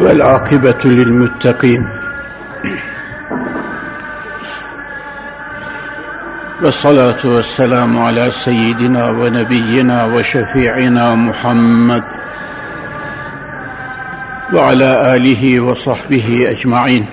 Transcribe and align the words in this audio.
والعاقبة 0.00 0.84
للمتقين. 0.84 1.88
والصلاة 6.62 7.26
والسلام 7.26 7.98
على 7.98 8.30
سيدنا 8.30 9.10
ونبينا 9.10 10.04
وشفيعنا 10.04 11.14
محمد 11.14 12.04
وعلى 14.52 15.16
آله 15.16 15.60
وصحبه 15.60 16.50
أجمعين. 16.50 17.06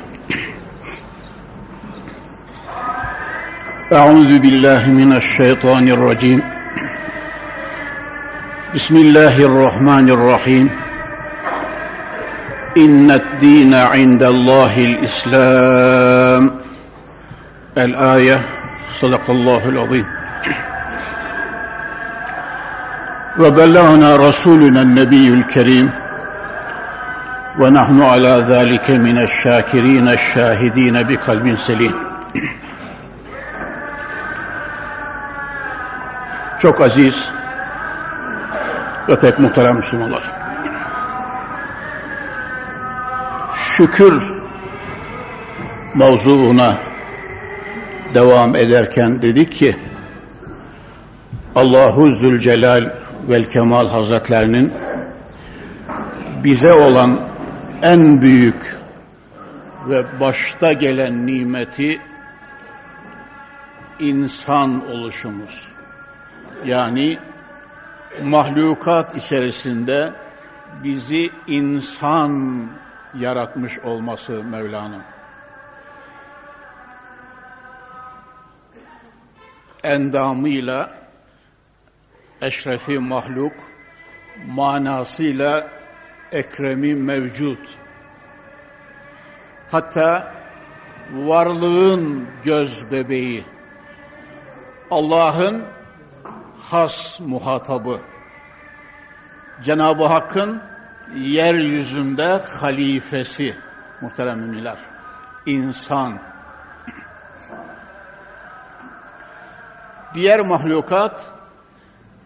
أعوذ 3.94 4.40
بالله 4.40 4.88
من 4.88 5.14
الشيطان 5.14 5.88
الرجيم. 5.88 6.61
بسم 8.75 8.97
الله 8.97 9.37
الرحمن 9.39 10.09
الرحيم 10.11 10.71
إن 12.77 13.11
الدين 13.11 13.75
عند 13.75 14.23
الله 14.23 14.75
الإسلام 14.77 16.51
الآية 17.79 18.45
صدق 19.01 19.31
الله 19.31 19.69
العظيم 19.69 20.07
وبلغنا 23.39 24.17
رسولنا 24.17 24.83
النبي 24.83 25.29
الكريم 25.29 25.91
ونحن 27.59 28.03
على 28.03 28.45
ذلك 28.49 28.91
من 28.91 29.19
الشاكرين 29.19 30.09
الشاهدين 30.09 31.03
بقلب 31.03 31.55
سليم 31.55 31.95
Çok 36.59 36.81
aziz 36.81 37.31
ve 39.10 39.20
pek 39.20 39.40
muhterem 39.40 39.76
Müslümanlar. 39.76 40.32
Şükür 43.56 44.24
mevzuuna 45.96 46.78
devam 48.14 48.56
ederken 48.56 49.22
dedik 49.22 49.52
ki 49.52 49.76
Allahu 51.56 52.12
Zülcelal 52.12 52.90
vel 53.30 53.50
Kemal 53.50 53.88
Hazretlerinin 53.88 54.74
bize 56.44 56.74
olan 56.74 57.30
en 57.82 58.22
büyük 58.22 58.78
ve 59.90 60.20
başta 60.20 60.74
gelen 60.74 61.28
nimeti 61.28 62.02
insan 64.00 64.90
oluşumuz. 64.90 65.72
Yani 66.66 67.20
mahlukat 68.24 69.16
içerisinde 69.16 70.14
bizi 70.84 71.32
insan 71.48 72.68
yaratmış 73.20 73.80
olması 73.80 74.44
Mevla'nın. 74.44 75.02
Endamıyla 79.84 80.96
eşrefi 82.42 83.00
mahluk, 83.00 83.54
manasıyla 84.46 85.68
ekremi 86.32 86.96
mevcut. 86.96 87.60
Hatta 89.72 90.34
varlığın 91.14 92.28
göz 92.44 92.92
bebeği, 92.92 93.46
Allah'ın 94.92 95.66
has 96.70 97.20
muhatabı, 97.20 98.00
Cenab-ı 99.64 100.06
Hakk'ın 100.06 100.62
yeryüzünde 101.16 102.42
halifesi 102.60 103.56
muhterem 104.02 104.40
müminler, 104.40 104.78
insan. 105.46 106.20
Diğer 110.14 110.40
mahlukat 110.40 111.32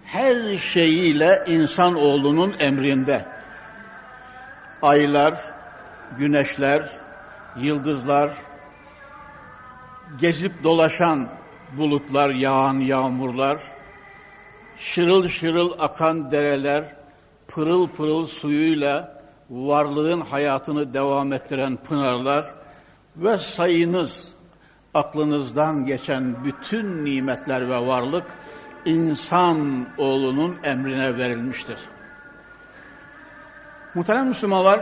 her 0.06 0.58
şeyiyle 0.58 1.44
insan 1.48 1.96
oğlunun 1.96 2.56
emrinde. 2.60 3.26
Aylar, 4.82 5.40
güneşler, 6.18 6.90
yıldızlar, 7.58 8.32
gezip 10.20 10.64
dolaşan 10.64 11.28
bulutlar, 11.78 12.30
yağan 12.30 12.74
yağmurlar, 12.74 13.75
şırıl 14.80 15.28
şırıl 15.28 15.72
akan 15.80 16.32
dereler, 16.32 16.84
pırıl 17.48 17.88
pırıl 17.88 18.28
suyuyla 18.28 19.22
varlığın 19.50 20.22
hayatını 20.22 20.94
devam 20.94 21.34
ettiren 21.34 21.78
pınarlar 21.78 22.46
ve 23.18 23.38
sayınız, 23.38 24.36
aklınızdan 24.94 25.86
geçen 25.86 26.46
bütün 26.46 27.06
nimetler 27.06 27.70
ve 27.70 27.88
varlık 27.88 28.26
insan 28.86 29.88
oğlunun 29.98 30.58
emrine 30.64 31.18
verilmiştir. 31.18 31.78
Muhterem 33.94 34.28
Müslümanlar, 34.28 34.82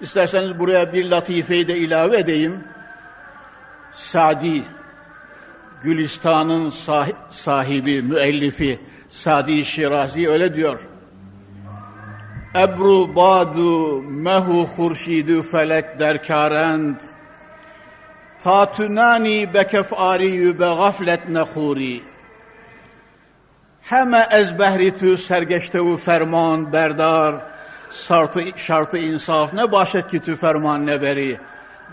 isterseniz 0.00 0.58
buraya 0.58 0.92
bir 0.92 1.10
latifeyi 1.10 1.68
de 1.68 1.78
ilave 1.78 2.18
edeyim. 2.18 2.64
Sadi, 3.92 4.64
Gülistan'ın 5.82 6.70
sahibi, 7.30 8.02
müellifi 8.02 8.78
Sadi 9.08 9.64
Şirazi 9.64 10.30
öyle 10.30 10.54
diyor. 10.54 10.80
Ebru 12.56 13.16
badu 13.16 14.02
mehu 14.02 14.66
hurşidü 14.66 15.42
felek 15.42 15.98
derkarend 15.98 16.96
Tatunani 18.38 19.54
bekefari 19.54 20.58
be 20.58 20.64
gaflet 20.64 21.28
nehuri. 21.28 22.02
Heme 23.82 24.26
ez 24.30 24.58
behritü 24.58 25.16
sergeçtevu 25.16 25.96
ferman 25.96 26.72
berdar. 26.72 27.34
Şartı, 27.92 28.42
şartı 28.56 28.98
insaf 28.98 29.52
ne 29.52 29.72
başet 29.72 30.08
ki 30.10 30.20
tü 30.20 30.36
ferman 30.36 30.86
ne 30.86 31.02
beri. 31.02 31.40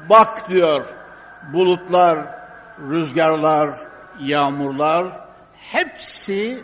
Bak 0.10 0.50
diyor 0.50 0.86
bulutlar, 1.54 2.18
rüzgarlar, 2.90 3.70
yağmurlar 4.20 5.08
hepsi 5.72 6.58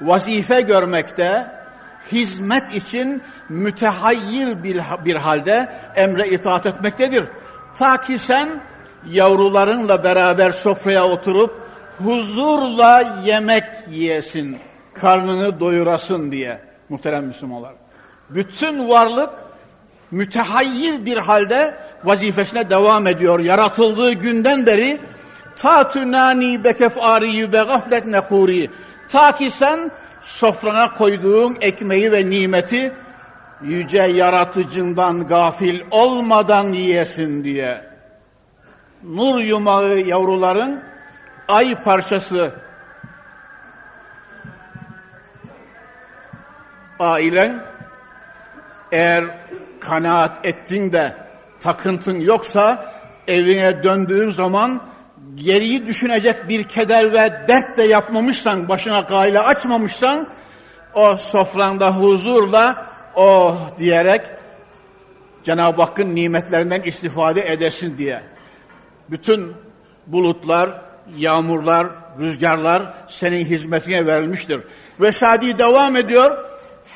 vazife 0.00 0.60
görmekte, 0.60 1.52
hizmet 2.12 2.74
için 2.74 3.22
mütehayyir 3.48 4.62
bir, 4.62 4.80
bir 5.04 5.16
halde 5.16 5.68
emre 5.96 6.28
itaat 6.28 6.66
etmektedir. 6.66 7.24
Ta 7.74 8.00
ki 8.00 8.18
sen 8.18 8.48
yavrularınla 9.06 10.04
beraber 10.04 10.50
sofraya 10.50 11.08
oturup 11.08 11.68
huzurla 11.98 13.20
yemek 13.24 13.64
yiyesin, 13.90 14.58
karnını 14.94 15.60
doyurasın 15.60 16.32
diye 16.32 16.60
muhterem 16.88 17.24
Müslümanlar. 17.24 17.72
Bütün 18.30 18.88
varlık 18.88 19.30
mütehayyir 20.10 21.06
bir 21.06 21.16
halde 21.16 21.74
vazifesine 22.04 22.70
devam 22.70 23.06
ediyor. 23.06 23.40
Yaratıldığı 23.40 24.12
günden 24.12 24.66
beri 24.66 25.00
ta 25.60 25.90
tünani 25.90 26.64
bekefari 26.64 27.52
be 27.52 27.62
gaflet 27.68 28.06
nehuri 28.06 28.70
ta 29.08 29.32
ki 29.32 29.50
sen 29.50 29.90
sofrana 30.20 30.94
koyduğun 30.94 31.56
ekmeği 31.60 32.12
ve 32.12 32.30
nimeti 32.30 32.92
yüce 33.62 34.02
yaratıcından 34.02 35.26
gafil 35.26 35.80
olmadan 35.90 36.72
yiyesin 36.72 37.44
diye. 37.44 37.88
Nur 39.02 39.40
yumağı 39.40 39.98
yavruların 39.98 40.82
ay 41.48 41.82
parçası 41.82 42.54
ailen 47.00 47.64
eğer 48.92 49.24
kanaat 49.80 50.46
ettin 50.46 50.92
de 50.92 51.16
takıntın 51.60 52.20
yoksa 52.20 52.92
evine 53.26 53.82
döndüğün 53.82 54.30
zaman 54.30 54.87
geriyi 55.34 55.86
düşünecek 55.86 56.48
bir 56.48 56.64
keder 56.64 57.12
ve 57.12 57.48
dert 57.48 57.78
de 57.78 57.82
yapmamışsan, 57.82 58.68
başına 58.68 59.00
gayle 59.00 59.40
açmamışsan, 59.40 60.28
o 60.94 61.16
sofranda 61.16 61.96
huzurla 61.96 62.86
oh 63.14 63.78
diyerek 63.78 64.20
Cenab-ı 65.44 65.82
Hakk'ın 65.82 66.14
nimetlerinden 66.14 66.82
istifade 66.82 67.52
edesin 67.52 67.98
diye. 67.98 68.22
Bütün 69.10 69.54
bulutlar, 70.06 70.70
yağmurlar, 71.16 71.86
rüzgarlar 72.20 72.94
senin 73.08 73.44
hizmetine 73.44 74.06
verilmiştir. 74.06 74.60
Ve 75.00 75.12
Sadi 75.12 75.58
devam 75.58 75.96
ediyor. 75.96 76.44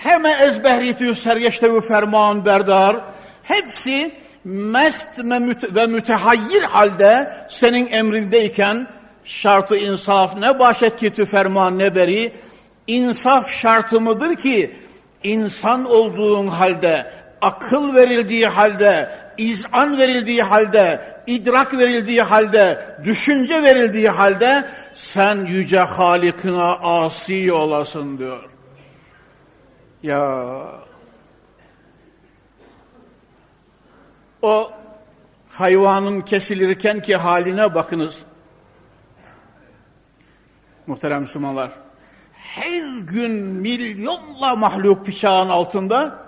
Heme 0.04 0.30
ezbehritü 0.30 1.14
sergeçtevi 1.14 1.80
ferman 1.80 2.46
berdar. 2.46 2.96
Hepsi 3.42 4.14
mest 4.44 5.18
ve 5.74 5.86
mütehayyir 5.86 6.62
halde 6.62 7.32
senin 7.48 7.86
emrindeyken 7.92 8.86
şartı 9.24 9.76
insaf 9.76 10.36
ne 10.36 10.58
başet 10.58 10.96
ki 10.96 11.24
ferman 11.24 11.78
ne 11.78 11.94
beri 11.94 12.32
insaf 12.86 13.50
şartı 13.50 14.00
mıdır 14.00 14.36
ki 14.36 14.76
insan 15.22 15.84
olduğun 15.84 16.46
halde, 16.46 17.12
akıl 17.40 17.94
verildiği 17.94 18.46
halde, 18.46 19.10
izan 19.38 19.98
verildiği 19.98 20.42
halde, 20.42 21.00
idrak 21.26 21.78
verildiği 21.78 22.22
halde, 22.22 22.96
düşünce 23.04 23.62
verildiği 23.62 24.08
halde 24.08 24.64
sen 24.92 25.44
yüce 25.44 25.78
Halik'ine 25.78 26.62
asi 26.82 27.52
olasın 27.52 28.18
diyor. 28.18 28.42
Ya 30.02 30.46
o 34.42 34.72
hayvanın 35.48 36.20
kesilirken 36.20 37.02
ki 37.02 37.16
haline 37.16 37.74
bakınız. 37.74 38.18
Muhterem 40.86 41.22
Müslümanlar. 41.22 41.70
Her 42.32 42.98
gün 42.98 43.32
milyonla 43.32 44.56
mahluk 44.56 45.06
bıçağın 45.06 45.48
altında 45.48 46.18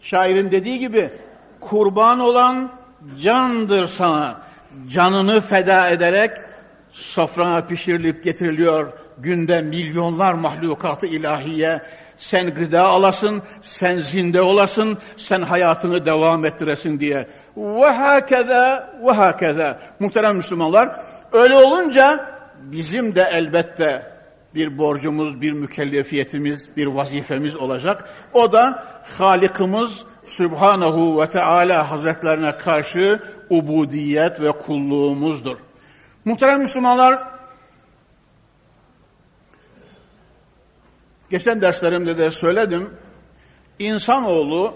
şairin 0.00 0.50
dediği 0.50 0.78
gibi 0.78 1.10
kurban 1.60 2.20
olan 2.20 2.70
candır 3.22 3.86
sana. 3.86 4.42
Canını 4.88 5.40
feda 5.40 5.90
ederek 5.90 6.30
sofrana 6.90 7.66
pişirilip 7.66 8.24
getiriliyor. 8.24 8.92
Günde 9.18 9.62
milyonlar 9.62 10.34
mahlukatı 10.34 11.06
ilahiye 11.06 11.82
sen 12.18 12.54
gıda 12.54 12.82
alasın, 12.82 13.42
sen 13.62 13.98
zinde 13.98 14.42
olasın, 14.42 14.98
sen 15.16 15.42
hayatını 15.42 16.06
devam 16.06 16.44
ettiresin 16.44 17.00
diye. 17.00 17.26
Ve 17.56 17.86
hakeza, 17.86 18.90
ve 19.06 19.12
hakeza. 19.12 19.78
Muhterem 20.00 20.36
Müslümanlar, 20.36 20.90
öyle 21.32 21.54
olunca 21.54 22.26
bizim 22.62 23.14
de 23.14 23.28
elbette 23.32 24.02
bir 24.54 24.78
borcumuz, 24.78 25.40
bir 25.40 25.52
mükellefiyetimiz, 25.52 26.68
bir 26.76 26.86
vazifemiz 26.86 27.56
olacak. 27.56 28.08
O 28.32 28.52
da 28.52 28.84
Halikimiz 29.18 30.04
Subhanahu 30.26 31.20
ve 31.20 31.28
Teala 31.28 31.90
Hazretlerine 31.90 32.58
karşı 32.58 33.22
ubudiyet 33.50 34.40
ve 34.40 34.52
kulluğumuzdur. 34.52 35.56
Muhterem 36.24 36.60
Müslümanlar, 36.60 37.37
geçen 41.30 41.62
derslerimde 41.62 42.18
de 42.18 42.30
söyledim, 42.30 42.90
insanoğlu 43.78 44.74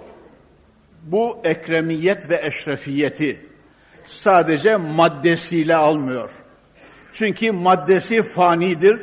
bu 1.03 1.39
ekremiyet 1.45 2.31
ve 2.31 2.41
eşrefiyeti 2.43 3.47
sadece 4.05 4.77
maddesiyle 4.77 5.77
almıyor. 5.77 6.31
Çünkü 7.13 7.53
maddesi 7.53 8.23
fanidir, 8.23 9.01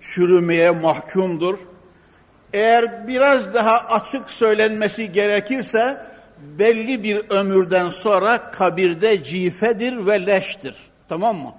çürümeye 0.00 0.70
mahkumdur. 0.70 1.58
Eğer 2.52 3.08
biraz 3.08 3.54
daha 3.54 3.78
açık 3.78 4.30
söylenmesi 4.30 5.12
gerekirse 5.12 6.06
belli 6.38 7.02
bir 7.02 7.30
ömürden 7.30 7.88
sonra 7.88 8.50
kabirde 8.50 9.24
cifedir 9.24 10.06
ve 10.06 10.26
leştir. 10.26 10.76
Tamam 11.08 11.36
mı? 11.36 11.54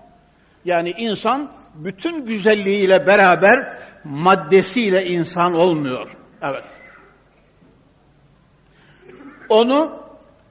Yani 0.66 0.94
insan 0.98 1.52
bütün 1.76 2.26
güzelliğiyle 2.26 3.08
beraber 3.08 3.68
maddesiyle 4.06 5.06
insan 5.06 5.54
olmuyor. 5.54 6.18
Evet. 6.42 6.64
Onu 9.50 9.92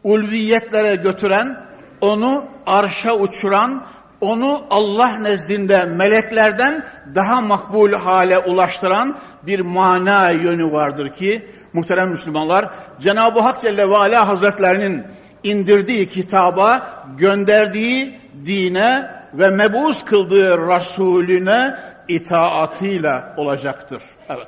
ulviyetlere 0.04 0.96
götüren, 0.96 1.60
onu 2.00 2.44
arşa 2.66 3.14
uçuran, 3.14 3.86
onu 4.20 4.64
Allah 4.70 5.18
nezdinde 5.18 5.84
meleklerden 5.84 6.84
daha 7.14 7.40
makbul 7.40 7.92
hale 7.92 8.38
ulaştıran 8.38 9.16
bir 9.42 9.60
mana 9.60 10.30
yönü 10.30 10.72
vardır 10.72 11.08
ki 11.08 11.48
muhterem 11.72 12.10
Müslümanlar 12.10 12.70
Cenab-ı 13.00 13.40
Hak 13.40 13.60
Celle 13.60 13.90
ve 13.90 13.96
Ala 13.96 14.28
Hazretlerinin 14.28 15.02
indirdiği 15.42 16.08
kitaba, 16.08 17.04
gönderdiği 17.18 18.20
dine 18.46 19.10
ve 19.34 19.50
mebus 19.50 20.04
kıldığı 20.04 20.58
Resulüne 20.58 21.76
itaatıyla 22.08 23.34
olacaktır. 23.36 24.02
Evet. 24.28 24.46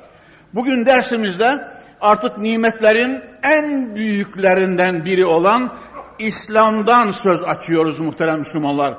Bugün 0.53 0.85
dersimizde 0.85 1.67
artık 2.01 2.37
nimetlerin 2.37 3.21
en 3.43 3.95
büyüklerinden 3.95 5.05
biri 5.05 5.25
olan 5.25 5.73
İslam'dan 6.19 7.11
söz 7.11 7.43
açıyoruz 7.43 7.99
muhterem 7.99 8.39
Müslümanlar. 8.39 8.93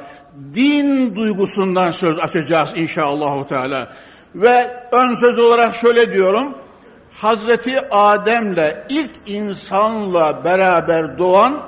Din 0.54 1.16
duygusundan 1.16 1.90
söz 1.90 2.18
açacağız 2.18 2.72
inşallah 2.76 3.44
Teala. 3.46 3.88
Ve 4.34 4.70
ön 4.92 5.14
söz 5.14 5.38
olarak 5.38 5.74
şöyle 5.74 6.12
diyorum. 6.12 6.54
Hazreti 7.12 7.80
Adem'le 7.90 8.74
ilk 8.88 9.10
insanla 9.26 10.44
beraber 10.44 11.18
doğan 11.18 11.60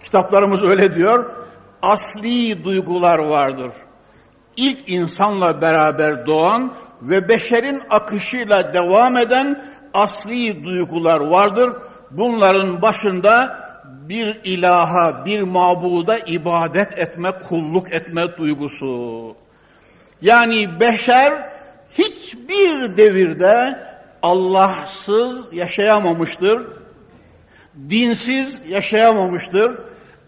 kitaplarımız 0.00 0.62
öyle 0.62 0.94
diyor. 0.94 1.24
Asli 1.82 2.64
duygular 2.64 3.18
vardır. 3.18 3.70
İlk 4.56 4.88
insanla 4.88 5.62
beraber 5.62 6.26
doğan 6.26 6.72
ve 7.02 7.28
beşerin 7.28 7.82
akışıyla 7.90 8.74
devam 8.74 9.16
eden 9.16 9.62
asli 9.94 10.64
duygular 10.64 11.20
vardır. 11.20 11.72
Bunların 12.10 12.82
başında 12.82 13.60
bir 14.08 14.40
ilaha, 14.44 15.24
bir 15.24 15.42
mabuda 15.42 16.18
ibadet 16.18 16.98
etme, 16.98 17.32
kulluk 17.48 17.92
etme 17.92 18.36
duygusu. 18.36 19.36
Yani 20.22 20.80
beşer 20.80 21.50
hiçbir 21.98 22.96
devirde 22.96 23.78
Allahsız 24.22 25.52
yaşayamamıştır. 25.52 26.66
Dinsiz 27.90 28.62
yaşayamamıştır. 28.68 29.78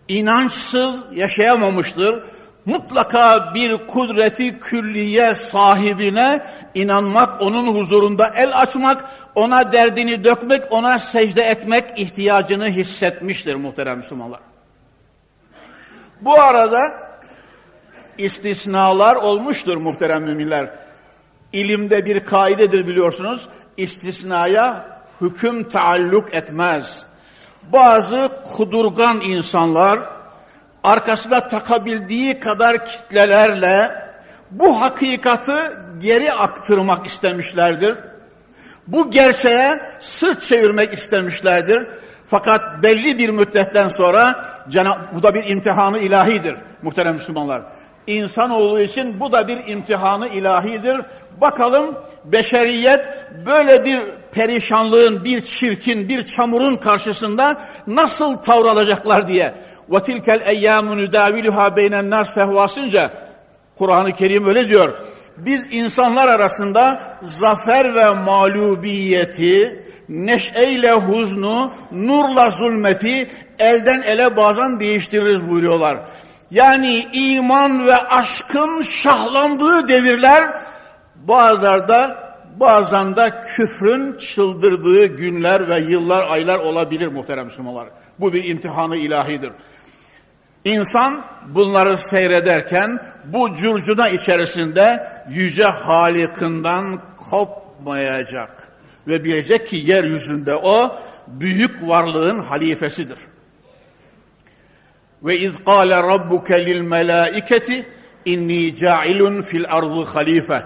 inançsız 0.09 1.05
yaşayamamıştır. 1.13 2.23
Mutlaka 2.67 3.55
bir 3.55 3.87
kudreti 3.87 4.61
külliye 4.61 5.35
sahibine 5.35 6.45
inanmak, 6.75 7.43
onun 7.43 7.75
huzurunda 7.75 8.33
el 8.37 8.61
açmak, 8.61 9.05
ona 9.35 9.73
derdini 9.73 10.25
dökmek, 10.25 10.73
ona 10.73 10.99
secde 10.99 11.43
etmek 11.43 11.99
ihtiyacını 11.99 12.67
hissetmiştir 12.67 13.55
muhterem 13.55 13.99
Müslümanlar. 13.99 14.41
Bu 16.21 16.41
arada 16.41 16.81
istisnalar 18.19 19.17
olmuştur 19.17 19.77
muhterem 19.77 20.23
müminler. 20.23 20.71
İlimde 21.53 22.05
bir 22.05 22.25
kaidedir 22.25 22.87
biliyorsunuz. 22.87 23.49
İstisnaya 23.77 24.87
hüküm 25.21 25.69
taalluk 25.69 26.35
etmez. 26.35 27.07
Bazı 27.73 28.31
kudurgan 28.57 29.21
insanlar 29.21 30.01
arkasında 30.85 31.49
takabildiği 31.49 32.41
kadar 32.41 32.87
kitlelerle 32.87 33.91
bu 34.51 34.81
hakikati 34.81 35.53
geri 36.01 36.33
aktırmak 36.33 37.07
istemişlerdir 37.07 37.97
bu 38.87 39.11
gerçeğe 39.11 39.81
sırt 40.01 40.43
çevirmek 40.43 40.93
istemişlerdir. 40.93 41.87
Fakat 42.27 42.83
belli 42.83 43.19
bir 43.19 43.29
müddetten 43.29 43.89
sonra 43.89 44.45
bu 45.15 45.23
da 45.23 45.35
bir 45.35 45.47
imtihanı 45.47 45.99
ilahidir 45.99 46.57
muhterem 46.83 47.15
Müslümanlar. 47.15 47.63
İnsanoğlu 48.07 48.81
için 48.81 49.21
bu 49.21 49.33
da 49.33 49.49
bir 49.49 49.67
imtihanı 49.67 50.29
ilahidir. 50.29 51.01
Bakalım 51.41 51.95
beşeriyet 52.25 53.07
böyle 53.47 53.85
bir 53.85 54.01
perişanlığın, 54.33 55.25
bir 55.25 55.41
çirkin, 55.41 56.09
bir 56.09 56.27
çamurun 56.27 56.77
karşısında 56.77 57.57
nasıl 57.87 58.37
tavır 58.37 58.67
alacaklar 58.67 59.29
diye. 59.29 59.55
وَتِلْكَ 59.90 60.28
الْاَيَّامُ 60.40 60.86
نُدَاوِلُهَا 61.02 61.66
بَيْنَ 61.78 61.94
النَّاسِ 62.04 62.34
fehvasınca 62.34 63.12
Kur'an-ı 63.78 64.14
Kerim 64.14 64.48
öyle 64.48 64.70
diyor 64.70 64.94
biz 65.38 65.68
insanlar 65.72 66.28
arasında 66.28 67.02
zafer 67.22 67.96
ve 67.96 68.10
mağlubiyeti, 68.10 69.86
neşeyle 70.10 70.92
huznu, 70.92 71.72
nurla 71.92 72.50
zulmeti 72.50 73.30
elden 73.60 74.02
ele 74.02 74.38
bazen 74.38 74.80
değiştiririz 74.80 75.50
buyuruyorlar. 75.50 75.98
Yani 76.52 77.08
iman 77.14 77.88
ve 77.88 77.98
aşkın 77.98 78.82
şahlandığı 78.82 79.88
devirler 79.88 80.54
bazılarda 81.16 82.28
bazen 82.60 83.16
de 83.16 83.34
küfrün 83.56 84.18
çıldırdığı 84.18 85.06
günler 85.06 85.70
ve 85.70 85.80
yıllar, 85.80 86.28
aylar 86.30 86.60
olabilir 86.60 87.08
muhterem 87.08 87.46
Müslümanlar. 87.46 87.88
Bu 88.20 88.34
bir 88.34 88.44
imtihanı 88.44 88.96
ilahidir. 88.96 89.52
İnsan 90.65 91.25
bunları 91.49 91.99
seyrederken 91.99 93.01
bu 93.25 93.57
curcuna 93.57 94.09
içerisinde 94.09 95.07
yüce 95.29 95.65
Halik'inden 95.65 96.99
kopmayacak. 97.31 98.69
Ve 99.07 99.25
bilecek 99.25 99.67
ki 99.67 99.77
yeryüzünde 99.77 100.57
o 100.57 100.97
büyük 101.27 101.89
varlığın 101.89 102.39
halifesidir. 102.39 103.19
Ve 105.23 105.39
iz 105.39 105.65
kâle 105.65 105.97
rabbuke 105.97 106.67
lil 106.67 106.81
melâiketi 106.81 107.87
inni 108.25 108.77
câilun 108.77 109.43
fil 109.43 109.65
ardı 109.69 110.05
halife. 110.05 110.63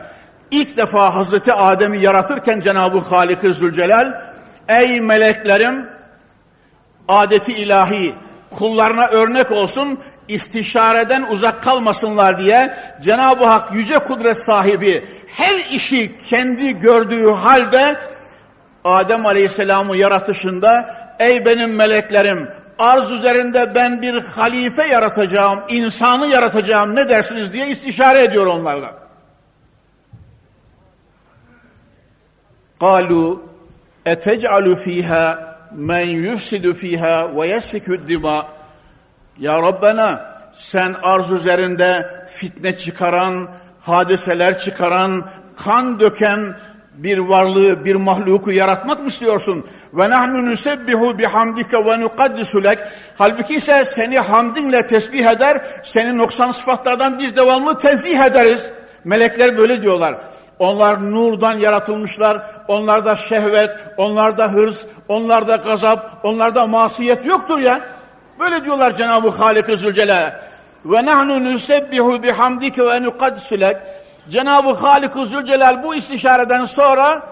ilk 0.51 0.77
defa 0.77 1.15
Hazreti 1.15 1.53
Adem'i 1.53 1.99
yaratırken 1.99 2.61
Cenab-ı 2.61 2.99
Halik-i 2.99 3.53
Zülcelal 3.53 4.23
ey 4.69 5.01
meleklerim 5.01 5.87
adeti 7.09 7.53
ilahi 7.53 8.15
kullarına 8.52 9.08
örnek 9.08 9.52
olsun 9.52 10.00
istişareden 10.28 11.26
uzak 11.30 11.64
kalmasınlar 11.64 12.40
diye 12.40 12.78
Cenab-ı 13.02 13.46
Hak 13.46 13.74
yüce 13.74 14.00
kudret 14.00 14.38
sahibi 14.38 15.08
her 15.28 15.60
işi 15.60 16.18
kendi 16.30 16.80
gördüğü 16.80 17.32
halde 17.32 17.98
Adem 18.84 19.26
Aleyhisselam'ı 19.26 19.98
yaratışında 19.98 20.96
ey 21.20 21.46
benim 21.46 21.76
meleklerim 21.76 22.50
arz 22.80 23.12
üzerinde 23.12 23.76
ben 23.76 24.02
bir 24.02 24.22
halife 24.22 24.88
yaratacağım, 24.88 25.60
insanı 25.70 26.28
yaratacağım 26.28 26.96
ne 26.96 27.10
dersiniz 27.10 27.54
diye 27.54 27.68
istişare 27.68 28.24
ediyor 28.24 28.46
onlarla. 28.46 29.02
قالوا 32.82 33.38
اَتَجْعَلُ 34.06 34.76
ف۪يهَا 34.76 35.52
men 35.73 36.07
yufsidu 36.07 36.75
fiha 36.75 37.37
ve 37.37 37.49
yesfikü 37.49 38.09
dima. 38.09 38.49
Ya 39.39 39.63
Rabbena 39.63 40.37
sen 40.55 40.95
arz 41.03 41.33
üzerinde 41.33 42.07
fitne 42.31 42.79
çıkaran, 42.79 43.49
hadiseler 43.81 44.59
çıkaran, 44.59 45.25
kan 45.57 46.01
döken 46.01 46.57
bir 46.95 47.19
varlığı, 47.19 47.85
bir 47.85 47.95
mahluku 47.95 48.53
yaratmak 48.53 49.01
mı 49.01 49.09
istiyorsun? 49.09 49.67
Ve 49.95 50.11
nahnu 50.11 50.51
nusebbihu 50.51 51.19
bihamdike 51.19 51.85
ve 51.85 52.01
nukaddisu 52.01 52.65
lek. 52.65 52.79
Halbuki 53.19 53.55
ise 53.55 53.85
seni 53.85 54.19
hamdinle 54.19 54.87
tesbih 54.87 55.27
eder, 55.27 55.61
seni 55.83 56.19
noksan 56.19 56.53
sıfatlardan 56.53 57.19
biz 57.19 57.37
devamlı 57.37 57.79
tenzih 57.79 58.21
ederiz. 58.21 58.71
Melekler 59.05 59.57
böyle 59.57 59.83
diyorlar. 59.83 60.17
Onlar 60.59 61.13
nurdan 61.13 61.59
yaratılmışlar. 61.59 62.43
Onlarda 62.69 63.17
şehvet, 63.17 63.71
onlarda 63.97 64.53
hırs, 64.53 64.85
onlarda 65.09 65.57
gazap, 65.57 66.21
onlarda 66.25 66.67
masiyet 66.67 67.27
yoktur 67.27 67.59
ya. 67.59 67.81
Böyle 68.41 68.65
diyorlar 68.65 68.97
Cenab-ı 68.97 69.29
Halik-i 69.29 69.77
Zülcelal. 69.77 70.33
Ve 70.85 71.07
nahnu 71.07 71.45
nusebbihu 71.45 72.23
bihamdike 72.23 72.83
ve 72.83 73.03
nukaddisulek. 73.03 73.77
Cenab-ı 74.31 74.73
Halik-i 74.73 75.27
Zülcelal 75.27 75.83
bu 75.83 75.95
istişareden 75.95 76.65
sonra 76.65 77.23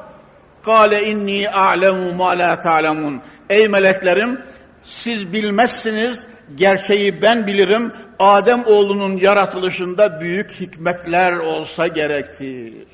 Kale 0.64 1.06
inni 1.06 1.50
a'lemu 1.50 2.12
ma 2.12 2.28
la 2.28 2.58
ta'lemun. 2.58 3.22
Ey 3.50 3.68
meleklerim 3.68 4.40
siz 4.82 5.32
bilmezsiniz 5.32 6.26
gerçeği 6.54 7.22
ben 7.22 7.46
bilirim. 7.46 7.92
Adem 8.18 8.64
oğlunun 8.66 9.16
yaratılışında 9.16 10.20
büyük 10.20 10.50
hikmetler 10.50 11.32
olsa 11.32 11.86
gerektir. 11.86 12.93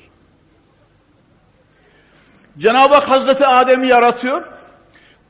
Cenab-ı 2.61 2.93
Hak 2.93 3.09
Hazreti 3.09 3.47
Adem'i 3.47 3.87
yaratıyor. 3.87 4.43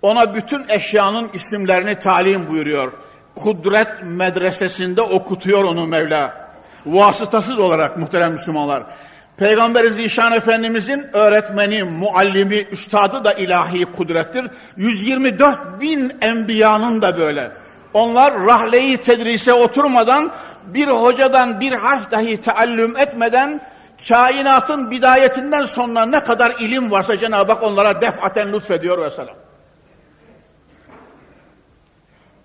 Ona 0.02 0.36
bütün 0.36 0.66
eşyanın 0.70 1.30
isimlerini 1.34 2.00
talim 2.00 2.48
buyuruyor. 2.48 2.92
Kudret 3.36 3.88
medresesinde 4.04 5.02
okutuyor 5.02 5.64
onu 5.64 5.88
Mevla. 5.88 6.52
Vasıtasız 6.86 7.60
olarak 7.60 7.98
muhterem 7.98 8.32
Müslümanlar. 8.32 8.84
Peygamber 9.38 9.90
Zişan 9.90 10.32
Efendimizin 10.32 11.08
öğretmeni, 11.14 11.84
muallimi, 11.84 12.56
üstadı 12.56 13.24
da 13.24 13.34
ilahi 13.34 13.86
kudrettir. 13.86 14.48
124 14.78 15.82
bin 15.82 16.18
enbiyanın 16.22 17.02
da 17.02 17.18
böyle. 17.18 17.52
Onlar 17.94 18.46
rahleyi 18.46 18.98
tedrise 18.98 19.54
oturmadan 19.54 20.32
bir 20.66 20.88
hocadan 20.88 21.60
bir 21.60 21.72
harf 21.72 22.12
dahi 22.12 22.38
teallüm 22.38 22.98
etmeden 22.98 23.62
kainatın 24.08 24.92
bidayetinden 24.92 25.66
sonra 25.66 26.06
ne 26.06 26.24
kadar 26.24 26.56
ilim 26.60 26.92
varsa 26.92 27.18
Cenab-ı 27.18 27.52
Hak 27.52 27.64
onlara 27.64 28.02
defaten 28.02 28.54
lütfediyor 28.54 29.06
ve 29.06 29.10
selam. 29.10 29.36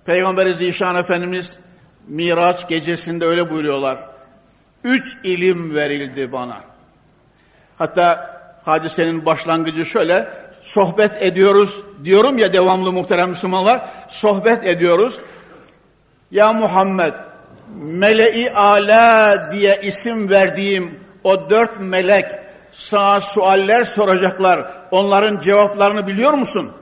Peygamber 0.05 0.53
Zişan 0.53 0.97
Efendimiz 0.97 1.59
Miraç 2.09 2.69
gecesinde 2.69 3.25
öyle 3.25 3.51
buyuruyorlar. 3.51 3.99
Üç 4.85 5.19
ilim 5.25 5.75
verildi 5.75 6.33
bana. 6.33 6.61
Hatta 7.79 8.37
hadisenin 8.65 9.27
başlangıcı 9.27 9.87
şöyle, 9.87 10.29
sohbet 10.63 11.23
ediyoruz 11.23 11.81
diyorum 12.05 12.39
ya 12.39 12.53
devamlı 12.53 12.93
muhterem 12.93 13.29
Müslümanlar, 13.29 13.91
sohbet 14.09 14.65
ediyoruz. 14.65 15.19
Ya 16.31 16.53
Muhammed, 16.53 17.13
meleği 17.77 18.51
ala 18.53 19.53
diye 19.53 19.81
isim 19.83 20.31
verdiğim 20.31 21.06
o 21.27 21.51
dört 21.51 21.81
melek 21.81 22.27
sana 22.73 23.21
sualler 23.21 23.85
soracaklar. 23.85 24.73
Onların 24.91 25.41
cevaplarını 25.41 26.07
biliyor 26.07 26.33
musun? 26.33 26.73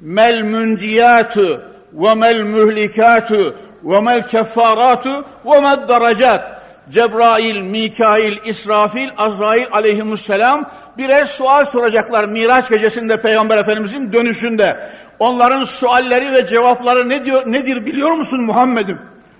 Mel 0.00 0.42
münciyatu 0.42 1.62
ve 1.92 2.14
mel 2.14 2.42
mühlikatu 2.42 3.56
ve 3.84 4.00
mel 4.00 4.28
keffaratu 4.28 5.24
ve 5.44 5.60
med 5.60 5.88
daracat. 5.88 6.62
Cebrail, 6.90 7.62
Mikail, 7.62 8.36
İsrafil, 8.44 9.08
Azrail 9.16 9.66
aleyhisselam 9.72 10.70
birer 10.98 11.24
sual 11.24 11.64
soracaklar 11.64 12.24
Miraç 12.24 12.68
gecesinde 12.68 13.22
Peygamber 13.22 13.58
Efendimizin 13.58 14.12
dönüşünde. 14.12 14.90
Onların 15.18 15.64
sualleri 15.64 16.32
ve 16.32 16.46
cevapları 16.46 17.08
ne 17.08 17.24
diyor, 17.24 17.42
nedir 17.46 17.86
biliyor 17.86 18.10
musun 18.10 18.40
Muhammed'im? 18.40 18.98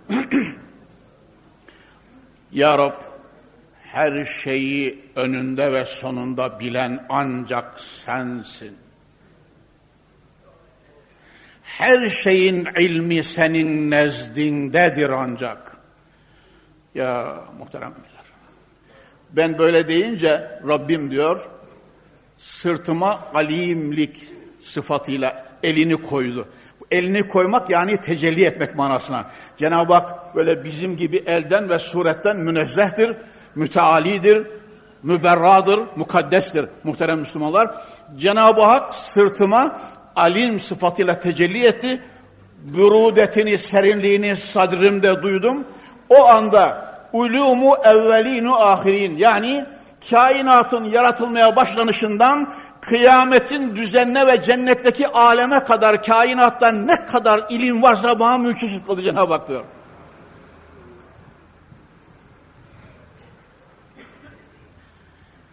ya 2.52 2.78
Rab, 2.78 3.07
her 3.92 4.24
şeyi 4.24 5.04
önünde 5.16 5.72
ve 5.72 5.84
sonunda 5.84 6.60
bilen 6.60 7.06
ancak 7.08 7.80
sensin. 7.80 8.76
Her 11.62 12.06
şeyin 12.06 12.68
ilmi 12.78 13.24
senin 13.24 13.90
nezdindedir 13.90 15.10
ancak. 15.10 15.76
Ya 16.94 17.38
muhteremler. 17.58 17.94
Ben 19.30 19.58
böyle 19.58 19.88
deyince 19.88 20.60
Rabbim 20.68 21.10
diyor, 21.10 21.48
sırtıma 22.38 23.28
alimlik 23.34 24.24
sıfatıyla 24.62 25.46
elini 25.62 26.02
koydu. 26.02 26.48
Elini 26.90 27.28
koymak 27.28 27.70
yani 27.70 27.96
tecelli 27.96 28.44
etmek 28.44 28.74
manasına. 28.74 29.30
Cenab-ı 29.56 29.94
Hak 29.94 30.36
böyle 30.36 30.64
bizim 30.64 30.96
gibi 30.96 31.16
elden 31.26 31.68
ve 31.68 31.78
suretten 31.78 32.36
münezzehtir 32.36 33.16
mütealidir, 33.58 34.46
müberradır, 35.02 35.80
mukaddestir 35.96 36.66
muhterem 36.84 37.18
Müslümanlar. 37.18 37.70
Cenab-ı 38.16 38.62
Hak 38.62 38.94
sırtıma 38.94 39.78
alim 40.16 40.60
sıfatıyla 40.60 41.20
tecelli 41.20 41.66
etti. 41.66 42.02
Bürudetini, 42.58 43.58
serinliğini 43.58 44.36
sadrimde 44.36 45.22
duydum. 45.22 45.64
O 46.08 46.26
anda 46.26 46.88
ulumu 47.12 47.76
evvelinu 47.84 48.54
ahirin 48.54 49.16
yani 49.16 49.64
kainatın 50.10 50.84
yaratılmaya 50.84 51.56
başlanışından 51.56 52.50
kıyametin 52.80 53.76
düzenine 53.76 54.26
ve 54.26 54.42
cennetteki 54.42 55.08
aleme 55.08 55.60
kadar 55.60 56.02
kainattan 56.02 56.86
ne 56.86 57.06
kadar 57.06 57.44
ilim 57.50 57.82
varsa 57.82 58.20
bana 58.20 58.54
kıldı 58.86 59.02
Cenab-ı 59.02 59.32
Hak 59.32 59.48
diyor. 59.48 59.64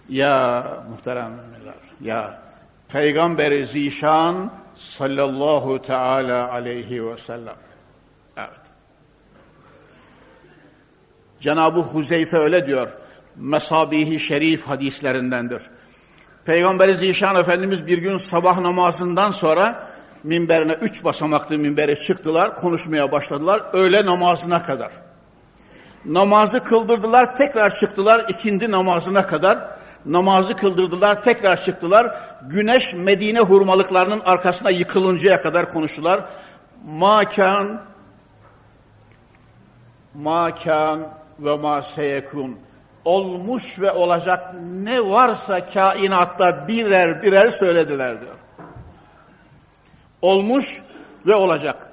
Ya 0.10 0.68
muhteremler, 0.90 1.74
ya 2.02 2.42
Peygamberi 2.90 3.68
Zişan 3.68 4.52
sallallahu 4.78 5.82
teala 5.82 6.52
aleyhi 6.52 7.08
ve 7.08 7.18
sellem. 7.18 7.56
Evet. 8.38 8.62
Cenab-ı 11.40 11.80
Huzeyfe 11.80 12.38
öyle 12.38 12.68
diyor. 12.68 12.88
Mesabihi 13.36 14.20
şerif 14.20 14.64
hadislerindendir. 14.64 15.62
Peygamberi 16.46 16.98
Zişan 16.98 17.36
Efendimiz 17.36 17.88
bir 17.88 17.98
gün 17.98 18.18
sabah 18.18 18.60
namazından 18.60 19.32
sonra 19.32 19.88
minberine 20.24 20.74
üç 20.74 21.04
basamaklı 21.04 21.58
minbere 21.58 21.96
çıktılar, 21.96 22.56
konuşmaya 22.56 23.12
başladılar 23.12 23.64
öğle 23.74 24.06
namazına 24.06 24.64
kadar. 24.64 24.92
Namazı 26.06 26.64
kıldırdılar, 26.64 27.36
tekrar 27.36 27.76
çıktılar 27.76 28.26
ikindi 28.30 28.72
namazına 28.72 29.28
kadar 29.28 29.76
namazı 30.06 30.56
kıldırdılar, 30.56 31.24
tekrar 31.24 31.62
çıktılar. 31.62 32.16
Güneş 32.42 32.94
Medine 32.94 33.40
hurmalıklarının 33.40 34.22
arkasına 34.26 34.70
yıkılıncaya 34.70 35.42
kadar 35.42 35.74
konuştular. 35.74 36.26
Makan 36.86 37.82
makan 40.16 41.08
ve 41.40 41.58
ma 41.58 41.82
seyekun 41.82 42.60
olmuş 43.06 43.80
ve 43.80 43.92
olacak 43.92 44.54
ne 44.64 45.02
varsa 45.02 45.66
kainatta 45.66 46.68
birer 46.68 47.24
birer 47.24 47.50
söylediler 47.50 48.22
diyor. 48.22 48.36
Olmuş 50.22 50.82
ve 51.26 51.36
olacak. 51.36 51.92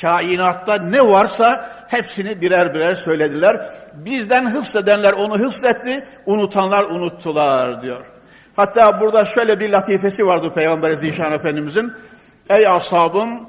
Kainatta 0.00 0.78
ne 0.78 1.08
varsa 1.08 1.70
hepsini 1.88 2.40
birer 2.40 2.74
birer 2.74 2.94
söylediler. 2.94 3.70
Bizden 3.96 4.50
hıfzedenler 4.50 5.12
onu 5.12 5.38
hıfzetti, 5.38 6.04
unutanlar 6.26 6.84
unuttular 6.84 7.82
diyor. 7.82 8.06
Hatta 8.56 9.00
burada 9.00 9.24
şöyle 9.24 9.60
bir 9.60 9.70
latifesi 9.70 10.26
vardı 10.26 10.52
Peygamber 10.54 10.92
Zişan 10.92 11.32
Efendimizin. 11.32 11.92
Ey 12.50 12.68
ashabım, 12.68 13.48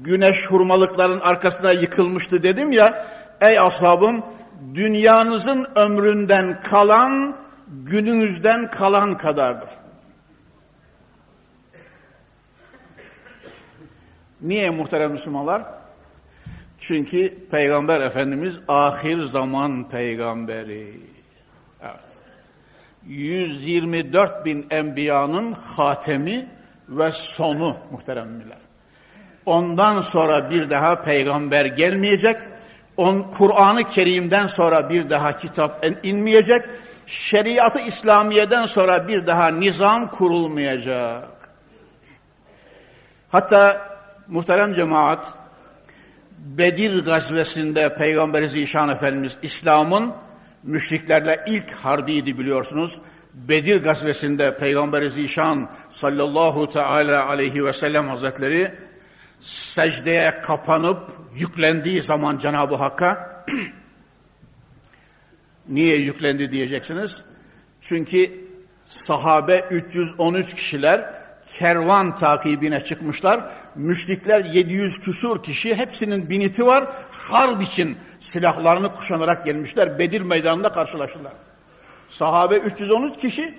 güneş 0.00 0.46
hurmalıkların 0.46 1.20
arkasına 1.20 1.72
yıkılmıştı 1.72 2.42
dedim 2.42 2.72
ya. 2.72 3.06
Ey 3.40 3.58
ashabım, 3.58 4.22
dünyanızın 4.74 5.66
ömründen 5.74 6.60
kalan, 6.62 7.36
gününüzden 7.68 8.70
kalan 8.70 9.16
kadardır. 9.16 9.70
Niye 14.40 14.70
muhterem 14.70 15.12
Müslümanlar? 15.12 15.62
Çünkü 16.86 17.34
Peygamber 17.50 18.00
Efendimiz 18.00 18.58
ahir 18.68 19.22
zaman 19.22 19.88
peygamberi. 19.88 21.00
Evet. 21.82 21.94
124 23.06 24.44
bin 24.44 24.66
enbiyanın 24.70 25.52
hatemi 25.52 26.48
ve 26.88 27.10
sonu 27.10 27.76
muhteremler. 27.90 28.58
Ondan 29.46 30.00
sonra 30.00 30.50
bir 30.50 30.70
daha 30.70 31.02
peygamber 31.02 31.64
gelmeyecek. 31.64 32.36
On 32.96 33.22
Kur'an-ı 33.22 33.84
Kerim'den 33.84 34.46
sonra 34.46 34.90
bir 34.90 35.10
daha 35.10 35.36
kitap 35.36 35.86
inmeyecek. 36.02 36.64
Şeriatı 37.06 37.80
İslamiye'den 37.80 38.66
sonra 38.66 39.08
bir 39.08 39.26
daha 39.26 39.48
nizam 39.48 40.10
kurulmayacak. 40.10 41.28
Hatta 43.28 43.88
muhterem 44.28 44.74
cemaat 44.74 45.43
Bedir 46.44 47.04
gazvesinde 47.04 47.94
Peygamber 47.94 48.42
Zişan 48.42 48.88
Efendimiz 48.88 49.38
İslam'ın 49.42 50.14
müşriklerle 50.62 51.44
ilk 51.46 51.70
harbiydi 51.70 52.38
biliyorsunuz. 52.38 52.98
Bedir 53.34 53.82
gazvesinde 53.82 54.58
Peygamber 54.58 55.08
Zişan 55.08 55.70
sallallahu 55.90 56.70
teala 56.70 57.28
aleyhi 57.28 57.64
ve 57.64 57.72
sellem 57.72 58.08
hazretleri 58.08 58.74
secdeye 59.40 60.40
kapanıp 60.40 61.12
yüklendiği 61.34 62.02
zaman 62.02 62.38
Cenab-ı 62.38 62.74
Hakk'a 62.74 63.44
niye 65.68 65.96
yüklendi 65.96 66.50
diyeceksiniz. 66.50 67.24
Çünkü 67.80 68.30
sahabe 68.86 69.64
313 69.70 70.54
kişiler 70.54 71.23
kervan 71.48 72.16
takibine 72.16 72.84
çıkmışlar. 72.84 73.40
Müşrikler 73.74 74.44
700 74.44 75.00
küsur 75.00 75.42
kişi 75.42 75.74
hepsinin 75.74 76.30
biniti 76.30 76.66
var. 76.66 76.84
Harp 77.10 77.62
için 77.62 77.98
silahlarını 78.20 78.94
kuşanarak 78.94 79.44
gelmişler. 79.44 79.98
Bedir 79.98 80.20
meydanında 80.20 80.72
karşılaştılar. 80.72 81.32
Sahabe 82.10 82.56
313 82.56 83.18
kişi 83.18 83.54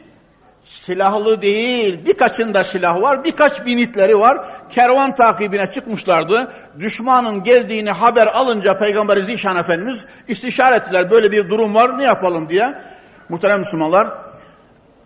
silahlı 0.66 1.42
değil. 1.42 2.06
Birkaçında 2.06 2.64
silah 2.64 3.02
var, 3.02 3.24
birkaç 3.24 3.66
binitleri 3.66 4.20
var. 4.20 4.46
Kervan 4.70 5.16
takibine 5.16 5.68
çıkmışlardı. 5.68 6.52
Düşmanın 6.80 7.44
geldiğini 7.44 7.92
haber 7.92 8.28
alınca 8.28 8.78
Peygamber 8.78 9.18
Zişan 9.18 9.58
Efendimiz 9.58 10.06
istişare 10.28 10.76
ettiler. 10.76 11.12
Böyle 11.12 11.32
bir 11.32 11.50
durum 11.50 11.76
var, 11.76 12.00
ne 12.00 12.04
yapalım 12.04 12.50
diye. 12.50 12.74
Muhterem 13.30 13.60
Müslümanlar, 13.60 14.08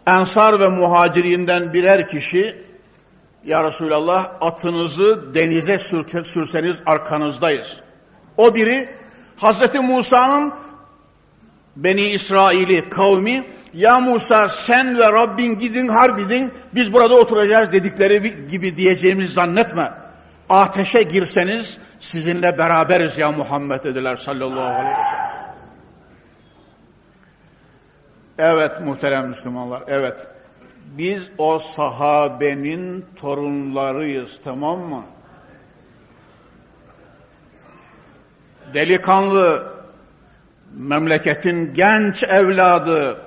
Ensar 0.07 0.59
ve 0.59 0.67
muhacirinden 0.67 1.73
birer 1.73 2.07
kişi 2.07 2.68
ya 3.45 3.63
Resulallah 3.63 4.31
atınızı 4.41 5.33
denize 5.33 5.77
sürseniz 6.23 6.81
arkanızdayız. 6.85 7.79
O 8.37 8.55
biri 8.55 8.89
Hazreti 9.37 9.79
Musa'nın 9.79 10.53
Beni 11.75 12.09
İsrail'i 12.09 12.89
kavmi 12.89 13.45
ya 13.73 13.99
Musa 13.99 14.49
sen 14.49 14.97
ve 14.97 15.13
Rabbin 15.13 15.57
gidin 15.57 15.87
harbidin 15.87 16.53
biz 16.75 16.93
burada 16.93 17.15
oturacağız 17.15 17.71
dedikleri 17.71 18.47
gibi 18.47 18.77
diyeceğimizi 18.77 19.33
zannetme. 19.33 19.91
Ateşe 20.49 21.03
girseniz 21.03 21.77
sizinle 21.99 22.57
beraberiz 22.57 23.17
ya 23.17 23.31
Muhammed 23.31 23.83
dediler 23.83 24.15
sallallahu 24.15 24.59
aleyhi 24.61 24.97
ve 24.99 25.05
sellem. 25.11 25.39
Evet 28.37 28.71
muhterem 28.81 29.27
Müslümanlar 29.27 29.83
evet. 29.87 30.27
Biz 30.97 31.29
o 31.37 31.59
sahabenin 31.59 33.05
torunlarıyız 33.15 34.41
tamam 34.43 34.79
mı? 34.79 35.03
Delikanlı, 38.73 39.73
memleketin 40.73 41.73
genç 41.73 42.23
evladı, 42.23 43.21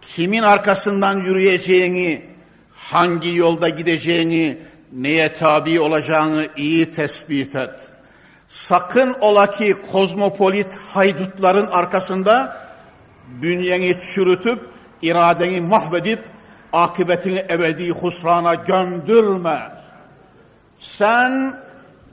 kimin 0.00 0.42
arkasından 0.42 1.20
yürüyeceğini, 1.20 2.24
hangi 2.74 3.36
yolda 3.36 3.68
gideceğini, 3.68 4.58
neye 4.92 5.34
tabi 5.34 5.80
olacağını 5.80 6.48
iyi 6.56 6.90
tespit 6.90 7.56
et. 7.56 7.80
Sakın 8.48 9.16
ola 9.20 9.50
ki 9.50 9.76
kozmopolit 9.92 10.74
haydutların 10.94 11.66
arkasında 11.66 12.66
bünyeni 13.28 13.98
çürütüp 14.00 14.75
iradeni 15.02 15.60
mahvedip 15.60 16.24
akıbetini 16.72 17.46
ebedi 17.50 17.90
husrana 17.90 18.54
göndürme. 18.54 19.72
Sen 20.80 21.54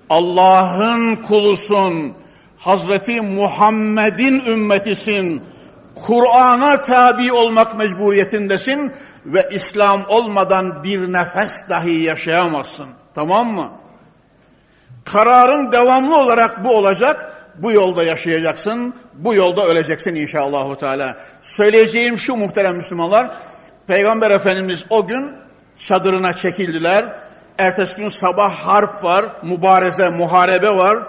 Allah'ın 0.10 1.16
kulusun, 1.16 2.14
Hazreti 2.58 3.22
Muhammed'in 3.22 4.40
ümmetisin, 4.40 5.44
Kur'an'a 5.96 6.82
tabi 6.82 7.34
olmak 7.34 7.78
mecburiyetindesin 7.78 8.92
ve 9.26 9.50
İslam 9.52 10.02
olmadan 10.08 10.84
bir 10.84 11.14
nefes 11.14 11.70
dahi 11.70 11.92
yaşayamazsın. 11.92 12.90
Tamam 13.16 13.48
mı? 13.48 13.70
Kararın 15.06 15.72
devamlı 15.72 16.18
olarak 16.18 16.64
bu 16.64 16.78
olacak. 16.78 17.33
Bu 17.58 17.72
yolda 17.72 18.04
yaşayacaksın, 18.04 18.96
bu 19.14 19.34
yolda 19.34 19.66
öleceksin 19.66 20.16
inşallah. 20.16 20.78
Teala. 20.78 21.18
Söyleyeceğim 21.42 22.18
şu 22.18 22.36
muhterem 22.36 22.76
Müslümanlar, 22.76 23.32
Peygamber 23.88 24.32
Efendimiz 24.32 24.86
o 24.90 25.08
gün 25.08 25.32
çadırına 25.80 26.34
çekildiler. 26.34 27.06
Ertesi 27.58 27.96
gün 27.96 28.10
sabah 28.10 28.52
harp 28.52 29.04
var, 29.04 29.26
mübareze, 29.44 30.10
muharebe 30.10 30.70
var. 30.70 31.00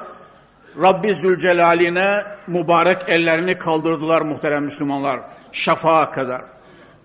Rabbi 0.82 1.14
Zülcelal'ine 1.14 2.22
mübarek 2.46 2.98
ellerini 3.08 3.58
kaldırdılar 3.58 4.22
muhterem 4.22 4.64
Müslümanlar. 4.64 5.20
Şafağa 5.52 6.10
kadar. 6.10 6.42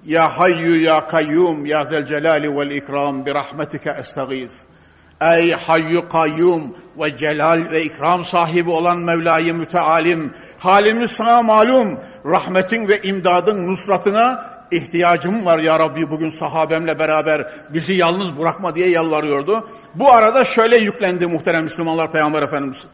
Ya 0.06 0.40
hayyu 0.40 0.84
ya 0.84 1.08
kayyum 1.08 1.66
ya 1.66 1.84
zel 1.86 2.06
celali 2.06 2.58
vel 2.58 2.70
ikram 2.70 3.26
bi 3.26 3.34
rahmetike 3.34 3.90
estağiz. 3.90 4.62
Ey 5.22 5.52
hayyu 5.52 6.10
kayyum 6.10 6.76
ve 7.00 7.18
celal 7.18 7.72
ve 7.72 7.84
ikram 7.84 8.26
sahibi 8.26 8.70
olan 8.70 8.98
Mevla-i 8.98 9.54
Mütealim, 9.54 10.34
halimiz 10.60 11.12
sana 11.12 11.42
malum, 11.42 12.00
rahmetin 12.26 12.88
ve 12.88 13.02
imdadın 13.02 13.68
nusratına 13.68 14.60
ihtiyacım 14.72 15.46
var 15.46 15.60
ya 15.60 15.80
Rabbi 15.80 16.10
bugün 16.10 16.30
sahabemle 16.30 17.00
beraber 17.00 17.52
bizi 17.70 17.94
yalnız 17.94 18.38
bırakma 18.38 18.76
diye 18.76 18.90
yalvarıyordu. 18.90 19.68
Bu 19.96 20.12
arada 20.12 20.46
şöyle 20.46 20.78
yüklendi 20.78 21.28
muhterem 21.28 21.64
Müslümanlar 21.64 22.12
Peygamber 22.12 22.42
Efendimiz. 22.42 22.86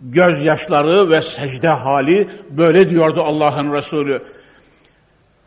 Gözyaşları 0.00 1.10
ve 1.10 1.22
secde 1.22 1.68
hali 1.68 2.28
böyle 2.50 2.90
diyordu 2.90 3.22
Allah'ın 3.22 3.72
Resulü. 3.72 4.22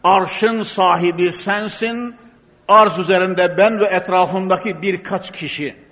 Arşın 0.03 0.63
sahibi 0.63 1.31
sensin, 1.31 2.15
arz 2.67 2.99
üzerinde 2.99 3.57
ben 3.57 3.79
ve 3.79 3.85
etrafımdaki 3.85 4.81
birkaç 4.81 5.31
kişi. 5.31 5.86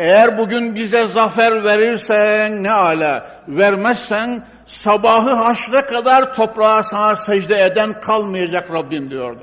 Eğer 0.00 0.38
bugün 0.38 0.74
bize 0.74 1.06
zafer 1.06 1.64
verirsen 1.64 2.62
ne 2.62 2.70
ala, 2.70 3.30
vermezsen 3.48 4.44
sabahı 4.66 5.30
haşre 5.30 5.86
kadar 5.86 6.34
toprağa 6.34 6.82
sana 6.82 7.16
secde 7.16 7.64
eden 7.64 8.00
kalmayacak 8.00 8.70
Rabbim 8.72 9.10
diyordu. 9.10 9.40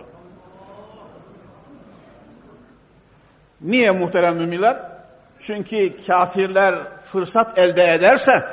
Niye 3.61 3.91
muhterem 3.91 4.35
müminler? 4.35 4.77
Çünkü 5.39 6.05
kafirler 6.07 6.75
fırsat 7.05 7.57
elde 7.57 7.93
ederse 7.93 8.43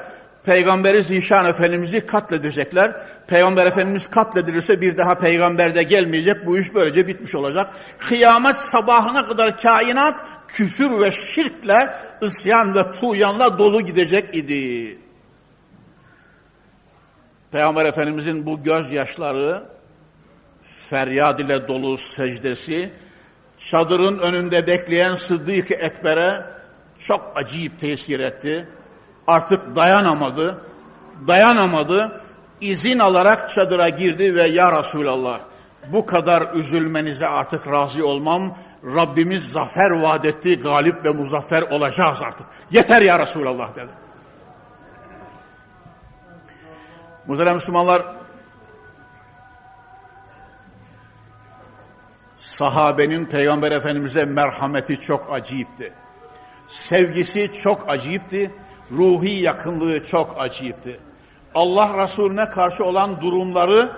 Peygamberi 0.44 1.04
Zişan 1.04 1.46
Efendimiz'i 1.46 2.06
katledecekler. 2.06 2.92
Peygamber 3.26 3.66
Efendimiz 3.66 4.06
katledilirse 4.06 4.80
bir 4.80 4.96
daha 4.96 5.14
peygamber 5.14 5.74
de 5.74 5.82
gelmeyecek. 5.82 6.46
Bu 6.46 6.58
iş 6.58 6.74
böylece 6.74 7.06
bitmiş 7.06 7.34
olacak. 7.34 7.66
Kıyamet 7.98 8.56
sabahına 8.56 9.26
kadar 9.26 9.56
kainat 9.56 10.14
küfür 10.54 11.00
ve 11.00 11.10
şirkle, 11.10 11.90
isyan 12.22 12.74
ve 12.74 12.92
tuğyanla 12.92 13.58
dolu 13.58 13.80
gidecek 13.80 14.34
idi. 14.34 14.98
Peygamber 17.52 17.84
Efendimizin 17.84 18.46
bu 18.46 18.62
gözyaşları, 18.62 19.62
feryad 20.90 21.38
ile 21.38 21.68
dolu 21.68 21.98
secdesi, 21.98 22.92
çadırın 23.58 24.18
önünde 24.18 24.66
bekleyen 24.66 25.14
Sıddık-ı 25.14 25.74
Ekber'e 25.74 26.46
çok 26.98 27.32
acayip 27.34 27.80
tesir 27.80 28.20
etti. 28.20 28.68
Artık 29.26 29.76
dayanamadı. 29.76 30.60
dayanamadı. 31.26 32.20
izin 32.60 32.98
alarak 32.98 33.50
çadıra 33.50 33.88
girdi 33.88 34.34
ve 34.34 34.42
ya 34.42 34.78
Resulallah 34.78 35.40
bu 35.92 36.06
kadar 36.06 36.54
üzülmenize 36.54 37.26
artık 37.26 37.70
razı 37.70 38.06
olmam. 38.06 38.58
Rabbimiz 38.84 39.52
zafer 39.52 39.90
vaat 39.90 40.24
etti, 40.24 40.58
galip 40.58 41.04
ve 41.04 41.10
muzaffer 41.10 41.62
olacağız 41.62 42.22
artık. 42.22 42.46
Yeter 42.70 43.02
ya 43.02 43.18
Resulallah 43.18 43.76
dedi. 43.76 43.90
Muhterem 47.26 47.54
Müslümanlar, 47.54 48.02
sahabenin 52.36 53.26
Peygamber 53.26 53.72
Efendimiz'e 53.72 54.24
merhameti 54.24 55.00
çok 55.00 55.32
acayipti. 55.32 55.92
Sevgisi 56.68 57.52
çok 57.62 57.88
acayipti. 57.88 58.50
Ruhi 58.92 59.30
yakınlığı 59.30 60.04
çok 60.04 60.40
acayipti. 60.40 61.00
Allah 61.54 62.02
Resulüne 62.02 62.50
karşı 62.50 62.84
olan 62.84 63.20
durumları 63.20 63.92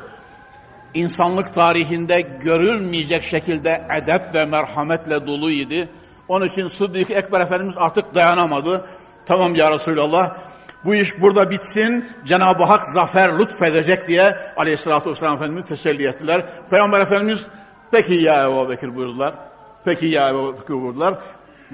insanlık 0.97 1.55
tarihinde 1.55 2.21
görülmeyecek 2.21 3.23
şekilde 3.23 3.87
edep 3.97 4.35
ve 4.35 4.45
merhametle 4.45 5.27
doluydu. 5.27 5.89
Onun 6.29 6.47
için 6.47 6.69
Sıddık 6.69 7.11
Ekber 7.11 7.41
Efendimiz 7.41 7.75
artık 7.77 8.15
dayanamadı. 8.15 8.87
Tamam 9.27 9.55
ya 9.55 9.71
Resulallah 9.71 10.37
bu 10.85 10.95
iş 10.95 11.21
burada 11.21 11.51
bitsin, 11.51 12.09
Cenab-ı 12.25 12.65
Hak 12.65 12.87
zafer 12.87 13.39
lütfedecek 13.39 14.09
diye 14.09 14.37
aleyhissalatü 14.57 15.11
vesselam 15.11 15.37
Efendimiz 15.37 15.67
teselli 15.67 16.07
ettiler. 16.07 16.47
Peygamber 16.71 17.01
Efendimiz 17.01 17.47
peki 17.91 18.15
ya 18.15 18.49
Ebu 18.49 18.69
Bekir 18.69 18.97
buyurdular. 18.97 19.35
Peki 19.85 20.07
ya 20.07 20.29
Ebu 20.29 20.57
Bekir 20.61 20.75
buyurdular. 20.75 21.15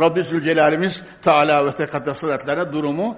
Rabbi 0.01 0.23
Zülcelal'imiz 0.23 1.05
Teala 1.23 1.67
ve 1.67 1.73
Tekaddes 1.73 2.23
durumu 2.73 3.17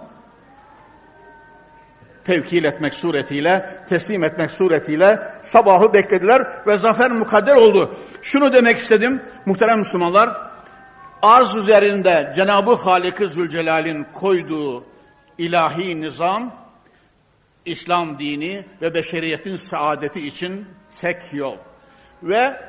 tevkil 2.24 2.64
etmek 2.64 2.94
suretiyle, 2.94 3.68
teslim 3.88 4.24
etmek 4.24 4.50
suretiyle 4.50 5.20
sabahı 5.42 5.92
beklediler 5.92 6.46
ve 6.66 6.78
zafer 6.78 7.10
mukadder 7.10 7.56
oldu. 7.56 7.94
Şunu 8.22 8.52
demek 8.52 8.78
istedim 8.78 9.22
muhterem 9.46 9.78
Müslümanlar, 9.78 10.30
arz 11.22 11.54
üzerinde 11.56 12.32
Cenab-ı 12.36 12.74
Halik-i 12.74 13.28
Zülcelal'in 13.28 14.06
koyduğu 14.12 14.84
ilahi 15.38 16.00
nizam, 16.00 16.54
İslam 17.64 18.18
dini 18.18 18.64
ve 18.82 18.94
beşeriyetin 18.94 19.56
saadeti 19.56 20.26
için 20.26 20.66
tek 21.00 21.22
yol. 21.32 21.56
Ve 22.22 22.60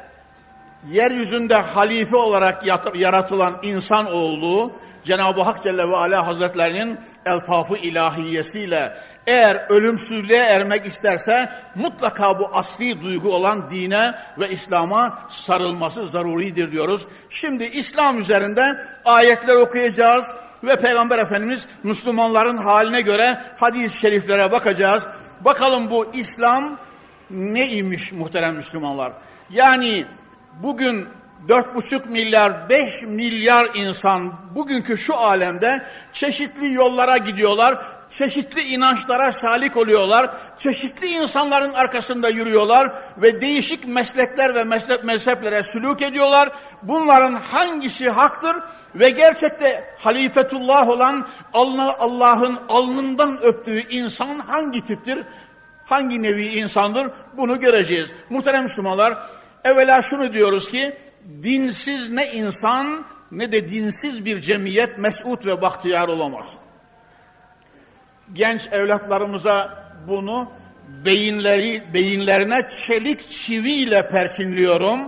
yeryüzünde 0.91 1.56
halife 1.56 2.15
olarak 2.15 2.63
yaratılan 2.96 3.60
insan 3.63 4.06
olduğu 4.06 4.72
Cenab-ı 5.06 5.41
Hak 5.41 5.63
Celle 5.63 5.89
ve 5.89 5.96
Ala 5.96 6.28
Hazretlerinin 6.28 7.00
eltafı 7.26 7.78
ilahiyesiyle 7.78 8.98
eğer 9.27 9.65
ölümsüzlüğe 9.69 10.38
ermek 10.39 10.85
isterse 10.85 11.49
mutlaka 11.75 12.39
bu 12.39 12.49
asli 12.53 13.01
duygu 13.01 13.33
olan 13.35 13.69
dine 13.69 14.15
ve 14.38 14.49
İslam'a 14.49 15.19
sarılması 15.29 16.07
zaruridir 16.07 16.71
diyoruz. 16.71 17.07
Şimdi 17.29 17.63
İslam 17.63 18.19
üzerinde 18.19 18.77
ayetler 19.05 19.55
okuyacağız 19.55 20.25
ve 20.63 20.75
Peygamber 20.75 21.19
Efendimiz 21.19 21.65
Müslümanların 21.83 22.57
haline 22.57 23.01
göre 23.01 23.41
hadis-i 23.57 23.99
şeriflere 23.99 24.51
bakacağız. 24.51 25.07
Bakalım 25.41 25.89
bu 25.89 26.11
İslam 26.13 26.77
neymiş 27.29 28.11
muhterem 28.11 28.55
Müslümanlar? 28.55 29.13
Yani 29.49 30.05
bugün 30.61 31.07
4,5 31.47 32.09
milyar, 32.09 32.69
5 32.69 33.03
milyar 33.03 33.75
insan 33.75 34.33
bugünkü 34.55 34.97
şu 34.97 35.15
alemde 35.15 35.85
çeşitli 36.13 36.73
yollara 36.73 37.17
gidiyorlar, 37.17 37.85
çeşitli 38.17 38.62
inançlara 38.62 39.32
salik 39.32 39.78
oluyorlar, 39.78 40.34
çeşitli 40.58 41.08
insanların 41.08 41.73
arkasında 41.73 42.30
yürüyorlar 42.30 42.91
ve 43.17 43.41
değişik 43.41 43.88
meslekler 43.88 44.56
ve 44.56 44.63
meslek 44.63 45.04
mezheplere 45.04 45.63
sülük 45.63 46.01
ediyorlar. 46.01 46.51
Bunların 46.84 47.34
hangisi 47.34 48.10
haktır 48.10 48.56
ve 48.95 49.10
gerçekte 49.10 49.84
halifetullah 49.99 50.89
olan 50.89 51.28
Allah'ın 51.99 52.60
alnından 52.69 53.43
öptüğü 53.43 53.89
insan 53.89 54.39
hangi 54.39 54.86
tiptir? 54.86 55.23
Hangi 55.86 56.23
nevi 56.23 56.45
insandır? 56.45 57.12
Bunu 57.38 57.60
göreceğiz. 57.60 58.10
Muhterem 58.30 58.63
Müslümanlar, 58.63 59.17
evvela 59.63 60.01
şunu 60.01 60.34
diyoruz 60.34 60.69
ki, 60.69 60.97
dinsiz 61.43 62.10
ne 62.10 62.32
insan 62.32 63.06
ne 63.32 63.51
de 63.51 63.69
dinsiz 63.69 64.25
bir 64.25 64.41
cemiyet 64.41 64.97
mesut 64.97 65.45
ve 65.45 65.62
bahtiyar 65.62 66.08
olamaz. 66.08 66.58
Genç 68.33 68.61
evlatlarımıza 68.71 69.85
bunu 70.07 70.51
beyinleri 71.05 71.83
beyinlerine 71.93 72.67
çelik 72.69 73.29
çiviyle 73.29 74.09
perçinliyorum. 74.09 74.99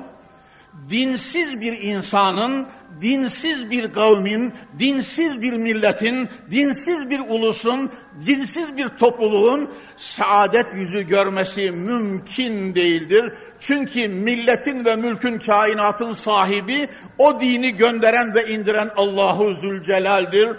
Dinsiz 0.90 1.62
bir 1.62 1.82
insanın, 1.82 2.68
dinsiz 3.02 3.70
bir 3.72 3.94
kavmin, 3.94 4.54
dinsiz 4.80 5.42
bir 5.42 5.54
milletin, 5.54 6.30
dinsiz 6.52 7.10
bir 7.10 7.20
ulusun, 7.20 7.92
dinsiz 8.26 8.78
bir 8.78 8.90
topluluğun 8.90 9.70
saadet 9.98 10.74
yüzü 10.76 11.08
görmesi 11.08 11.72
mümkün 11.72 12.76
değildir. 12.76 13.34
Çünkü 13.60 14.08
milletin 14.08 14.86
ve 14.86 14.96
mülkün 14.96 15.40
kainatın 15.40 16.14
sahibi 16.14 16.88
o 17.18 17.42
dini 17.42 17.76
gönderen 17.76 18.36
ve 18.36 18.48
indiren 18.48 18.90
Allahu 18.96 19.54
Zülcelal'dir. 19.54 20.58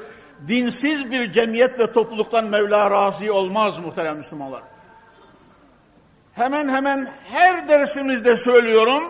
Dinsiz 0.49 1.11
bir 1.11 1.33
cemiyet 1.33 1.79
ve 1.79 1.93
topluluktan 1.93 2.45
Mevla 2.45 2.91
razı 2.91 3.35
olmaz 3.35 3.79
muhterem 3.79 4.17
Müslümanlar. 4.17 4.63
Hemen 6.35 6.69
hemen 6.69 7.09
her 7.25 7.69
dersimizde 7.69 8.37
söylüyorum. 8.37 9.03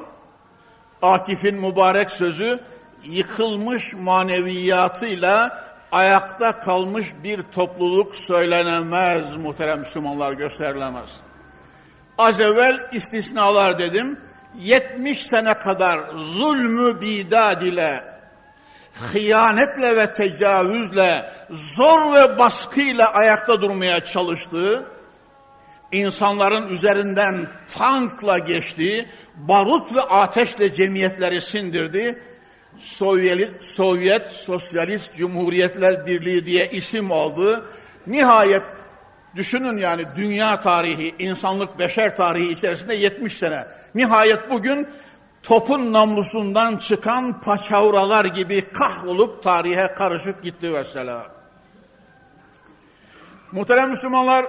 Akif'in 1.02 1.54
mübarek 1.54 2.10
sözü 2.10 2.60
yıkılmış 3.04 3.94
maneviyatıyla 3.94 5.64
ayakta 5.92 6.60
kalmış 6.60 7.06
bir 7.22 7.42
topluluk 7.42 8.16
söylenemez 8.16 9.36
muhterem 9.36 9.78
Müslümanlar 9.78 10.32
gösterilemez. 10.32 11.10
Az 12.18 12.40
evvel 12.40 12.88
istisnalar 12.92 13.78
dedim. 13.78 14.20
70 14.58 15.26
sene 15.26 15.54
kadar 15.54 16.00
zulmü 16.14 17.00
bidad 17.00 17.62
ile, 17.62 18.04
hıyanetle 18.98 19.96
ve 19.96 20.12
tecavüzle, 20.12 21.32
zor 21.50 22.14
ve 22.14 22.38
baskıyla 22.38 23.12
ayakta 23.12 23.60
durmaya 23.60 24.04
çalıştığı, 24.04 24.86
insanların 25.92 26.68
üzerinden 26.68 27.48
tankla 27.78 28.38
geçtiği, 28.38 29.08
barut 29.36 29.94
ve 29.94 30.00
ateşle 30.00 30.74
cemiyetleri 30.74 31.40
sindirdi. 31.40 32.22
Sovyet, 32.78 33.64
Sovyet 33.64 34.32
Sosyalist 34.32 35.14
Cumhuriyetler 35.14 36.06
Birliği 36.06 36.46
diye 36.46 36.70
isim 36.70 37.12
aldı. 37.12 37.64
Nihayet 38.06 38.62
Düşünün 39.36 39.76
yani 39.76 40.04
dünya 40.16 40.60
tarihi, 40.60 41.14
insanlık, 41.18 41.78
beşer 41.78 42.16
tarihi 42.16 42.52
içerisinde 42.52 42.94
70 42.94 43.38
sene. 43.38 43.64
Nihayet 43.94 44.50
bugün 44.50 44.88
topun 45.42 45.92
namlusundan 45.92 46.76
çıkan 46.76 47.40
paçavralar 47.40 48.24
gibi 48.24 48.72
kahrolup 48.72 49.42
tarihe 49.42 49.94
karışıp 49.94 50.42
gitti 50.42 50.68
mesela. 50.68 51.26
Muhterem 53.52 53.90
Müslümanlar, 53.90 54.46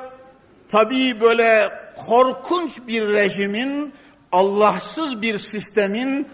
tabii 0.69 1.21
böyle 1.21 1.71
korkunç 2.07 2.71
bir 2.87 3.07
rejimin, 3.07 3.93
Allahsız 4.31 5.21
bir 5.21 5.39
sistemin 5.39 6.27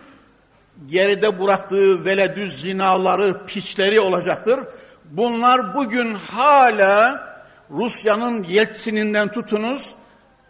geride 0.88 1.41
bıraktığı 1.41 2.06
veledüz 2.06 2.62
zinaları, 2.62 3.46
piçleri 3.46 4.00
olacaktır. 4.00 4.60
Bunlar 5.06 5.76
bugün 5.76 6.15
hala 6.15 7.26
Rusya'nın 7.72 8.44
Yeltsin'inden 8.44 9.32
tutunuz, 9.32 9.96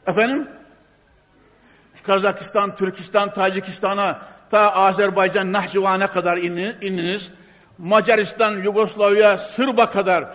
efendim, 0.08 0.48
Kazakistan, 2.06 2.76
Türkistan, 2.76 3.34
Tacikistan'a, 3.34 4.22
ta 4.50 4.72
Azerbaycan, 4.74 5.54
Nahçıvan'a 5.54 6.08
kadar 6.08 6.38
ininiz. 6.38 7.32
Macaristan, 7.78 8.52
Yugoslavya, 8.52 9.38
Sırba 9.38 9.90
kadar 9.90 10.26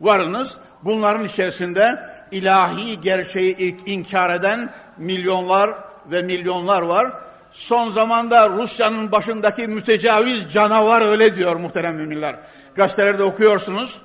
varınız. 0.00 0.58
Bunların 0.82 1.24
içerisinde 1.24 1.98
ilahi 2.30 3.00
gerçeği 3.00 3.76
inkar 3.86 4.34
eden 4.34 4.72
milyonlar 4.96 5.70
ve 6.06 6.22
milyonlar 6.22 6.82
var. 6.82 7.12
Son 7.52 7.90
zamanda 7.90 8.50
Rusya'nın 8.50 9.12
başındaki 9.12 9.66
mütecaviz 9.66 10.52
canavar 10.52 11.02
öyle 11.02 11.36
diyor 11.36 11.56
muhterem 11.56 11.94
müminler. 11.94 12.36
Gazetelerde 12.74 13.22
okuyorsunuz. 13.22 14.00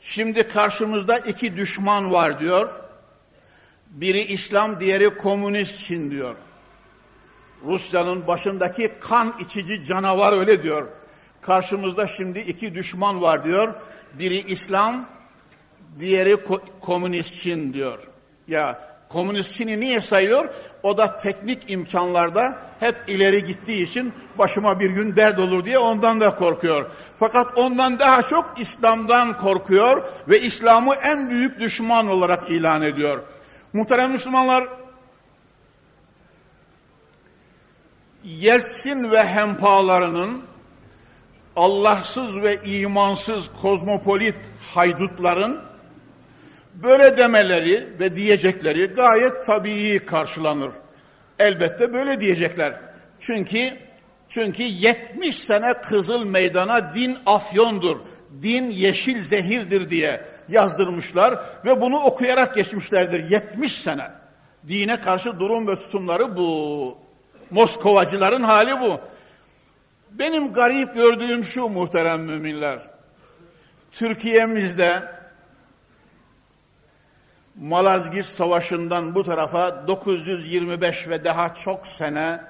Şimdi 0.00 0.48
karşımızda 0.48 1.18
iki 1.18 1.56
düşman 1.56 2.12
var 2.12 2.40
diyor. 2.40 2.81
Biri 3.92 4.20
İslam, 4.22 4.80
diğeri 4.80 5.16
komünist 5.16 5.86
Çin 5.86 6.10
diyor. 6.10 6.36
Rusya'nın 7.64 8.26
başındaki 8.26 8.92
kan 9.00 9.34
içici 9.40 9.84
canavar 9.84 10.38
öyle 10.38 10.62
diyor. 10.62 10.88
Karşımızda 11.40 12.06
şimdi 12.06 12.38
iki 12.38 12.74
düşman 12.74 13.22
var 13.22 13.44
diyor. 13.44 13.74
Biri 14.18 14.40
İslam, 14.40 15.08
diğeri 16.00 16.32
ko- 16.32 16.60
komünistçin 16.80 17.72
diyor. 17.72 17.98
Ya 18.48 18.92
komünistçini 19.08 19.80
niye 19.80 20.00
sayıyor? 20.00 20.48
O 20.82 20.96
da 20.96 21.16
teknik 21.16 21.70
imkanlarda 21.70 22.58
hep 22.80 22.96
ileri 23.06 23.44
gittiği 23.44 23.82
için 23.82 24.12
başıma 24.38 24.80
bir 24.80 24.90
gün 24.90 25.16
dert 25.16 25.38
olur 25.38 25.64
diye 25.64 25.78
ondan 25.78 26.20
da 26.20 26.34
korkuyor. 26.34 26.90
Fakat 27.18 27.58
ondan 27.58 27.98
daha 27.98 28.22
çok 28.22 28.54
İslam'dan 28.58 29.38
korkuyor 29.38 30.02
ve 30.28 30.40
İslam'ı 30.40 30.94
en 30.94 31.30
büyük 31.30 31.60
düşman 31.60 32.08
olarak 32.08 32.50
ilan 32.50 32.82
ediyor. 32.82 33.22
Muhterem 33.72 34.12
Müslümanlar, 34.12 34.68
Yeltsin 38.24 39.10
ve 39.10 39.24
hempalarının 39.24 40.42
Allahsız 41.56 42.42
ve 42.42 42.62
imansız 42.64 43.50
kozmopolit 43.62 44.36
haydutların 44.74 45.60
böyle 46.74 47.16
demeleri 47.16 47.98
ve 48.00 48.16
diyecekleri 48.16 48.86
gayet 48.86 49.46
tabii 49.46 50.04
karşılanır. 50.06 50.72
Elbette 51.38 51.92
böyle 51.92 52.20
diyecekler. 52.20 52.80
Çünkü 53.20 53.78
çünkü 54.28 54.62
70 54.62 55.38
sene 55.38 55.72
Kızıl 55.72 56.24
Meydan'a 56.24 56.94
din 56.94 57.18
afyondur, 57.26 57.96
din 58.42 58.70
yeşil 58.70 59.22
zehirdir 59.22 59.90
diye 59.90 60.31
yazdırmışlar 60.48 61.40
ve 61.64 61.80
bunu 61.80 61.98
okuyarak 61.98 62.54
geçmişlerdir 62.54 63.30
70 63.30 63.82
sene. 63.82 64.10
Dine 64.68 65.00
karşı 65.00 65.40
durum 65.40 65.68
ve 65.68 65.76
tutumları 65.76 66.36
bu. 66.36 66.98
Moskovacıların 67.50 68.42
hali 68.42 68.80
bu. 68.80 69.00
Benim 70.10 70.52
garip 70.52 70.94
gördüğüm 70.94 71.44
şu 71.44 71.68
muhterem 71.68 72.20
müminler. 72.20 72.78
Türkiye'mizde 73.92 75.02
Malazgirt 77.56 78.26
Savaşı'ndan 78.26 79.14
bu 79.14 79.24
tarafa 79.24 79.88
925 79.88 81.08
ve 81.08 81.24
daha 81.24 81.54
çok 81.54 81.86
sene 81.86 82.40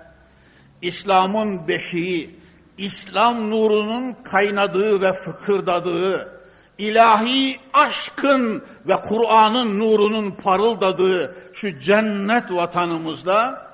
İslam'ın 0.82 1.68
beşiği, 1.68 2.36
İslam 2.78 3.50
nurunun 3.50 4.16
kaynadığı 4.24 5.00
ve 5.00 5.12
fıkırdadığı, 5.12 6.41
ilahi 6.78 7.60
aşkın 7.72 8.64
ve 8.86 8.96
Kur'an'ın 8.96 9.80
nurunun 9.80 10.30
parıldadığı 10.30 11.36
şu 11.52 11.78
cennet 11.78 12.50
vatanımızda 12.52 13.66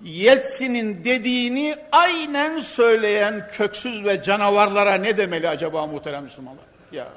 Yeltsin'in 0.00 1.04
dediğini 1.04 1.76
aynen 1.92 2.60
söyleyen 2.60 3.48
köksüz 3.52 4.04
ve 4.04 4.22
canavarlara 4.22 4.94
ne 4.94 5.16
demeli 5.16 5.48
acaba 5.48 5.86
muhterem 5.86 6.24
Müslümanlar? 6.24 6.64
Ya. 6.92 7.08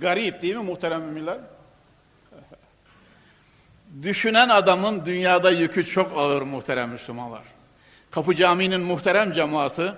Garip 0.00 0.42
değil 0.42 0.56
mi 0.56 0.62
muhterem 0.62 1.02
müminler? 1.02 1.38
Düşünen 4.02 4.48
adamın 4.48 5.06
dünyada 5.06 5.50
yükü 5.50 5.86
çok 5.86 6.12
ağır 6.16 6.42
muhterem 6.42 6.90
Müslümanlar. 6.90 7.42
Kapı 8.10 8.34
Camii'nin 8.34 8.80
muhterem 8.80 9.32
cemaati, 9.32 9.92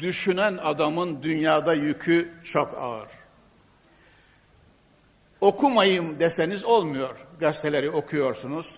düşünen 0.00 0.58
adamın 0.62 1.22
dünyada 1.22 1.74
yükü 1.74 2.32
çok 2.44 2.78
ağır. 2.78 3.08
Okumayayım 5.40 6.20
deseniz 6.20 6.64
olmuyor. 6.64 7.16
Gazeteleri 7.40 7.90
okuyorsunuz. 7.90 8.74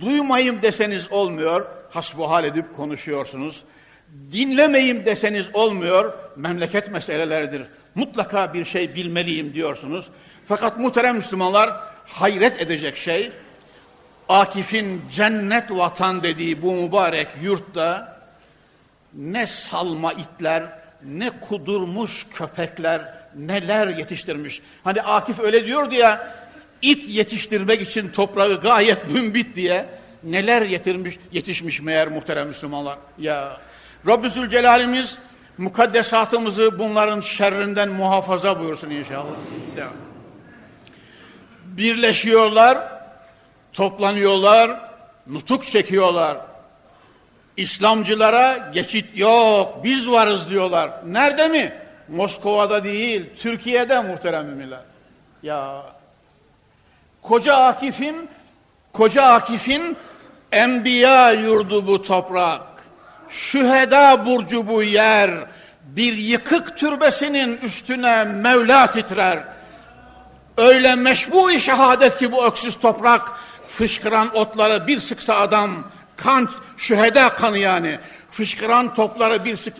Duymayayım 0.00 0.62
deseniz 0.62 1.12
olmuyor. 1.12 1.66
Hasbuhal 1.90 2.44
edip 2.44 2.76
konuşuyorsunuz. 2.76 3.64
Dinlemeyim 4.32 5.06
deseniz 5.06 5.46
olmuyor. 5.52 6.12
Memleket 6.36 6.90
meseleleridir. 6.90 7.66
Mutlaka 7.94 8.54
bir 8.54 8.64
şey 8.64 8.94
bilmeliyim 8.94 9.54
diyorsunuz. 9.54 10.06
Fakat 10.46 10.78
muhterem 10.78 11.16
Müslümanlar 11.16 11.70
hayret 12.06 12.62
edecek 12.62 12.96
şey 12.96 13.32
Akif'in 14.28 15.02
cennet 15.10 15.70
vatan 15.70 16.22
dediği 16.22 16.62
bu 16.62 16.72
mübarek 16.72 17.28
yurtta 17.42 18.13
ne 19.16 19.46
salma 19.46 20.12
itler, 20.12 20.78
ne 21.04 21.30
kudurmuş 21.40 22.26
köpekler, 22.34 23.14
neler 23.36 23.86
yetiştirmiş. 23.86 24.62
Hani 24.84 25.02
Akif 25.02 25.40
öyle 25.40 25.66
diyordu 25.66 25.94
ya, 25.94 26.36
it 26.82 27.08
yetiştirmek 27.08 27.82
için 27.82 28.08
toprağı 28.08 28.60
gayet 28.60 29.10
mümbit 29.10 29.56
diye 29.56 29.86
neler 30.22 30.62
yetirmiş, 30.62 31.16
yetişmiş 31.32 31.80
meğer 31.80 32.08
muhterem 32.08 32.48
Müslümanlar. 32.48 32.98
Ya 33.18 33.60
Rabbi 34.06 34.30
Zülcelal'imiz 34.30 35.18
mukaddesatımızı 35.58 36.78
bunların 36.78 37.20
şerrinden 37.20 37.88
muhafaza 37.88 38.60
buyursun 38.60 38.90
inşallah. 38.90 39.36
Ya. 39.76 39.88
Birleşiyorlar, 41.64 43.02
toplanıyorlar, 43.72 44.80
nutuk 45.26 45.66
çekiyorlar. 45.66 46.53
İslamcılara 47.56 48.70
geçit 48.72 49.18
yok, 49.18 49.84
biz 49.84 50.10
varız 50.10 50.50
diyorlar. 50.50 50.90
Nerede 51.06 51.48
mi? 51.48 51.72
Moskova'da 52.08 52.84
değil, 52.84 53.26
Türkiye'de 53.38 54.00
muhterem 54.00 54.46
müminler. 54.46 54.80
Ya 55.42 55.82
Koca 57.22 57.54
Akif'in 57.54 58.28
Koca 58.92 59.22
Akif'in 59.22 59.96
enbiya 60.52 61.32
yurdu 61.32 61.86
bu 61.86 62.02
toprak. 62.02 62.62
Şüheda 63.28 64.26
burcu 64.26 64.66
bu 64.66 64.82
yer. 64.82 65.30
Bir 65.82 66.12
yıkık 66.12 66.78
türbesinin 66.78 67.56
üstüne 67.56 68.24
Mevla 68.24 68.90
titrer. 68.90 69.44
Öyle 70.56 70.94
meşbu-i 70.94 71.60
şehadet 71.60 72.18
ki 72.18 72.32
bu 72.32 72.46
öksüz 72.46 72.78
toprak 72.78 73.32
fışkıran 73.68 74.36
otları 74.36 74.86
bir 74.86 75.00
sıksa 75.00 75.34
adam 75.34 75.90
kan 76.16 76.48
şüheda 76.76 77.34
kanı 77.34 77.58
yani 77.58 78.00
fışkıran 78.30 78.94
topları 78.94 79.44
bir 79.44 79.56
sık 79.56 79.74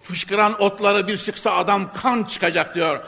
fışkıran 0.00 0.62
otları 0.62 1.08
bir 1.08 1.16
sıksa 1.16 1.50
adam 1.50 1.92
kan 1.92 2.24
çıkacak 2.24 2.74
diyor. 2.74 3.04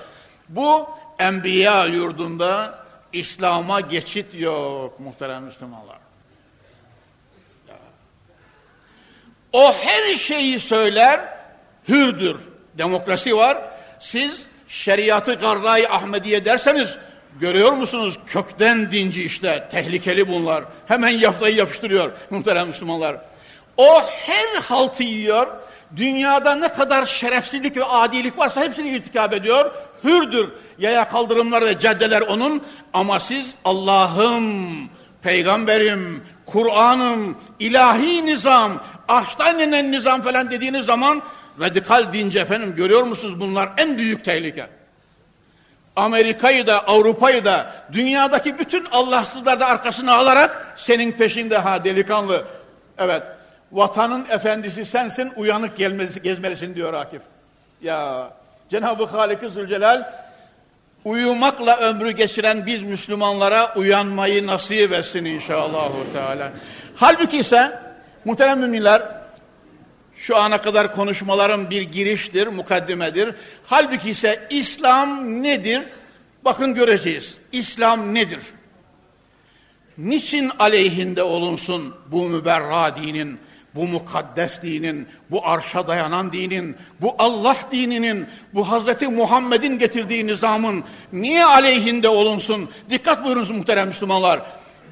Bu 0.48 0.88
enbiya 1.18 1.86
yurdunda 1.86 2.78
İslam'a 3.12 3.80
geçit 3.80 4.34
yok 4.34 5.00
muhterem 5.00 5.44
Müslümanlar. 5.44 5.98
O 9.52 9.72
her 9.72 10.18
şeyi 10.18 10.60
söyler, 10.60 11.38
hürdür. 11.88 12.36
Demokrasi 12.78 13.36
var. 13.36 13.58
Siz 14.00 14.46
şeriatı 14.68 15.34
garra 15.34 15.94
Ahmediye 15.94 16.44
derseniz 16.44 16.98
görüyor 17.40 17.72
musunuz? 17.72 18.18
Kökten 18.27 18.90
dinci 18.90 19.25
işte. 19.25 19.68
Tehlikeli 19.70 20.29
bunlar. 20.29 20.64
Hemen 20.87 21.09
yaftayı 21.09 21.57
yapıştırıyor 21.57 22.12
muhterem 22.31 22.66
Müslümanlar. 22.66 23.16
O 23.77 24.01
her 24.03 24.62
haltı 24.62 25.03
yiyor. 25.03 25.46
Dünyada 25.96 26.55
ne 26.55 26.68
kadar 26.68 27.07
şerefsizlik 27.07 27.77
ve 27.77 27.85
adilik 27.85 28.38
varsa 28.38 28.61
hepsini 28.61 28.88
irtikap 28.88 29.35
ediyor. 29.35 29.70
Hürdür. 30.05 30.49
Yaya 30.79 31.09
kaldırımlar 31.09 31.62
ve 31.62 31.79
caddeler 31.79 32.20
onun. 32.20 32.62
Ama 32.92 33.20
siz 33.20 33.55
Allah'ım, 33.64 34.90
peygamberim, 35.22 36.22
Kur'an'ım, 36.46 37.38
ilahi 37.59 38.27
nizam, 38.27 38.83
aşktan 39.09 39.59
inen 39.59 39.92
nizam 39.92 40.22
falan 40.22 40.51
dediğiniz 40.51 40.87
zaman 40.87 41.22
radikal 41.61 42.12
dinci 42.12 42.40
efendim 42.40 42.75
görüyor 42.77 43.03
musunuz 43.03 43.40
bunlar 43.40 43.72
en 43.77 43.99
büyük 43.99 44.25
tehlike. 44.25 44.75
Amerika'yı 45.96 46.66
da 46.66 46.87
Avrupa'yı 46.87 47.44
da 47.44 47.66
dünyadaki 47.92 48.59
bütün 48.59 48.85
Allahsızları 48.90 49.61
da 49.61 49.66
arkasına 49.66 50.14
alarak 50.14 50.74
senin 50.76 51.12
peşinde 51.12 51.59
ha 51.59 51.85
delikanlı. 51.85 52.44
Evet 52.98 53.22
vatanın 53.72 54.26
efendisi 54.30 54.85
sensin 54.85 55.32
uyanık 55.37 55.76
gelmesi, 55.76 56.22
gezmelisin 56.22 56.74
diyor 56.74 56.94
Akif. 56.94 57.22
Ya 57.82 58.30
Cenab-ı 58.70 59.04
Halik-i 59.04 59.50
Zülcelal 59.50 60.12
uyumakla 61.04 61.76
ömrü 61.76 62.11
geçiren 62.11 62.66
biz 62.66 62.82
Müslümanlara 62.82 63.74
uyanmayı 63.74 64.46
nasip 64.46 64.92
etsin 64.92 65.24
inşallah. 65.24 65.90
Teala. 66.12 66.52
Halbuki 66.96 67.37
ise 67.37 67.80
muhterem 68.24 68.61
müminler 68.61 69.02
şu 70.26 70.36
ana 70.36 70.62
kadar 70.62 70.92
konuşmalarım 70.92 71.70
bir 71.70 71.82
giriştir, 71.82 72.46
mukaddimedir. 72.46 73.34
Halbuki 73.64 74.10
ise 74.10 74.46
İslam 74.50 75.42
nedir? 75.42 75.82
Bakın 76.44 76.74
göreceğiz. 76.74 77.36
İslam 77.52 78.14
nedir? 78.14 78.40
Niçin 79.98 80.50
aleyhinde 80.58 81.22
olunsun 81.22 81.94
bu 82.10 82.28
müberra 82.28 82.96
dinin, 82.96 83.38
bu 83.74 83.86
mukaddes 83.86 84.62
dinin, 84.62 85.08
bu 85.30 85.46
arşa 85.46 85.86
dayanan 85.86 86.32
dinin, 86.32 86.76
bu 87.00 87.14
Allah 87.18 87.56
dininin, 87.72 88.28
bu 88.54 88.68
Hazreti 88.68 89.08
Muhammed'in 89.08 89.78
getirdiği 89.78 90.26
nizamın 90.26 90.84
niye 91.12 91.44
aleyhinde 91.44 92.08
olunsun? 92.08 92.70
Dikkat 92.90 93.24
buyurunuz 93.24 93.50
muhterem 93.50 93.88
Müslümanlar. 93.88 94.42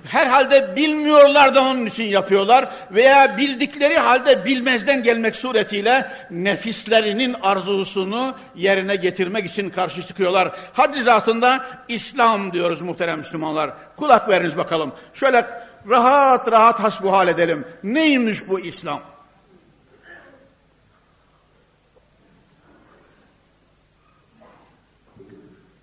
Herhalde 0.04 0.76
bilmiyorlar 0.76 1.54
da 1.54 1.62
onun 1.62 1.86
için 1.86 2.04
yapıyorlar 2.04 2.68
veya 2.90 3.36
bildikleri 3.36 3.98
halde 3.98 4.44
bilmezden 4.44 5.02
gelmek 5.02 5.36
suretiyle 5.36 6.06
nefislerinin 6.30 7.34
arzusunu 7.42 8.34
yerine 8.54 8.96
getirmek 8.96 9.46
için 9.46 9.70
karşı 9.70 10.06
çıkıyorlar. 10.06 10.52
Haddi 10.72 11.02
zatında 11.02 11.66
İslam 11.88 12.52
diyoruz 12.52 12.80
muhterem 12.80 13.18
Müslümanlar. 13.18 13.70
Kulak 13.96 14.28
veriniz 14.28 14.56
bakalım. 14.56 14.92
Şöyle 15.14 15.46
rahat 15.88 16.52
rahat 16.52 16.80
hasbuhal 16.80 17.28
edelim. 17.28 17.64
Neymiş 17.82 18.48
bu 18.48 18.60
İslam? 18.60 19.00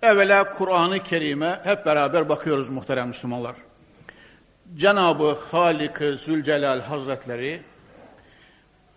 Evvela 0.02 0.52
Kur'an-ı 0.52 1.02
Kerim'e 1.02 1.60
hep 1.64 1.86
beraber 1.86 2.28
bakıyoruz 2.28 2.68
muhterem 2.68 3.08
Müslümanlar. 3.08 3.56
Cenab-ı 4.76 5.38
Halik-ı 5.50 6.16
Zülcelal 6.16 6.80
Hazretleri 6.80 7.62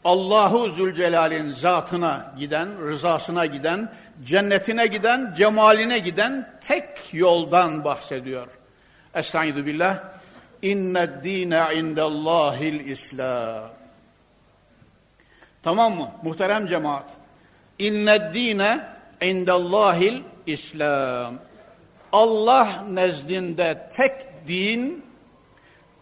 Allahu 0.04 0.70
Zülcelal'in 0.70 1.54
zatına 1.54 2.34
giden, 2.38 2.88
rızasına 2.88 3.46
giden, 3.46 3.94
cennetine 4.24 4.88
giden, 4.88 5.34
cemaline 5.38 6.00
giden 6.00 6.60
tek 6.62 7.14
yoldan 7.14 7.84
bahsediyor. 7.84 8.48
Estaizu 9.16 9.66
billah. 9.66 10.04
İnned 10.62 11.24
dine 11.24 11.66
indellahil 11.76 12.80
İslam. 12.88 13.70
Tamam 15.64 15.96
mı? 15.96 16.12
Muhterem 16.24 16.68
cemaat. 16.68 17.12
İnned 17.80 18.34
dine 18.34 18.88
indellahil 19.22 20.22
İslam. 20.48 21.36
Allah 22.12 22.84
nezdinde 22.90 23.90
tek 23.94 24.48
din 24.48 25.05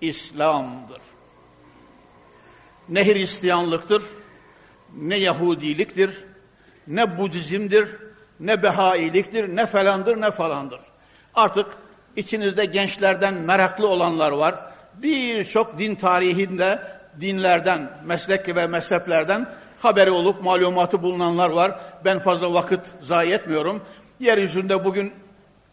İslam'dır. 0.07 1.01
Ne 2.89 3.05
Hristiyanlıktır, 3.05 4.03
ne 4.97 5.19
Yahudiliktir, 5.19 6.25
ne 6.87 7.17
Budizm'dir, 7.17 7.89
ne 8.39 8.63
Behailiktir, 8.63 9.55
ne 9.55 9.65
falandır, 9.65 10.21
ne 10.21 10.31
falandır. 10.31 10.79
Artık 11.35 11.65
içinizde 12.15 12.65
gençlerden 12.65 13.33
meraklı 13.33 13.87
olanlar 13.87 14.31
var. 14.31 14.55
Birçok 14.93 15.77
din 15.77 15.95
tarihinde 15.95 16.79
dinlerden, 17.21 18.01
meslek 18.05 18.55
ve 18.55 18.67
mezheplerden 18.67 19.55
haberi 19.79 20.11
olup 20.11 20.43
malumatı 20.43 21.01
bulunanlar 21.01 21.49
var. 21.49 21.79
Ben 22.05 22.19
fazla 22.19 22.53
vakit 22.53 22.79
zayi 22.99 23.33
etmiyorum. 23.33 23.81
Yeryüzünde 24.19 24.85
bugün 24.85 25.13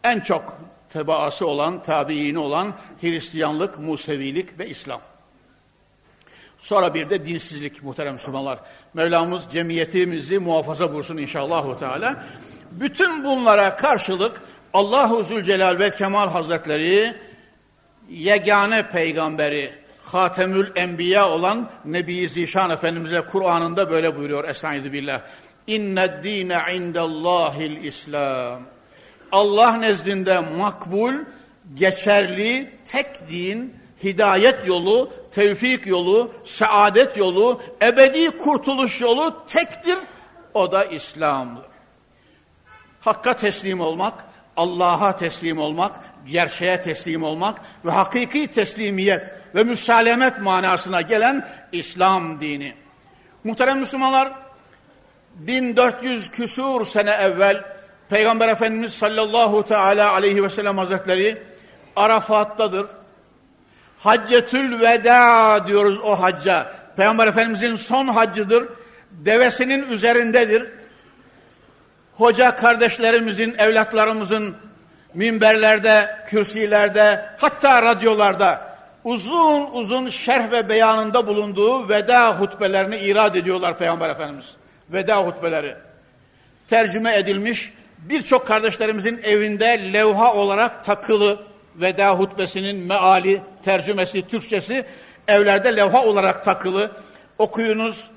en 0.03 0.19
çok 0.19 0.57
tebaası 0.93 1.47
olan, 1.47 1.83
tabiini 1.83 2.39
olan 2.39 2.73
Hristiyanlık, 3.01 3.79
Musevilik 3.79 4.59
ve 4.59 4.69
İslam. 4.69 5.01
Sonra 6.57 6.93
bir 6.93 7.09
de 7.09 7.25
dinsizlik 7.25 7.83
muhterem 7.83 8.13
Müslümanlar. 8.13 8.59
Mevlamız 8.93 9.47
cemiyetimizi 9.51 10.39
muhafaza 10.39 10.93
bursun 10.93 11.17
inşallah. 11.17 11.79
Teala. 11.79 12.23
Bütün 12.71 13.23
bunlara 13.23 13.75
karşılık 13.75 14.41
Allahu 14.73 15.23
Zülcelal 15.23 15.79
ve 15.79 15.91
Kemal 15.91 16.29
Hazretleri 16.29 17.13
yegane 18.09 18.89
peygamberi 18.89 19.73
Hatemül 20.03 20.71
Enbiya 20.75 21.29
olan 21.29 21.69
Nebi 21.85 22.29
Zişan 22.29 22.69
Efendimiz'e 22.69 23.21
Kur'an'ında 23.21 23.89
böyle 23.89 24.17
buyuruyor 24.17 24.49
Estaizu 24.49 24.93
billah. 24.93 25.21
İnned 25.67 26.23
dine 26.23 26.59
indellahil 26.73 27.83
İslam. 27.83 28.61
Allah 29.31 29.77
nezdinde 29.77 30.39
makbul, 30.39 31.13
geçerli 31.73 32.73
tek 32.91 33.29
din, 33.29 33.75
hidayet 34.03 34.67
yolu, 34.67 35.11
tevfik 35.31 35.87
yolu, 35.87 36.31
saadet 36.43 37.17
yolu, 37.17 37.61
ebedi 37.81 38.37
kurtuluş 38.37 39.01
yolu 39.01 39.45
tektir. 39.47 39.97
O 40.53 40.71
da 40.71 40.85
İslam'dır. 40.85 41.65
Hakka 42.99 43.35
teslim 43.35 43.81
olmak, 43.81 44.25
Allah'a 44.57 45.15
teslim 45.15 45.57
olmak, 45.57 45.99
gerçeğe 46.25 46.81
teslim 46.81 47.23
olmak 47.23 47.61
ve 47.85 47.91
hakiki 47.91 48.47
teslimiyet 48.47 49.31
ve 49.55 49.63
müsalemet 49.63 50.41
manasına 50.41 51.01
gelen 51.01 51.47
İslam 51.71 52.41
dini. 52.41 52.75
Muhterem 53.43 53.79
Müslümanlar, 53.79 54.33
1400 55.35 56.31
küsur 56.31 56.85
sene 56.85 57.11
evvel 57.11 57.63
Peygamber 58.11 58.47
Efendimiz 58.47 58.93
sallallahu 58.93 59.65
teala 59.65 60.11
aleyhi 60.11 60.43
ve 60.43 60.49
sellem 60.49 60.77
hazretleri 60.77 61.43
Arafat'tadır. 61.95 62.87
Haccetül 63.99 64.79
veda 64.79 65.67
diyoruz 65.67 65.99
o 66.03 66.21
hacca. 66.21 66.71
Peygamber 66.97 67.27
Efendimizin 67.27 67.75
son 67.75 68.07
haccıdır. 68.07 68.69
Devesinin 69.11 69.89
üzerindedir. 69.89 70.71
Hoca 72.17 72.55
kardeşlerimizin, 72.55 73.55
evlatlarımızın 73.57 74.55
minberlerde, 75.13 76.25
kürsilerde, 76.27 77.25
hatta 77.37 77.81
radyolarda 77.81 78.77
uzun 79.03 79.71
uzun 79.71 80.09
şerh 80.09 80.51
ve 80.51 80.69
beyanında 80.69 81.27
bulunduğu 81.27 81.89
veda 81.89 82.39
hutbelerini 82.39 82.97
irad 82.97 83.35
ediyorlar 83.35 83.77
Peygamber 83.77 84.09
Efendimiz. 84.09 84.45
Veda 84.89 85.17
hutbeleri. 85.17 85.75
Tercüme 86.67 87.17
edilmiş, 87.17 87.73
birçok 88.01 88.47
kardeşlerimizin 88.47 89.19
evinde 89.23 89.93
levha 89.93 90.33
olarak 90.33 90.85
takılı 90.85 91.39
veda 91.75 92.19
hutbesinin 92.19 92.77
meali, 92.77 93.41
tercümesi, 93.63 94.27
Türkçesi 94.27 94.85
evlerde 95.27 95.75
levha 95.75 96.05
olarak 96.05 96.45
takılı. 96.45 96.91
Okuyunuz, 97.37 98.07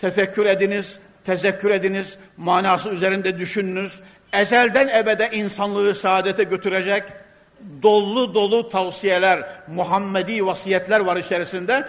tefekkür 0.00 0.46
ediniz, 0.46 0.98
tezekkür 1.24 1.70
ediniz, 1.70 2.18
manası 2.36 2.90
üzerinde 2.90 3.38
düşününüz. 3.38 4.00
Ezelden 4.32 4.88
ebede 4.88 5.30
insanlığı 5.32 5.94
saadete 5.94 6.44
götürecek 6.44 7.02
dolu 7.82 8.34
dolu 8.34 8.68
tavsiyeler, 8.68 9.44
Muhammedi 9.68 10.46
vasiyetler 10.46 11.00
var 11.00 11.16
içerisinde. 11.16 11.84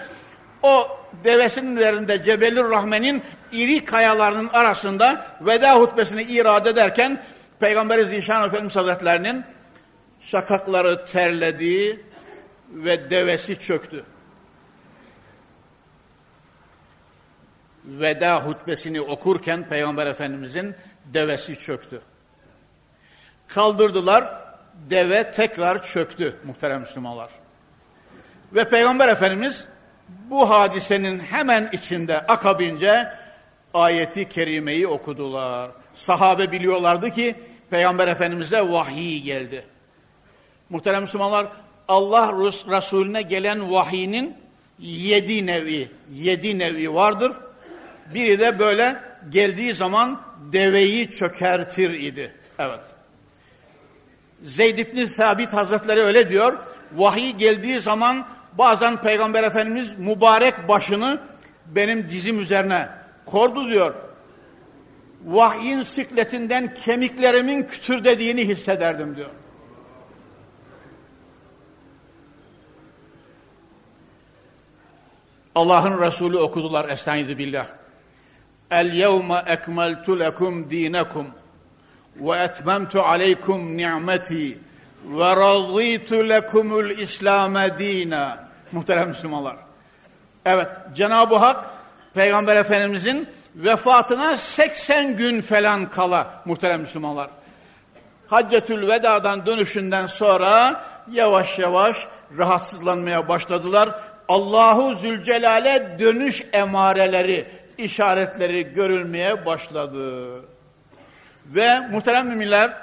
O 0.64 0.88
devesinin 1.24 1.76
üzerinde 1.76 2.24
Cebelur 2.24 2.70
Rahmen'in 2.70 3.24
iri 3.52 3.86
kayalarının 3.86 4.50
arasında 4.54 5.26
veda 5.42 5.76
hutbesini 5.76 6.24
irade 6.24 6.70
ederken 6.70 7.22
Peygamberi 7.60 8.06
Zişan 8.06 8.48
Efendimiz 8.48 8.76
Hazretlerinin 8.76 9.46
şakakları 10.22 11.06
terledi 11.06 12.06
ve 12.70 13.10
devesi 13.10 13.60
çöktü. 13.60 14.06
Veda 17.86 18.46
hutbesini 18.46 19.02
okurken 19.02 19.70
Peygamber 19.70 20.08
Efendimizin 20.08 20.76
devesi 21.06 21.60
çöktü. 21.60 22.02
Kaldırdılar, 23.48 24.42
deve 24.90 25.32
tekrar 25.32 25.84
çöktü 25.84 26.40
muhterem 26.44 26.82
Müslümanlar. 26.82 27.30
Ve 28.54 28.70
Peygamber 28.70 29.08
Efendimiz 29.08 29.68
bu 30.10 30.50
hadisenin 30.50 31.20
hemen 31.20 31.70
içinde 31.72 32.20
akabince 32.20 33.12
ayeti 33.74 34.30
kerimeyi 34.30 34.88
okudular. 34.88 35.72
Sahabe 35.96 36.52
biliyorlardı 36.52 37.12
ki 37.12 37.36
Peygamber 37.70 38.08
Efendimiz'e 38.08 38.62
vahiy 38.62 39.22
geldi. 39.22 39.66
Muhterem 40.70 41.02
Müslümanlar 41.02 41.48
Allah 41.88 42.34
Resulüne 42.68 43.22
gelen 43.22 43.72
vahiyinin 43.72 44.38
yedi 44.80 45.46
nevi, 45.46 45.92
yedi 46.14 46.60
nevi 46.60 46.94
vardır. 46.94 47.32
Biri 48.14 48.40
de 48.40 48.60
böyle 48.60 49.02
geldiği 49.30 49.74
zaman 49.74 50.22
deveyi 50.52 51.12
çökertir 51.12 51.90
idi. 51.90 52.36
Evet. 52.60 52.80
Zeyd 54.42 54.78
İbni 54.78 55.08
Sabit 55.08 55.54
Hazretleri 55.54 56.02
öyle 56.02 56.30
diyor. 56.30 56.58
Vahiy 56.96 57.32
geldiği 57.32 57.80
zaman 57.80 58.28
bazen 58.54 59.02
Peygamber 59.02 59.44
Efendimiz 59.44 60.00
mübarek 60.00 60.68
başını 60.68 61.22
benim 61.66 62.10
dizim 62.10 62.40
üzerine 62.40 62.90
kordu 63.26 63.70
diyor. 63.70 63.96
Vahyin 65.26 65.84
sikletinden 65.84 66.74
kemiklerimin 66.74 67.64
kütür 67.64 68.04
dediğini 68.04 68.48
hissederdim 68.48 69.16
diyor. 69.16 69.30
Allah'ın 75.56 76.02
Resulü 76.02 76.38
okudular 76.38 76.90
Estaizu 76.90 77.38
billah. 77.38 77.68
El 78.72 78.94
yevme 78.94 79.44
ekmeltu 79.48 80.20
lekum 80.20 80.70
dinekum 80.70 81.28
ve 82.16 82.38
etmemtu 82.38 83.02
aleykum 83.02 83.78
ni'meti 83.78 84.60
ve 85.06 85.36
razıytu 85.36 86.30
lekumul 86.30 86.90
İslam'e 86.90 87.78
dina. 87.80 88.50
Muhterem 88.72 89.08
Müslümanlar. 89.08 89.58
Evet, 90.46 90.68
Cenab-ı 90.94 91.36
Hak 91.36 91.66
Peygamber 92.14 92.56
Efendimizin 92.56 93.30
vefatına 93.56 94.38
80 94.38 95.18
gün 95.18 95.42
falan 95.42 95.90
kala 95.90 96.42
muhterem 96.46 96.82
Müslümanlar. 96.82 97.30
Haccetül 98.28 98.88
Veda'dan 98.88 99.46
dönüşünden 99.46 100.06
sonra 100.06 100.84
yavaş 101.12 101.60
yavaş 101.60 101.98
rahatsızlanmaya 102.38 103.28
başladılar. 103.28 103.90
Allahu 104.28 104.96
Zülcelal'e 104.96 106.00
dönüş 106.00 106.44
emareleri, 106.54 107.48
işaretleri 107.78 108.74
görülmeye 108.74 109.46
başladı. 109.46 110.42
Ve 111.46 111.80
muhterem 111.80 112.28
müminler, 112.28 112.74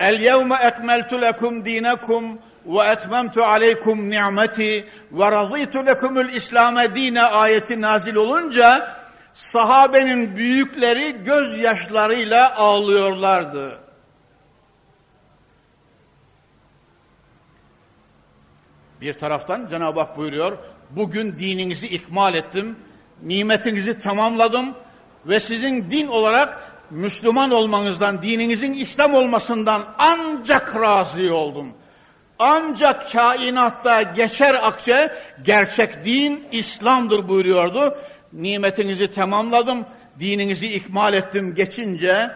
El 0.00 0.20
yevme 0.20 0.56
ekmeltu 0.56 1.20
lekum 1.20 1.64
dinekum 1.64 2.38
ve 2.66 3.44
aleykum 3.44 4.10
ni'meti 4.10 4.88
ve 5.12 5.30
razıytu 5.30 5.86
lekumul 5.86 6.28
İslam'e 6.28 6.94
dine 6.94 7.22
ayeti 7.22 7.80
nazil 7.80 8.14
olunca 8.14 8.96
sahabenin 9.34 10.36
büyükleri 10.36 11.24
gözyaşlarıyla 11.24 12.54
ağlıyorlardı. 12.56 13.80
Bir 19.00 19.12
taraftan 19.12 19.66
Cenab-ı 19.68 20.00
Hak 20.00 20.16
buyuruyor, 20.16 20.58
bugün 20.90 21.38
dininizi 21.38 21.86
ikmal 21.86 22.34
ettim, 22.34 22.76
nimetinizi 23.22 23.98
tamamladım 23.98 24.74
ve 25.26 25.40
sizin 25.40 25.90
din 25.90 26.06
olarak 26.06 26.72
Müslüman 26.90 27.50
olmanızdan, 27.50 28.22
dininizin 28.22 28.72
İslam 28.72 29.14
olmasından 29.14 29.82
ancak 29.98 30.76
razı 30.76 31.34
oldum. 31.34 31.74
Ancak 32.38 33.12
kainatta 33.12 34.02
geçer 34.02 34.54
akçe 34.54 35.14
gerçek 35.44 36.04
din 36.04 36.48
İslam'dır 36.52 37.28
buyuruyordu. 37.28 37.98
Nimetinizi 38.32 39.10
tamamladım, 39.10 39.86
dininizi 40.20 40.66
ikmal 40.66 41.14
ettim 41.14 41.54
geçince 41.54 42.30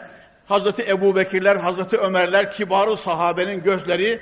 Hazreti 0.47 0.83
Ebu 0.89 1.17
Bekirler, 1.17 1.57
Hazreti 1.57 1.97
Ömerler, 1.97 2.53
kibarı 2.53 2.97
sahabenin 2.97 3.63
gözleri 3.63 4.21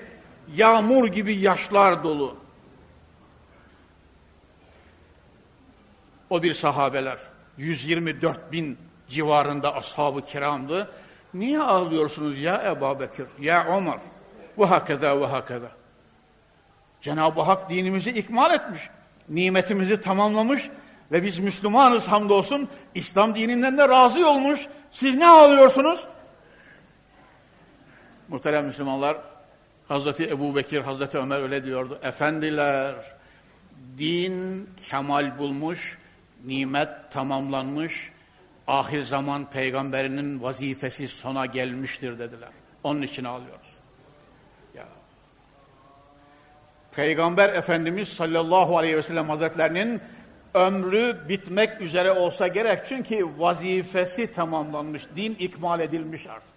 yağmur 0.56 1.08
gibi 1.08 1.36
yaşlar 1.36 2.04
dolu. 2.04 2.36
O 6.30 6.42
bir 6.42 6.52
sahabeler. 6.52 7.18
124 7.56 8.52
bin 8.52 8.78
civarında 9.08 9.74
ashab-ı 9.74 10.24
kiramdı. 10.24 10.90
Niye 11.34 11.60
ağlıyorsunuz 11.60 12.38
ya 12.38 12.62
Ebu 12.72 13.00
Bekir, 13.00 13.26
ya 13.40 13.64
Ömer? 13.64 13.98
Ve 14.58 14.64
hakeza 14.64 15.20
ve 15.20 15.26
hakeza. 15.26 15.70
Cenab-ı 17.00 17.40
Hak 17.40 17.70
dinimizi 17.70 18.10
ikmal 18.10 18.54
etmiş. 18.54 18.82
Nimetimizi 19.28 20.00
tamamlamış 20.00 20.70
ve 21.12 21.22
biz 21.22 21.38
Müslümanız 21.38 22.08
hamdolsun. 22.08 22.68
İslam 22.94 23.34
dininden 23.34 23.78
de 23.78 23.88
razı 23.88 24.28
olmuş. 24.28 24.60
Siz 24.92 25.14
ne 25.14 25.28
ağlıyorsunuz? 25.28 26.06
Muhterem 28.28 28.66
Müslümanlar, 28.66 29.16
Hazreti 29.88 30.28
Ebu 30.28 30.56
Bekir, 30.56 30.80
Hazreti 30.80 31.18
Ömer 31.18 31.42
öyle 31.42 31.64
diyordu. 31.64 31.98
Efendiler, 32.02 32.94
din 33.98 34.70
kemal 34.90 35.38
bulmuş, 35.38 35.98
nimet 36.44 36.88
tamamlanmış, 37.10 38.12
ahir 38.66 39.02
zaman 39.02 39.50
peygamberinin 39.50 40.42
vazifesi 40.42 41.08
sona 41.08 41.46
gelmiştir 41.46 42.18
dediler. 42.18 42.50
Onun 42.84 43.02
için 43.02 43.24
ağlıyoruz. 43.24 43.76
Ya. 44.74 44.86
Peygamber 46.96 47.48
Efendimiz 47.48 48.08
sallallahu 48.08 48.78
aleyhi 48.78 48.96
ve 48.96 49.02
sellem 49.02 49.28
hazretlerinin 49.28 50.00
ömrü 50.54 51.28
bitmek 51.28 51.80
üzere 51.80 52.12
olsa 52.12 52.48
gerek. 52.48 52.86
Çünkü 52.88 53.28
vazifesi 53.38 54.32
tamamlanmış, 54.32 55.02
din 55.16 55.34
ikmal 55.34 55.80
edilmiş 55.80 56.26
artık. 56.26 56.56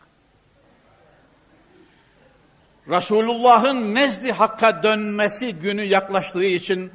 Resulullah'ın 2.88 3.96
nezdi 3.96 4.32
hakka 4.32 4.84
dönmesi 4.84 5.56
günü 5.56 5.84
yaklaştığı 5.84 6.46
için 6.46 6.92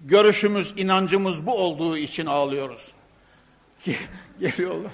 görüşümüz, 0.00 0.74
inancımız 0.76 1.46
bu 1.46 1.54
olduğu 1.54 1.96
için 1.96 2.26
ağlıyoruz. 2.26 2.92
Geliyorlar. 4.40 4.92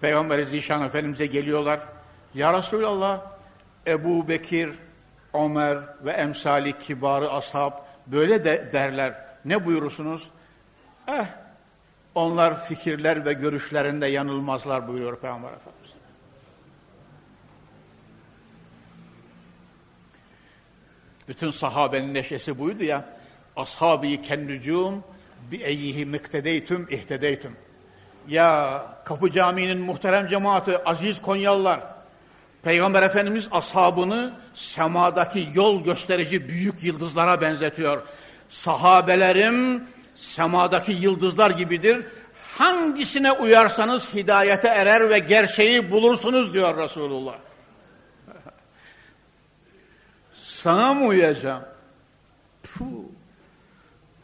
Peygamber 0.00 0.42
Zişan 0.42 0.82
Efendimiz'e 0.82 1.26
geliyorlar. 1.26 1.80
Ya 2.34 2.58
Resulallah, 2.58 3.37
Ebu 3.88 4.28
Bekir, 4.28 4.70
Ömer 5.34 5.78
ve 6.04 6.10
emsali 6.10 6.78
kibarı 6.78 7.30
ashab 7.30 7.72
böyle 8.06 8.44
de 8.44 8.70
derler. 8.72 9.24
Ne 9.44 9.66
buyurursunuz? 9.66 10.30
Eh, 11.08 11.26
onlar 12.14 12.64
fikirler 12.64 13.24
ve 13.24 13.32
görüşlerinde 13.32 14.06
yanılmazlar 14.06 14.88
buyuruyor 14.88 15.20
Peygamber 15.20 15.52
Efendimiz. 15.52 15.90
Bütün 21.28 21.50
sahabenin 21.50 22.14
neşesi 22.14 22.58
buydu 22.58 22.84
ya. 22.84 23.04
Ashabi 23.56 24.22
kennücum 24.22 25.04
bi 25.50 25.56
eyyihi 25.56 26.06
miktedeytüm 26.06 26.86
ihtedeytüm. 26.90 27.56
Ya 28.28 28.82
Kapı 29.04 29.30
Camii'nin 29.30 29.78
muhterem 29.78 30.28
cemaati, 30.28 30.78
aziz 30.78 31.22
Konyalılar, 31.22 31.97
Peygamber 32.62 33.02
Efendimiz 33.02 33.48
ashabını 33.50 34.32
semadaki 34.54 35.48
yol 35.54 35.84
gösterici 35.84 36.48
büyük 36.48 36.84
yıldızlara 36.84 37.40
benzetiyor. 37.40 38.02
Sahabelerim 38.48 39.88
semadaki 40.16 40.92
yıldızlar 40.92 41.50
gibidir. 41.50 42.06
Hangisine 42.58 43.32
uyarsanız 43.32 44.14
hidayete 44.14 44.68
erer 44.68 45.10
ve 45.10 45.18
gerçeği 45.18 45.90
bulursunuz 45.90 46.54
diyor 46.54 46.76
Resulullah. 46.76 47.38
Sana 50.34 50.94
mı 50.94 51.06
uyacağım? 51.06 51.64
Puh. 52.62 52.84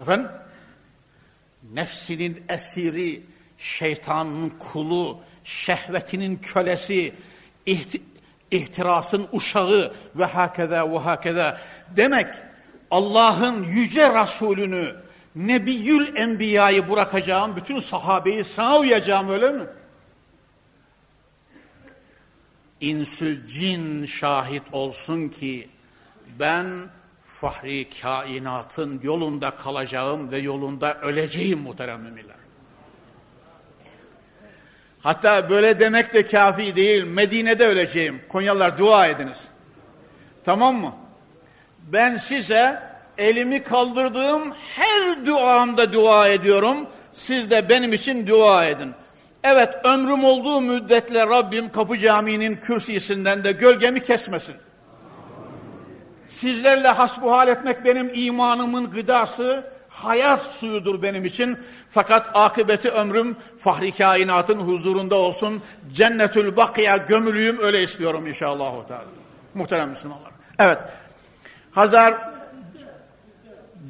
Efendim? 0.01 0.31
Nefsinin 1.73 2.45
esiri, 2.49 3.23
şeytanın 3.59 4.51
kulu, 4.51 5.21
şehvetinin 5.45 6.37
kölesi, 6.37 7.15
ihtirasın 8.51 9.29
uşağı 9.33 9.95
ve 10.17 10.25
hakeza 10.25 10.93
ve 10.93 10.99
hakeza. 10.99 11.59
Demek 11.97 12.27
Allah'ın 12.91 13.63
yüce 13.63 14.21
Resulünü, 14.21 14.97
Nebiyül 15.35 16.17
Enbiya'yı 16.17 16.91
bırakacağım, 16.91 17.57
bütün 17.57 17.79
sahabeyi 17.79 18.45
sana 18.45 18.79
uyacağım 18.79 19.31
öyle 19.31 19.53
mi? 19.53 19.65
İnsü 22.81 23.47
cin 23.49 24.07
şahit 24.07 24.63
olsun 24.73 25.29
ki 25.29 25.69
ben 26.39 26.67
fahri 27.27 27.89
kainatın 28.03 29.01
yolunda 29.03 29.51
kalacağım 29.51 30.33
ve 30.33 30.39
yolunda 30.39 31.01
öleceğim 31.01 31.59
muhterem 31.59 32.01
müminler. 32.01 32.34
Hatta 35.05 35.51
böyle 35.51 35.81
demek 35.81 36.15
de 36.15 36.27
kafi 36.27 36.77
değil. 36.77 37.05
Medine'de 37.05 37.67
öleceğim. 37.67 38.23
Konyalılar 38.29 38.79
dua 38.79 39.07
ediniz. 39.07 39.49
Tamam 40.45 40.77
mı? 40.77 40.95
Ben 41.79 42.17
size 42.17 42.83
elimi 43.19 43.63
kaldırdığım 43.63 44.53
her 44.77 45.27
duamda 45.27 45.93
dua 45.93 46.29
ediyorum. 46.29 46.87
Siz 47.13 47.51
de 47.51 47.69
benim 47.69 47.93
için 47.93 48.27
dua 48.27 48.65
edin. 48.65 48.93
Evet 49.43 49.75
ömrüm 49.85 50.25
olduğu 50.25 50.61
müddetle 50.61 51.27
Rabbim 51.27 51.73
Kapı 51.73 51.99
Camii'nin 51.99 52.57
kürsüsünden 52.57 53.45
de 53.45 53.53
gölgemi 53.53 54.05
kesmesin. 54.05 54.55
Sizlerle 56.29 56.89
hasbuhal 56.89 57.49
etmek 57.49 57.85
benim 57.85 58.11
imanımın 58.15 58.91
gıdası, 58.91 59.65
hayat 59.89 60.43
suyudur 60.43 61.03
benim 61.03 61.25
için. 61.25 61.59
Fakat 61.95 62.31
akıbeti 62.35 62.91
ömrüm 62.91 63.37
fahri 63.59 63.93
kainatın 63.93 64.61
huzurunda 64.61 65.15
olsun. 65.15 65.63
Cennetül 65.93 66.57
bakiya 66.57 66.97
gömülüyüm 66.97 67.59
öyle 67.59 67.83
istiyorum 67.83 68.27
inşallah. 68.27 68.73
Muhterem 69.55 69.89
Müslümanlar. 69.89 70.31
Evet. 70.59 70.79
Hazar 71.71 72.15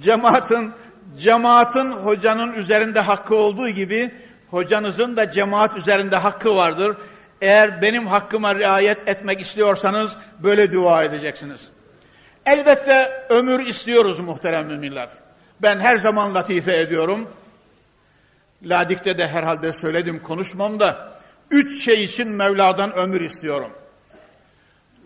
cemaatin 0.02 0.72
cemaatin 1.18 1.90
hocanın 1.90 2.52
üzerinde 2.52 3.00
hakkı 3.00 3.34
olduğu 3.34 3.68
gibi 3.68 4.10
hocanızın 4.50 5.16
da 5.16 5.30
cemaat 5.30 5.76
üzerinde 5.76 6.16
hakkı 6.16 6.56
vardır. 6.56 6.96
Eğer 7.40 7.82
benim 7.82 8.06
hakkıma 8.06 8.54
riayet 8.54 9.08
etmek 9.08 9.40
istiyorsanız 9.40 10.16
böyle 10.42 10.72
dua 10.72 11.04
edeceksiniz. 11.04 11.68
Elbette 12.46 13.26
ömür 13.28 13.66
istiyoruz 13.66 14.18
muhterem 14.18 14.66
müminler. 14.66 15.08
Ben 15.62 15.80
her 15.80 15.96
zaman 15.96 16.34
latife 16.34 16.76
ediyorum. 16.76 17.28
Ladik'te 18.62 19.18
de 19.18 19.28
herhalde 19.28 19.72
söyledim 19.72 20.22
konuşmamda. 20.22 21.18
Üç 21.50 21.84
şey 21.84 22.04
için 22.04 22.28
Mevla'dan 22.28 22.92
ömür 22.92 23.20
istiyorum. 23.20 23.70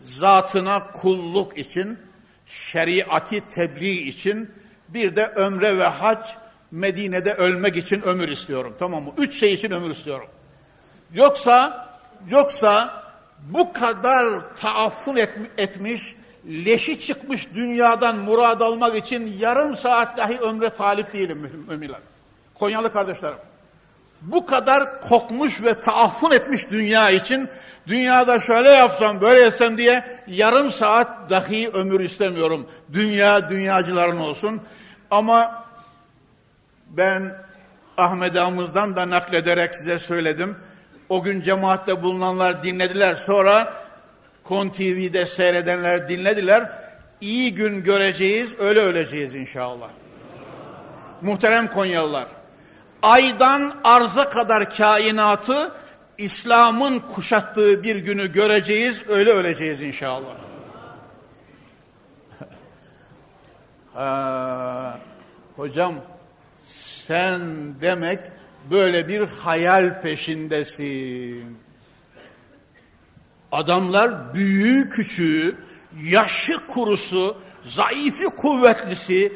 Zatına 0.01 0.93
kulluk 0.93 1.59
için, 1.59 1.99
şeriatı 2.47 3.49
tebliğ 3.49 4.09
için, 4.09 4.51
bir 4.89 5.17
de 5.17 5.27
ömre 5.27 5.79
ve 5.79 5.87
hac 5.87 6.29
Medine'de 6.71 7.35
ölmek 7.35 7.77
için 7.77 8.03
ömür 8.03 8.29
istiyorum. 8.29 8.77
Tamam 8.79 9.05
mı? 9.05 9.13
Üç 9.19 9.41
şey 9.41 9.53
için 9.53 9.71
ömür 9.71 9.91
istiyorum. 9.91 10.29
Yoksa, 11.13 11.89
yoksa 12.31 13.03
bu 13.41 13.73
kadar 13.73 14.57
taaffun 14.57 15.17
et, 15.17 15.31
etmiş, 15.59 16.15
leşi 16.47 17.01
çıkmış 17.01 17.49
dünyadan 17.55 18.17
murad 18.17 18.61
almak 18.61 18.97
için 18.97 19.27
yarım 19.39 19.75
saat 19.75 20.19
dahi 20.19 20.39
ömre 20.39 20.75
talip 20.75 21.13
değilim 21.13 21.67
müminler. 21.69 22.01
Konyalı 22.59 22.93
kardeşlerim. 22.93 23.39
Bu 24.23 24.47
kadar 24.47 25.01
kokmuş 25.01 25.63
ve 25.63 25.75
taaffun 25.75 26.31
etmiş 26.31 26.71
dünya 26.71 27.11
için 27.11 27.49
dünyada 27.87 28.39
şöyle 28.39 28.69
yapsam 28.69 29.21
böyle 29.21 29.47
etsem 29.47 29.79
diye 29.79 30.05
yarım 30.27 30.71
saat 30.71 31.31
dahi 31.31 31.69
ömür 31.69 32.01
istemiyorum. 32.01 32.71
Dünya 32.93 33.51
dünyacıların 33.51 34.19
olsun. 34.19 34.63
Ama 35.11 35.65
ben 36.87 37.37
Ahmet 37.97 38.37
Ağamız'dan 38.37 38.97
da 38.97 39.11
naklederek 39.11 39.75
size 39.75 39.99
söyledim. 39.99 40.57
O 41.09 41.23
gün 41.23 41.41
cemaatte 41.41 42.03
bulunanlar 42.03 42.63
dinlediler. 42.63 43.15
Sonra 43.15 43.73
Kon 44.45 44.69
TV'de 44.69 45.27
seyredenler 45.27 46.09
dinlediler. 46.09 46.73
İyi 47.21 47.55
gün 47.55 47.85
göreceğiz, 47.85 48.55
öyle 48.59 48.81
öleceğiz 48.81 49.35
inşallah. 49.35 49.89
Muhterem 51.23 51.69
Konyalılar, 51.69 52.27
aydan 53.03 53.81
arza 53.85 54.29
kadar 54.29 54.77
kainatı 54.77 55.73
İslam'ın 56.19 56.99
kuşattığı 56.99 57.83
bir 57.83 57.97
günü 57.97 58.33
göreceğiz, 58.33 59.03
öyle 59.09 59.31
öleceğiz 59.31 59.81
inşallah. 59.81 60.35
ha, 63.95 65.01
hocam, 65.57 65.95
sen 67.07 67.41
demek 67.81 68.21
böyle 68.71 69.09
bir 69.09 69.29
hayal 69.29 70.03
peşindesin. 70.03 71.59
Adamlar 73.53 74.35
büyüğü 74.35 74.89
küçüğü, 74.89 75.57
yaşı 76.03 76.67
kurusu, 76.67 77.37
zayıfı 77.63 78.37
kuvvetlisi, 78.37 79.33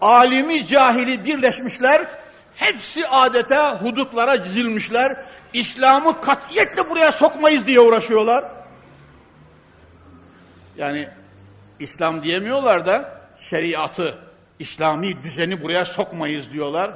alimi 0.00 0.66
cahili 0.66 1.24
birleşmişler. 1.24 2.23
Hepsi 2.56 3.08
adeta 3.08 3.82
hudutlara 3.82 4.44
dizilmişler. 4.44 5.16
İslam'ı 5.52 6.20
katiyetle 6.20 6.90
buraya 6.90 7.12
sokmayız 7.12 7.66
diye 7.66 7.80
uğraşıyorlar. 7.80 8.44
Yani 10.76 11.08
İslam 11.80 12.22
diyemiyorlar 12.22 12.86
da 12.86 13.20
şeriatı, 13.40 14.18
İslami 14.58 15.22
düzeni 15.22 15.62
buraya 15.62 15.84
sokmayız 15.84 16.52
diyorlar. 16.52 16.90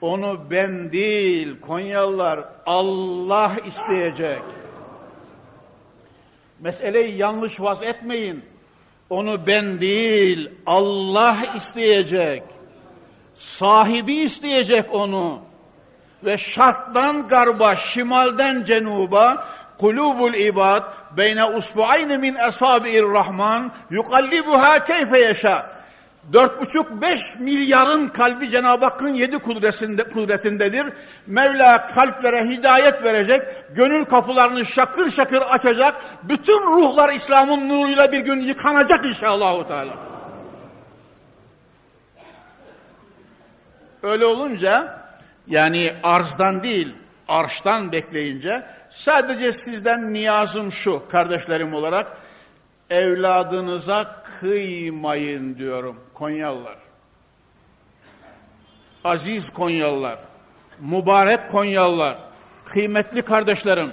Onu 0.00 0.40
ben 0.50 0.92
değil 0.92 1.60
Konyalılar 1.60 2.44
Allah 2.66 3.56
isteyecek. 3.66 4.42
Meseleyi 6.60 7.16
yanlış 7.16 7.60
vaz 7.60 7.82
etmeyin. 7.82 8.44
Onu 9.10 9.46
ben 9.46 9.80
değil 9.80 10.50
Allah 10.66 11.38
isteyecek. 11.56 12.42
Sahibi 13.36 14.14
isteyecek 14.14 14.94
onu. 14.94 15.40
Ve 16.24 16.38
şarttan 16.38 17.28
garba, 17.28 17.76
şimalden 17.76 18.64
cenuba, 18.64 19.46
kulubul 19.78 20.34
ibad, 20.34 20.82
beyne 21.16 21.44
usbu'ayni 21.44 22.18
min 22.18 22.34
esabi'ir 22.34 23.02
rahman, 23.02 23.72
yukallibuha 23.90 24.84
keyfe 24.84 25.18
yaşa. 25.18 25.76
Dört 26.32 26.60
buçuk 26.60 27.02
beş 27.02 27.36
milyarın 27.38 28.08
kalbi 28.08 28.50
Cenab-ı 28.50 28.84
Hakk'ın 28.84 29.14
yedi 29.14 29.38
kudretinde, 29.38 30.04
kudretindedir. 30.04 30.92
Mevla 31.26 31.86
kalplere 31.86 32.44
hidayet 32.44 33.04
verecek, 33.04 33.42
gönül 33.74 34.04
kapılarını 34.04 34.64
şakır 34.64 35.10
şakır 35.10 35.42
açacak. 35.42 35.94
Bütün 36.22 36.62
ruhlar 36.62 37.12
İslam'ın 37.12 37.68
nuruyla 37.68 38.12
bir 38.12 38.20
gün 38.20 38.40
yıkanacak 38.40 39.06
inşallah. 39.06 39.68
Teala. 39.68 40.15
Öyle 44.06 44.26
olunca 44.26 44.98
yani 45.46 45.96
arzdan 46.02 46.62
değil 46.62 46.94
arştan 47.28 47.92
bekleyince 47.92 48.66
sadece 48.90 49.52
sizden 49.52 50.12
niyazım 50.12 50.72
şu 50.72 51.02
kardeşlerim 51.08 51.74
olarak 51.74 52.16
evladınıza 52.90 54.22
kıymayın 54.40 55.58
diyorum 55.58 56.00
Konyalılar. 56.14 56.76
Aziz 59.04 59.52
Konyalılar, 59.52 60.18
mübarek 60.80 61.50
Konyalılar, 61.50 62.18
kıymetli 62.64 63.22
kardeşlerim, 63.22 63.92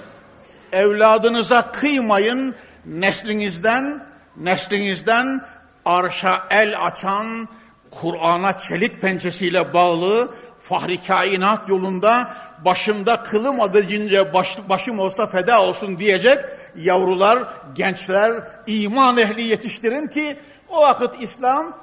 evladınıza 0.72 1.72
kıymayın, 1.72 2.54
neslinizden, 2.86 4.06
neslinizden 4.36 5.40
arşa 5.84 6.46
el 6.50 6.86
açan, 6.86 7.48
Kur'an'a 8.00 8.58
çelik 8.58 9.00
pençesiyle 9.00 9.74
bağlı, 9.74 10.30
fahri 10.60 11.02
kainat 11.02 11.68
yolunda 11.68 12.36
başımda 12.64 13.22
kılım 13.22 13.60
adıcınca 13.60 14.34
baş, 14.34 14.58
başım 14.68 14.98
olsa 14.98 15.26
feda 15.26 15.62
olsun 15.62 15.98
diyecek 15.98 16.38
yavrular, 16.76 17.48
gençler, 17.74 18.32
iman 18.66 19.18
ehli 19.18 19.42
yetiştirin 19.42 20.06
ki 20.06 20.36
o 20.68 20.82
vakit 20.82 21.22
İslam 21.22 21.76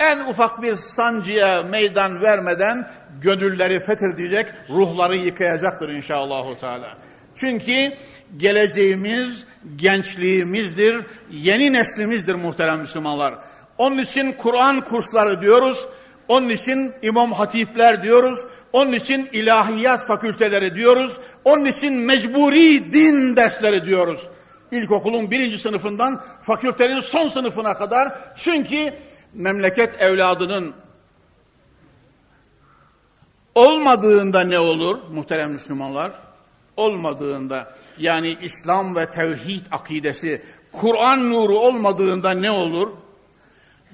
en 0.00 0.18
ufak 0.18 0.62
bir 0.62 0.74
sancıya 0.74 1.62
meydan 1.62 2.22
vermeden 2.22 2.90
gönülleri 3.20 3.80
fethedecek, 3.80 4.46
ruhları 4.68 5.16
yıkayacaktır 5.16 5.88
inşallah. 5.88 6.58
Teala. 6.58 6.96
Çünkü 7.34 7.92
geleceğimiz 8.36 9.44
gençliğimizdir, 9.76 11.06
yeni 11.30 11.72
neslimizdir 11.72 12.34
muhterem 12.34 12.80
Müslümanlar. 12.80 13.34
Onun 13.80 13.98
için 13.98 14.32
Kur'an 14.32 14.80
kursları 14.84 15.40
diyoruz, 15.40 15.86
onun 16.28 16.48
için 16.48 16.92
İmam 17.02 17.32
Hatipler 17.32 18.02
diyoruz, 18.02 18.44
onun 18.72 18.92
için 18.92 19.28
ilahiyat 19.32 20.06
fakülteleri 20.06 20.74
diyoruz, 20.74 21.16
onun 21.44 21.64
için 21.64 21.92
mecburi 21.92 22.92
din 22.92 23.36
dersleri 23.36 23.86
diyoruz. 23.86 24.26
İlkokulun 24.72 25.30
birinci 25.30 25.58
sınıfından 25.58 26.20
fakültenin 26.42 27.00
son 27.00 27.28
sınıfına 27.28 27.74
kadar. 27.74 28.12
Çünkü 28.36 28.94
memleket 29.34 30.02
evladının 30.02 30.74
olmadığında 33.54 34.40
ne 34.44 34.58
olur 34.58 34.98
muhterem 35.10 35.52
Müslümanlar? 35.52 36.12
Olmadığında 36.76 37.74
yani 37.98 38.38
İslam 38.42 38.96
ve 38.96 39.10
tevhid 39.10 39.66
akidesi, 39.70 40.42
Kur'an 40.72 41.30
nuru 41.30 41.58
olmadığında 41.58 42.30
ne 42.30 42.50
olur? 42.50 42.99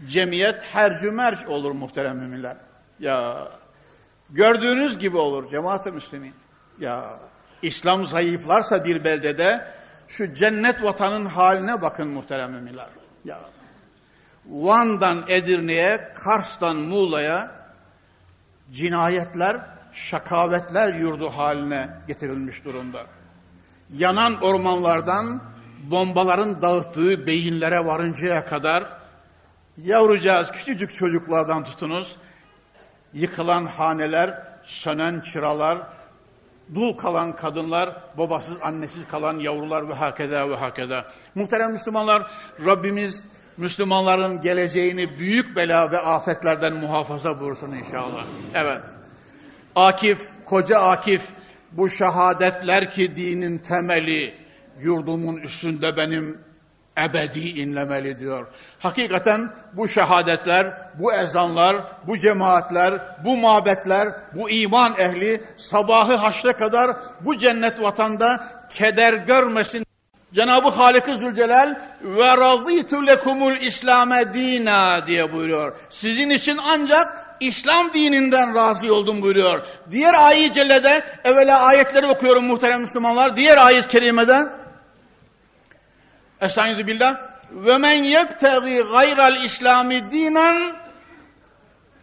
Cemiyet 0.09 0.62
hercümerc 0.62 1.49
olur 1.49 1.70
muhterem 1.70 2.18
müminler. 2.18 2.57
Ya 3.01 3.49
gördüğünüz 4.30 4.99
gibi 4.99 5.16
olur 5.16 5.51
cemaat-ı 5.51 5.92
müslümin. 5.92 6.34
Ya 6.80 7.18
İslam 7.62 8.07
zayıflarsa 8.07 8.84
bir 8.84 9.05
beldede 9.05 9.66
şu 10.09 10.34
cennet 10.34 10.82
vatanın 10.82 11.26
haline 11.26 11.82
bakın 11.82 12.09
muhterem 12.09 12.53
müminler. 12.53 12.88
Ya 13.24 13.40
Van'dan 14.47 15.24
Edirne'ye, 15.28 16.12
Kars'tan 16.14 16.76
Muğla'ya 16.76 17.51
cinayetler, 18.72 19.61
şakavetler 19.92 20.94
yurdu 20.94 21.30
haline 21.30 21.88
getirilmiş 22.09 22.64
durumda. 22.64 23.07
Yanan 23.92 24.42
ormanlardan 24.42 25.42
bombaların 25.90 26.62
dağıttığı 26.62 27.26
beyinlere 27.26 27.86
varıncaya 27.86 28.44
kadar 28.47 28.84
yavrucağız 29.78 30.52
küçücük 30.52 30.94
çocuklardan 30.94 31.64
tutunuz, 31.64 32.16
yıkılan 33.14 33.66
haneler, 33.66 34.42
sönen 34.64 35.20
çıralar, 35.20 35.78
dul 36.74 36.96
kalan 36.96 37.36
kadınlar, 37.36 37.90
babasız 38.18 38.56
annesiz 38.62 39.08
kalan 39.08 39.38
yavrular 39.38 39.88
ve 39.88 39.94
hakeza 39.94 40.48
ve 40.48 40.56
hakeza. 40.56 41.04
Muhterem 41.34 41.72
Müslümanlar, 41.72 42.30
Rabbimiz 42.66 43.28
Müslümanların 43.56 44.40
geleceğini 44.40 45.18
büyük 45.18 45.56
bela 45.56 45.92
ve 45.92 45.98
afetlerden 45.98 46.74
muhafaza 46.74 47.40
buyursun 47.40 47.72
inşallah. 47.72 48.26
Evet. 48.54 48.82
Akif, 49.76 50.28
koca 50.44 50.78
Akif, 50.78 51.22
bu 51.72 51.90
şehadetler 51.90 52.90
ki 52.90 53.16
dinin 53.16 53.58
temeli, 53.58 54.34
yurdumun 54.80 55.36
üstünde 55.36 55.96
benim 55.96 56.45
ebedi 56.99 57.49
inlemeli 57.49 58.18
diyor. 58.20 58.47
Hakikaten 58.78 59.51
bu 59.72 59.88
şehadetler, 59.88 60.72
bu 60.94 61.12
ezanlar, 61.12 61.76
bu 62.07 62.18
cemaatler, 62.18 63.01
bu 63.24 63.36
mabetler, 63.36 64.09
bu 64.32 64.51
iman 64.51 64.94
ehli 64.99 65.44
sabahı 65.57 66.14
haşre 66.14 66.53
kadar 66.53 66.97
bu 67.20 67.38
cennet 67.38 67.82
vatanda 67.82 68.44
keder 68.68 69.14
görmesin. 69.14 69.86
Cenab-ı 70.34 70.68
Halik-i 70.68 71.16
Zülcelal 71.16 71.74
ve 72.03 72.36
razîtü 72.36 73.07
lekumul 73.07 73.57
İslame 73.57 74.34
dina 74.34 75.07
diye 75.07 75.32
buyuruyor. 75.32 75.76
Sizin 75.90 76.30
için 76.30 76.59
ancak 76.72 77.26
İslam 77.40 77.92
dininden 77.94 78.55
razı 78.55 78.94
oldum 78.94 79.22
buyuruyor. 79.22 79.62
Diğer 79.90 80.14
ayet 80.14 80.55
cellede 80.55 81.05
evvela 81.24 81.61
ayetleri 81.61 82.07
okuyorum 82.07 82.44
muhterem 82.44 82.80
Müslümanlar. 82.80 83.36
Diğer 83.36 83.57
ayet 83.57 83.88
kerimede 83.88 84.47
Estaizu 86.41 86.87
billah. 86.87 87.16
Ve 87.51 87.78
men 87.78 88.03
yebtegi 88.03 88.82
gayral 88.93 89.45
İslami 89.45 90.11
dinen 90.11 90.57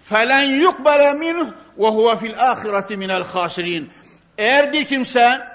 felen 0.09 0.43
yukbele 0.43 1.13
minh 1.13 1.47
ve 1.77 1.87
huve 1.87 2.19
fil 2.19 2.51
ahireti 2.51 2.97
minel 2.97 3.23
hasirin. 3.23 3.91
Eğer 4.37 4.73
bir 4.73 4.85
kimse 4.85 5.47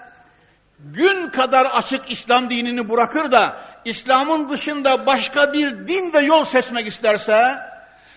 gün 0.79 1.29
kadar 1.29 1.64
açık 1.64 2.11
İslam 2.11 2.51
dinini 2.51 2.89
bırakır 2.89 3.33
da 3.33 3.57
İslam'ın 3.85 4.49
dışında 4.49 5.07
başka 5.07 5.53
bir 5.53 5.87
din 5.87 6.12
ve 6.12 6.18
yol 6.18 6.45
seçmek 6.45 6.87
isterse 6.87 7.57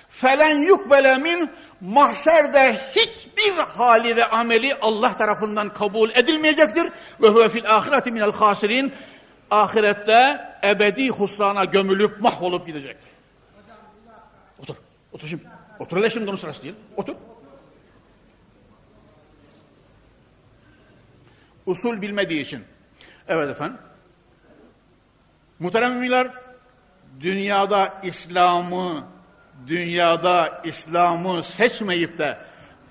felen 0.09 0.59
yukbele 0.59 1.17
min 1.17 1.49
mahşerde 1.81 2.81
hiçbir 2.95 3.53
hali 3.77 4.15
ve 4.15 4.25
ameli 4.25 4.75
Allah 4.81 5.15
tarafından 5.15 5.73
kabul 5.73 6.09
edilmeyecektir. 6.09 6.91
Ve 7.21 7.27
huve 7.27 7.49
fil 7.49 7.75
ahireti 7.75 8.11
minel 8.11 8.31
hasirin 8.31 8.93
ahirette 9.51 10.41
ebedi 10.63 11.09
husrana 11.09 11.65
gömülüp 11.65 12.21
mahvolup 12.21 12.67
gidecek. 12.67 12.97
Otur. 14.59 14.75
Otur 15.11 15.27
şimdi. 15.27 15.43
Otur 15.79 15.97
hele 15.97 16.09
şimdi 16.09 16.29
onun 16.29 16.37
sırası 16.37 16.63
değil. 16.63 16.75
Otur. 16.97 17.15
Usul 21.65 22.01
bilmediği 22.01 22.41
için. 22.41 22.63
Evet 23.27 23.49
efendim. 23.49 23.77
Muhterem 25.59 25.93
müminler, 25.93 26.27
dünyada 27.19 27.93
İslam'ı, 28.03 29.03
dünyada 29.67 30.61
İslam'ı 30.63 31.43
seçmeyip 31.43 32.17
de 32.17 32.37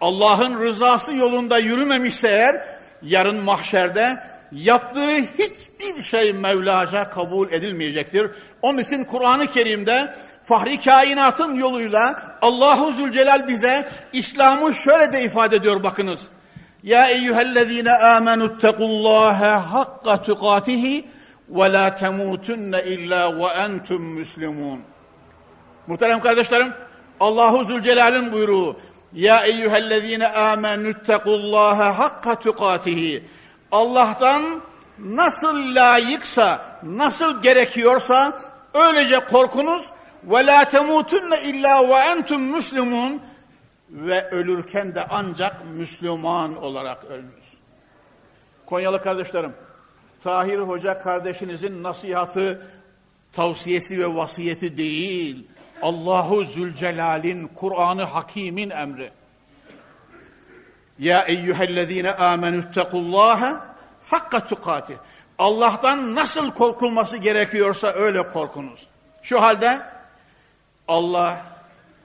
Allah'ın 0.00 0.66
rızası 0.66 1.14
yolunda 1.14 1.58
yürümemişse 1.58 2.28
eğer, 2.28 2.64
yarın 3.02 3.44
mahşerde 3.44 4.22
yaptığı 4.52 5.16
hiçbir 5.18 6.02
şey 6.02 6.32
Mevlaca 6.32 7.10
kabul 7.10 7.52
edilmeyecektir. 7.52 8.30
Onun 8.62 8.78
için 8.78 9.04
Kur'an-ı 9.04 9.46
Kerim'de 9.46 10.14
fahri 10.44 10.80
kainatın 10.80 11.54
yoluyla 11.54 12.22
Allahu 12.42 12.92
Zülcelal 12.92 13.48
bize 13.48 13.88
İslam'ı 14.12 14.74
şöyle 14.74 15.12
de 15.12 15.22
ifade 15.22 15.56
ediyor 15.56 15.82
bakınız. 15.82 16.28
Ya 16.82 17.08
eyyühellezine 17.08 17.92
amenüttekullâhe 17.92 19.46
hakka 19.46 20.22
tukatihi 20.22 21.04
ve 21.48 21.72
la 21.72 21.94
temutunne 21.94 22.82
illa 22.84 23.38
ve 23.38 23.46
entum 23.46 24.02
müslimun. 24.02 24.80
Muhterem 25.86 26.20
kardeşlerim, 26.20 26.72
Allahu 27.20 27.64
Zülcelal'in 27.64 28.32
buyruğu 28.32 28.76
Ya 29.12 29.44
eyyühellezine 29.44 30.28
amenüttekullâhe 30.28 31.92
hakka 31.92 32.34
tukatihi 32.34 33.24
Allah'tan 33.72 34.62
nasıl 34.98 35.74
layıksa, 35.74 36.78
nasıl 36.82 37.42
gerekiyorsa 37.42 38.40
öylece 38.74 39.24
korkunuz 39.24 39.90
ve 40.24 40.46
la 40.46 40.68
temutunne 40.68 41.42
illa 41.42 41.88
ve 41.88 41.94
entum 41.94 42.42
müslimun 42.42 43.22
ve 43.90 44.30
ölürken 44.30 44.94
de 44.94 45.06
ancak 45.10 45.64
Müslüman 45.64 46.56
olarak 46.56 47.04
ölünüz. 47.04 47.50
Konyalı 48.66 49.02
kardeşlerim, 49.02 49.54
Tahir 50.24 50.58
Hoca 50.58 51.02
kardeşinizin 51.02 51.82
nasihatı, 51.82 52.66
tavsiyesi 53.32 53.98
ve 53.98 54.16
vasiyeti 54.16 54.76
değil, 54.76 55.46
Allahu 55.82 56.44
Zülcelal'in, 56.44 57.46
Kur'an-ı 57.46 58.04
Hakim'in 58.04 58.70
emri. 58.70 59.12
Ya 61.00 61.24
eyyühellezine 61.24 62.12
amenüttekullâhe 62.12 63.54
hakka 64.10 64.46
tukati. 64.46 64.96
Allah'tan 65.38 66.14
nasıl 66.14 66.50
korkulması 66.50 67.16
gerekiyorsa 67.16 67.92
öyle 67.92 68.30
korkunuz. 68.30 68.86
Şu 69.22 69.42
halde 69.42 69.80
Allah 70.88 71.46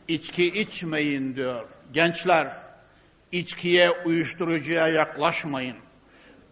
içki 0.08 0.46
içmeyin 0.46 1.36
diyor. 1.36 1.66
Gençler 1.94 2.48
içkiye, 3.32 3.92
uyuşturucuya 3.92 4.88
yaklaşmayın. 4.88 5.78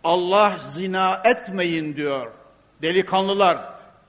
Allah 0.04 0.58
zina 0.70 1.22
etmeyin 1.26 1.96
diyor. 1.96 2.32
Delikanlılar 2.82 3.58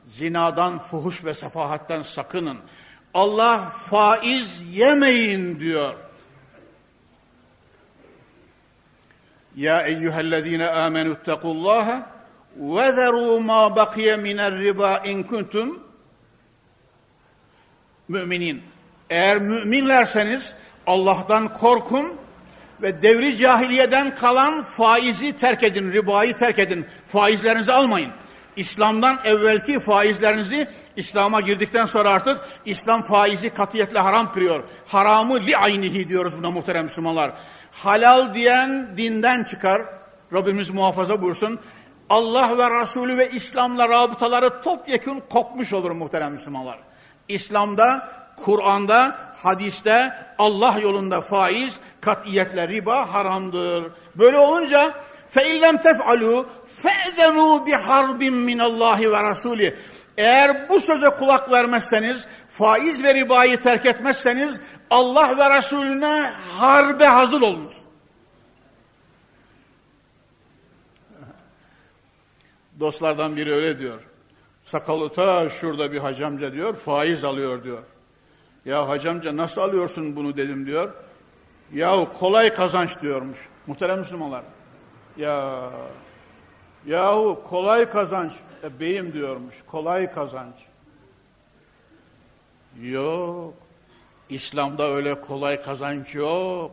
zinadan, 0.08 0.78
fuhuş 0.78 1.24
ve 1.24 1.34
sefahatten 1.34 2.02
sakının. 2.02 2.58
Allah 3.14 3.58
faiz 3.90 4.76
yemeyin 4.76 5.60
diyor. 5.60 5.94
Ya 9.56 9.82
eyyühellezine 9.82 10.68
amenüttekullaha 10.68 12.10
ve 12.56 12.80
zerû 12.80 13.42
mâ 13.42 13.76
bakiye 13.76 14.16
miner 14.16 14.58
riba 14.58 14.98
in 15.04 15.22
kuntum 15.22 15.82
müminin. 18.08 18.62
Eğer 19.10 19.38
müminlerseniz 19.38 20.54
Allah'tan 20.86 21.52
korkun 21.52 22.12
ve 22.82 23.02
devri 23.02 23.36
cahiliyeden 23.36 24.14
kalan 24.14 24.62
faizi 24.62 25.36
terk 25.36 25.62
edin, 25.62 25.92
ribayı 25.92 26.36
terk 26.36 26.58
edin. 26.58 26.86
Faizlerinizi 27.08 27.72
almayın. 27.72 28.10
İslam'dan 28.56 29.20
evvelki 29.24 29.80
faizlerinizi 29.80 30.68
İslam'a 30.96 31.40
girdikten 31.40 31.84
sonra 31.84 32.10
artık 32.10 32.40
İslam 32.64 33.02
faizi 33.02 33.50
katiyetle 33.50 33.98
haram 33.98 34.32
kırıyor. 34.32 34.64
Haramı 34.86 35.46
li 35.46 35.56
aynihi 35.56 36.08
diyoruz 36.08 36.38
buna 36.38 36.50
muhterem 36.50 36.84
Müslümanlar. 36.84 37.32
Halal 37.73 38.33
diyen 38.33 38.97
dinden 38.97 39.43
çıkar. 39.43 39.81
Rabbimiz 40.33 40.69
muhafaza 40.69 41.21
buyursun. 41.21 41.59
Allah 42.09 42.57
ve 42.57 42.81
Resulü 42.81 43.17
ve 43.17 43.29
İslam'la 43.29 43.89
rabıtaları 43.89 44.61
topyekun 44.61 45.23
kopmuş 45.29 45.73
olur 45.73 45.91
muhterem 45.91 46.31
Müslümanlar. 46.31 46.79
İslam'da, 47.27 48.09
Kur'an'da, 48.45 49.15
hadiste, 49.43 50.13
Allah 50.37 50.79
yolunda 50.79 51.21
faiz, 51.21 51.79
katiyetle 52.01 52.67
riba 52.67 53.13
haramdır. 53.13 53.91
Böyle 54.15 54.37
olunca 54.37 54.93
فَاِلَّمْ 55.35 55.75
تَفْعَلُوا 55.81 56.45
فَاَذَنُوا 56.83 57.53
بِحَرْبٍ 57.67 58.21
مِنَ 58.49 58.59
اللّٰهِ 58.61 58.99
وَرَسُولِهِ 59.13 59.73
Eğer 60.17 60.69
bu 60.69 60.81
söze 60.81 61.09
kulak 61.09 61.51
vermezseniz, 61.51 62.27
faiz 62.49 63.03
ve 63.03 63.13
ribayı 63.13 63.59
terk 63.59 63.85
etmezseniz, 63.85 64.59
Allah 64.94 65.38
ve 65.38 65.58
Resulüne 65.58 66.32
harbe 66.58 67.06
hazır 67.06 67.40
olunuz. 67.40 67.80
Dostlardan 72.80 73.36
biri 73.36 73.52
öyle 73.52 73.78
diyor. 73.78 74.02
Sakalı 74.64 75.12
ta 75.12 75.48
şurada 75.48 75.92
bir 75.92 75.98
hacamca 75.98 76.52
diyor, 76.52 76.74
faiz 76.74 77.24
alıyor 77.24 77.64
diyor. 77.64 77.82
Ya 78.64 78.88
hacamca 78.88 79.36
nasıl 79.36 79.60
alıyorsun 79.60 80.16
bunu 80.16 80.36
dedim 80.36 80.66
diyor. 80.66 80.92
Yahu 81.72 82.12
kolay 82.12 82.54
kazanç 82.54 83.02
diyormuş. 83.02 83.38
Muhterem 83.66 83.98
Müslümanlar. 83.98 84.44
Ya 85.16 85.70
yahu 86.86 87.42
kolay 87.48 87.90
kazanç. 87.90 88.32
E, 88.62 88.80
beyim 88.80 89.12
diyormuş. 89.12 89.54
Kolay 89.66 90.12
kazanç. 90.12 90.54
Yok. 92.80 93.63
İslam'da 94.28 94.90
öyle 94.90 95.20
kolay 95.20 95.62
kazanç 95.62 96.14
yok. 96.14 96.70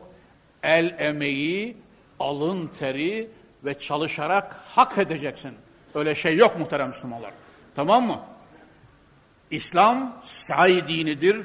El 0.64 0.96
emeği, 1.00 1.78
alın 2.20 2.68
teri 2.80 3.30
ve 3.66 3.80
çalışarak 3.80 4.56
hak 4.76 4.98
edeceksin. 4.98 5.52
Öyle 5.96 6.16
şey 6.16 6.38
yok 6.38 6.60
muhterem 6.60 6.88
Müslümanlar. 6.88 7.32
Tamam 7.76 8.08
mı? 8.08 8.20
İslam 9.52 10.22
say 10.24 10.88
dinidir, 10.88 11.42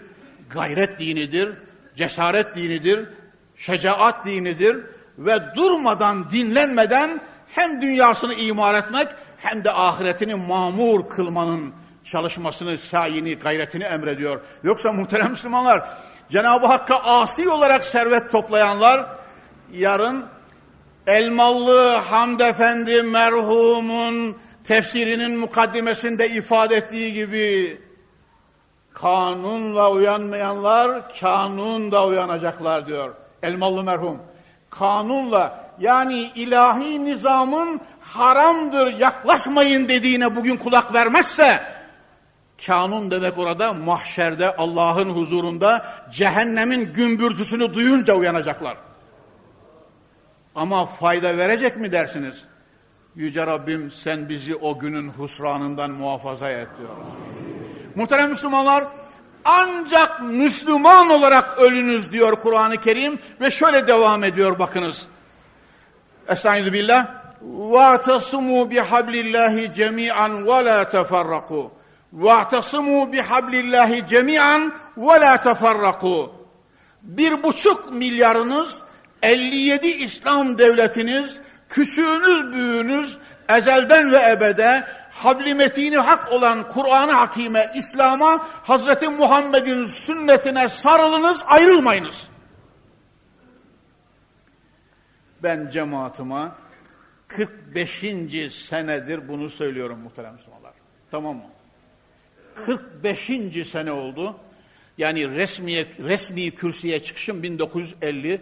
gayret 0.50 0.98
dinidir, 0.98 1.54
cesaret 1.96 2.54
dinidir, 2.54 3.09
şecaat 3.57 4.24
dinidir 4.24 4.86
ve 5.18 5.40
durmadan, 5.57 6.30
dinlenmeden 6.30 7.20
hem 7.48 7.82
dünyasını 7.82 8.34
imar 8.34 8.74
etmek 8.74 9.09
hem 9.38 9.64
de 9.64 9.72
ahiretini 9.72 10.34
mamur 10.34 11.09
kılmanın 11.09 11.74
çalışmasını, 12.07 12.78
sayini, 12.78 13.34
gayretini 13.34 13.84
emrediyor. 13.84 14.40
Yoksa 14.62 14.92
muhterem 14.92 15.30
Müslümanlar, 15.30 15.88
Cenab-ı 16.30 16.66
Hakk'a 16.66 17.02
asi 17.02 17.48
olarak 17.48 17.84
servet 17.84 18.32
toplayanlar, 18.32 19.07
yarın 19.72 20.24
Elmalı 21.07 21.96
Hamd 21.96 22.40
Efendi 22.40 23.02
merhumun 23.02 24.36
tefsirinin 24.64 25.38
mukaddimesinde 25.38 26.30
ifade 26.30 26.76
ettiği 26.76 27.12
gibi 27.12 27.80
kanunla 28.94 29.90
uyanmayanlar 29.90 31.18
kanunla 31.20 32.07
uyanacaklar 32.07 32.86
diyor. 32.86 33.14
Elmalı 33.42 33.84
merhum. 33.84 34.18
Kanunla 34.70 35.70
yani 35.78 36.20
ilahi 36.34 37.04
nizamın 37.04 37.80
haramdır 38.00 38.98
yaklaşmayın 38.98 39.88
dediğine 39.88 40.36
bugün 40.36 40.57
kulak 40.57 40.94
vermezse 40.94 41.75
kanun 42.65 43.11
demek 43.11 43.38
orada 43.38 43.73
mahşerde 43.73 44.55
Allah'ın 44.55 45.09
huzurunda 45.09 45.86
cehennemin 46.11 46.93
gümbürtüsünü 46.93 47.73
duyunca 47.73 48.13
uyanacaklar. 48.13 48.77
Ama 50.55 50.86
fayda 50.86 51.38
verecek 51.38 51.77
mi 51.77 51.91
dersiniz? 51.91 52.43
Yüce 53.15 53.45
Rabbim 53.47 53.91
sen 53.91 54.29
bizi 54.29 54.55
o 54.55 54.79
günün 54.79 55.09
husranından 55.09 55.91
muhafaza 55.91 56.49
et 56.49 56.67
diyoruz. 56.77 57.13
Muhterem 57.95 58.29
Müslümanlar, 58.29 58.84
ancak 59.45 60.21
Müslüman 60.21 61.09
olarak 61.09 61.57
ölünüz 61.57 62.11
diyor 62.11 62.36
Kur'an-ı 62.36 62.77
Kerim 62.77 63.19
ve 63.41 63.49
şöyle 63.49 63.88
devam 63.88 64.23
ediyor 64.23 64.59
bakınız. 64.59 65.07
Estaizu 66.27 66.73
billah. 66.73 67.21
وَاَعْتَصِمُوا 67.73 68.63
بِحَبْلِ 68.71 69.15
اللّٰهِ 69.23 69.55
جَمِيعًا 69.79 70.29
وَلَا 70.49 70.84
تَفَرَّقُوا 70.84 71.69
وَاعْتَصِمُوا 72.23 73.03
بِحَبْلِ 73.13 73.53
اللّٰهِ 73.63 73.91
جَمِيعًا 74.13 74.71
وَلَا 74.97 75.36
تَفَرَّقُوا 75.36 76.29
Bir 77.01 77.43
buçuk 77.43 77.93
milyarınız, 77.93 78.82
57 79.21 79.88
İslam 79.88 80.57
devletiniz, 80.57 81.39
küçüğünüz 81.69 82.53
büyüğünüz, 82.53 83.17
ezelden 83.49 84.11
ve 84.11 84.32
ebede 84.32 84.84
habli 85.11 85.53
metini 85.53 85.97
hak 85.97 86.32
olan 86.32 86.67
Kur'an-ı 86.67 87.11
Hakime, 87.11 87.71
İslam'a, 87.75 88.47
Hazreti 88.63 89.07
Muhammed'in 89.07 89.86
sünnetine 89.86 90.69
sarılınız, 90.69 91.43
ayrılmayınız. 91.47 92.27
Ben 95.43 95.69
cemaatime 95.69 96.51
45. 97.27 98.53
senedir 98.53 99.27
bunu 99.27 99.49
söylüyorum 99.49 99.99
muhterem 99.99 100.34
Müslümanlar. 100.34 100.73
Tamam 101.11 101.36
mı? 101.36 101.43
45. 102.66 103.68
sene 103.68 103.92
oldu. 103.92 104.36
Yani 104.98 105.30
resmi, 105.30 105.86
resmi 105.98 106.50
kürsüye 106.50 107.02
çıkışım 107.02 107.42
1950. 107.42 108.40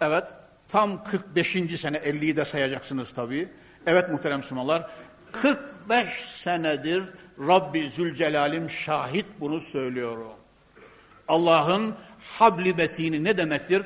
Evet, 0.00 0.24
tam 0.68 1.04
45. 1.04 1.80
sene, 1.80 1.96
50'yi 1.96 2.36
de 2.36 2.44
sayacaksınız 2.44 3.12
tabii. 3.12 3.48
Evet 3.86 4.10
muhterem 4.10 4.38
Müslümanlar, 4.38 4.90
45 5.32 6.08
senedir 6.24 7.04
Rabbi 7.38 7.90
Zülcelal'im 7.90 8.70
şahit 8.70 9.26
bunu 9.40 9.60
söylüyorum. 9.60 10.32
Allah'ın 11.28 11.94
habli 12.20 12.74
metini 12.74 13.24
ne 13.24 13.36
demektir? 13.36 13.82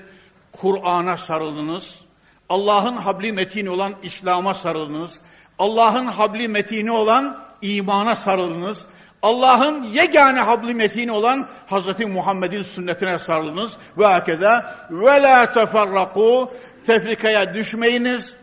Kur'an'a 0.53 1.17
sarılınız. 1.17 2.05
Allah'ın 2.49 2.97
habli 2.97 3.33
metini 3.33 3.71
olan 3.71 3.95
İslam'a 4.03 4.55
sarılınız. 4.55 5.23
Allah'ın 5.59 6.07
habli 6.07 6.49
metini 6.49 6.91
olan 6.91 7.45
imana 7.63 8.17
sarılınız. 8.17 8.87
Allah'ın 9.23 9.83
yegane 9.83 10.41
habli 10.41 10.75
metini 10.75 11.13
olan 11.13 11.49
Hz. 11.71 12.01
Muhammed'in 12.07 12.63
sünnetine 12.63 13.19
sarılınız. 13.19 13.77
Ve 13.99 14.07
hakeza 14.07 14.75
ve 14.91 15.23
la 15.23 15.53
teferraku 15.53 16.51
tefrikaya 16.87 17.55
düşmeyiniz, 17.55 18.37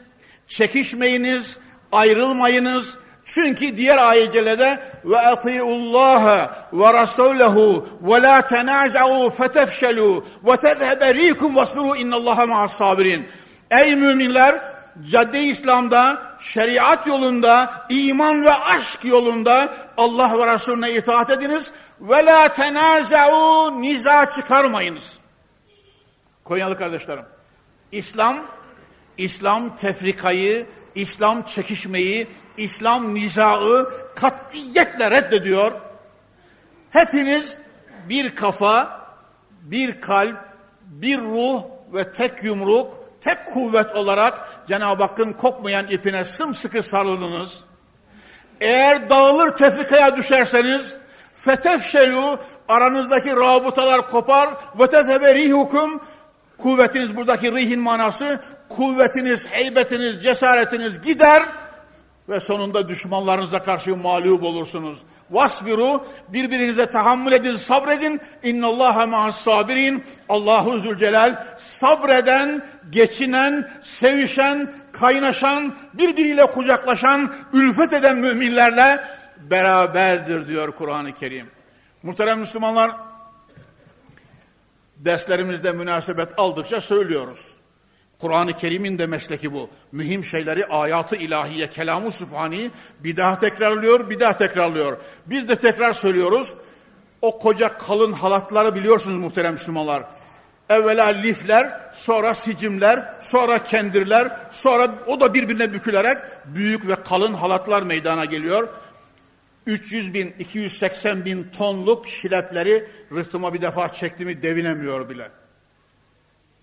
çekişmeyiniz, 0.48 1.58
ayrılmayınız. 1.92 2.98
Çünkü 3.26 3.78
diğer 3.78 3.98
ayetcelerde 3.98 4.80
ve 5.06 5.18
atiullaha 5.18 6.68
ve 6.74 6.94
rasulehu 6.94 7.90
ve 8.02 8.22
la 8.22 8.42
tenaza'u 8.42 9.30
fetefşelu 9.30 10.26
ve 10.44 10.58
tezhebe 10.58 11.14
rikum 11.14 11.56
vasbiru 11.56 11.96
innallaha 11.96 12.46
ma'as 12.46 12.74
sabirin. 12.74 13.28
Ey 13.72 13.96
müminler 13.96 14.62
cadde 15.12 15.44
İslam'da, 15.44 16.22
şeriat 16.46 17.08
yolunda, 17.08 17.86
iman 17.90 18.46
ve 18.46 18.54
aşk 18.54 19.06
yolunda 19.06 19.74
Allah 19.98 20.40
ve 20.40 20.54
Resulüne 20.54 20.92
itaat 20.92 21.30
ediniz. 21.30 21.72
Ve 22.02 22.26
la 22.26 22.54
tenaza'u 22.54 23.82
niza 23.82 24.30
çıkarmayınız. 24.30 25.18
Konyalı 26.44 26.78
kardeşlerim. 26.78 27.26
İslam, 27.92 28.38
İslam 29.18 29.76
tefrikayı, 29.76 30.68
İslam 30.96 31.44
çekişmeyi, 31.44 32.28
İslam 32.58 33.14
nizaı 33.14 33.90
katiyetle 34.16 35.12
reddediyor. 35.12 35.72
Hepiniz 36.90 37.58
bir 38.10 38.36
kafa, 38.36 39.02
bir 39.62 40.02
kalp, 40.02 40.38
bir 40.82 41.22
ruh 41.22 41.64
ve 41.94 42.12
tek 42.12 42.44
yumruk, 42.44 42.94
tek 43.22 43.46
kuvvet 43.46 43.96
olarak 43.96 44.55
Cenab-ı 44.68 45.04
Hakk'ın 45.04 45.34
kokmayan 45.34 45.88
ipine 45.88 46.24
sımsıkı 46.24 46.84
sarılınız. 46.84 47.60
Eğer 48.62 49.10
dağılır 49.10 49.50
tefrikaya 49.50 50.18
düşerseniz, 50.18 50.98
fetefşelu 51.36 52.40
aranızdaki 52.68 53.32
rabıtalar 53.32 54.10
kopar 54.10 54.50
ve 54.80 54.88
tezebe 54.88 55.36
rihukum 55.36 56.02
kuvvetiniz 56.58 57.16
buradaki 57.16 57.52
rihin 57.52 57.80
manası 57.80 58.40
kuvvetiniz, 58.70 59.48
heybetiniz, 59.48 60.24
cesaretiniz 60.24 61.02
gider 61.02 61.44
ve 62.30 62.40
sonunda 62.40 62.88
düşmanlarınıza 62.88 63.64
karşı 63.64 63.96
mağlup 63.96 64.44
olursunuz. 64.44 65.00
Vasbiru 65.32 66.06
birbirinize 66.28 66.86
tahammül 66.86 67.32
edin, 67.32 67.56
sabredin. 67.56 68.22
İnnallâhe 68.44 69.06
ma'as 69.06 69.42
sabirin. 69.42 70.04
Allahu 70.30 70.80
Zülcelal 70.80 71.46
sabreden, 71.58 72.66
geçinen, 72.90 73.72
sevişen, 73.82 74.72
kaynaşan, 74.92 75.76
birbiriyle 75.94 76.46
kucaklaşan, 76.46 77.36
ülfet 77.54 77.94
eden 77.94 78.18
müminlerle 78.18 79.00
beraberdir 79.38 80.48
diyor 80.48 80.72
Kur'an-ı 80.72 81.14
Kerim. 81.14 81.52
Muhterem 82.04 82.40
Müslümanlar, 82.40 82.92
derslerimizde 84.98 85.72
münasebet 85.72 86.34
aldıkça 86.38 86.82
söylüyoruz. 86.82 87.54
Kur'an-ı 88.20 88.54
Kerim'in 88.54 88.98
de 88.98 89.06
mesleki 89.06 89.54
bu. 89.54 89.70
Mühim 89.92 90.24
şeyleri 90.24 90.66
ayatı 90.66 91.16
ilahiye, 91.16 91.70
kelamı 91.70 92.12
sübhani 92.12 92.72
bir 93.00 93.18
daha 93.18 93.40
tekrarlıyor, 93.40 94.10
bir 94.10 94.20
daha 94.20 94.38
tekrarlıyor. 94.38 94.98
Biz 95.26 95.50
de 95.50 95.56
tekrar 95.56 95.94
söylüyoruz. 95.94 96.54
O 97.22 97.40
koca 97.40 97.78
kalın 97.78 98.12
halatları 98.12 98.76
biliyorsunuz 98.76 99.20
muhterem 99.20 99.54
Müslümanlar. 99.54 100.04
Evvela 100.70 101.06
lifler, 101.06 101.92
sonra 101.94 102.34
sicimler, 102.34 103.16
sonra 103.22 103.64
kendirler, 103.64 104.32
sonra 104.52 104.96
o 105.08 105.20
da 105.20 105.34
birbirine 105.34 105.74
bükülerek 105.74 106.18
büyük 106.46 106.88
ve 106.88 106.96
kalın 106.96 107.34
halatlar 107.34 107.82
meydana 107.82 108.26
geliyor. 108.26 108.70
300 109.66 110.14
bin, 110.14 110.36
280 110.40 111.26
bin 111.26 111.48
tonluk 111.58 112.08
şilepleri 112.08 112.88
rıhtıma 113.12 113.54
bir 113.54 113.62
defa 113.62 113.94
çektiğimi 113.94 114.44
devinemiyor 114.44 115.10
bile. 115.10 115.30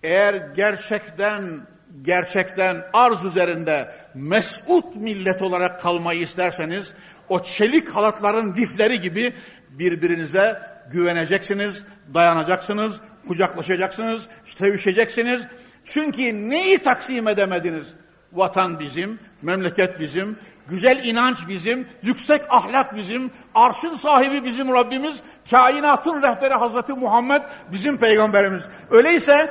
Eğer 0.03 0.33
gerçekten 0.55 1.61
gerçekten 2.01 2.85
arz 2.93 3.25
üzerinde 3.25 3.91
mesut 4.13 4.95
millet 4.95 5.41
olarak 5.41 5.81
kalmayı 5.81 6.21
isterseniz 6.21 6.93
o 7.29 7.43
çelik 7.43 7.89
halatların 7.89 8.55
difleri 8.55 9.01
gibi 9.01 9.33
birbirinize 9.69 10.61
güveneceksiniz, 10.91 11.83
dayanacaksınız, 12.13 13.01
kucaklaşacaksınız, 13.27 14.27
sevişeceksiniz. 14.45 15.41
Çünkü 15.85 16.49
neyi 16.49 16.77
taksim 16.77 17.27
edemediniz? 17.27 17.87
Vatan 18.33 18.79
bizim, 18.79 19.19
memleket 19.41 19.99
bizim, 19.99 20.37
güzel 20.67 21.05
inanç 21.05 21.37
bizim, 21.47 21.87
yüksek 22.03 22.41
ahlak 22.49 22.95
bizim, 22.95 23.31
arşın 23.55 23.95
sahibi 23.95 24.45
bizim 24.45 24.73
Rabbimiz, 24.73 25.21
kainatın 25.51 26.21
rehberi 26.21 26.53
Hazreti 26.53 26.93
Muhammed 26.93 27.41
bizim 27.71 27.97
peygamberimiz. 27.97 28.67
Öyleyse 28.91 29.49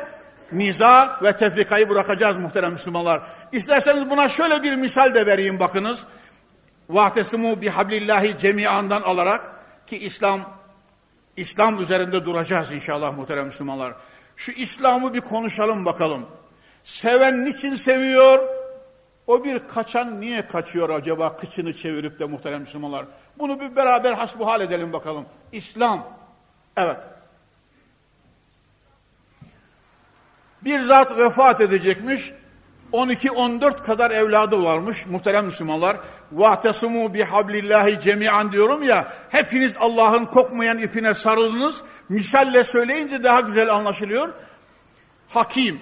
niza 0.53 1.19
ve 1.23 1.37
tefrikayı 1.37 1.89
bırakacağız 1.89 2.37
muhterem 2.39 2.73
Müslümanlar. 2.73 3.23
İsterseniz 3.53 4.11
buna 4.11 4.29
şöyle 4.29 4.63
bir 4.63 4.75
misal 4.75 5.15
de 5.15 5.27
vereyim 5.27 5.61
bakınız. 5.61 6.05
Vahtesimu 6.89 7.61
bihablillahi 7.61 8.39
cemiandan 8.39 9.03
alarak 9.03 9.51
ki 9.87 9.99
İslam 9.99 10.41
İslam 11.37 11.81
üzerinde 11.81 12.25
duracağız 12.25 12.73
inşallah 12.73 13.17
muhterem 13.17 13.47
Müslümanlar. 13.47 13.95
Şu 14.37 14.53
İslam'ı 14.53 15.15
bir 15.15 15.21
konuşalım 15.21 15.85
bakalım. 15.85 16.27
Seven 16.85 17.45
niçin 17.45 17.75
seviyor? 17.75 18.49
O 19.27 19.45
bir 19.45 19.69
kaçan 19.69 20.21
niye 20.21 20.49
kaçıyor 20.49 20.91
acaba 20.91 21.37
kıçını 21.37 21.73
çevirip 21.73 22.19
de 22.19 22.25
muhterem 22.25 22.61
Müslümanlar? 22.61 23.07
Bunu 23.39 23.61
bir 23.61 23.77
beraber 23.77 24.13
hasbuhal 24.13 24.61
edelim 24.61 24.93
bakalım. 24.93 25.27
İslam. 25.53 26.09
Evet. 26.77 27.12
Bir 30.62 30.80
zat 30.80 31.18
vefat 31.18 31.62
edecekmiş. 31.62 32.32
12-14 32.94 33.84
kadar 33.84 34.12
evladı 34.12 34.64
varmış 34.64 35.06
muhterem 35.06 35.46
Müslümanlar. 35.46 35.98
وَاَعْتَصُمُوا 36.36 37.18
بِحَبْلِ 37.18 38.02
cemiyan 38.02 38.52
diyorum 38.52 38.84
ya, 38.84 39.14
hepiniz 39.30 39.76
Allah'ın 39.80 40.26
kokmayan 40.26 40.78
ipine 40.78 41.14
sarıldınız. 41.14 41.82
Misalle 42.10 42.64
söyleyince 42.64 43.24
daha 43.24 43.40
güzel 43.40 43.74
anlaşılıyor. 43.74 44.34
Hakim, 45.30 45.80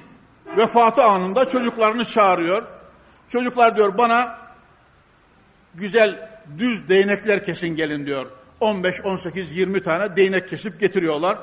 vefatı 0.58 1.04
anında 1.04 1.50
çocuklarını 1.50 2.06
çağırıyor. 2.06 2.64
Çocuklar 3.30 3.78
diyor 3.78 3.98
bana 3.98 4.38
güzel 5.76 6.30
düz 6.58 6.90
değnekler 6.90 7.46
kesin 7.46 7.76
gelin 7.76 8.06
diyor. 8.06 8.26
15, 8.60 9.02
18, 9.02 9.58
20 9.58 9.82
tane 9.82 10.16
değnek 10.16 10.50
kesip 10.50 10.80
getiriyorlar. 10.80 11.38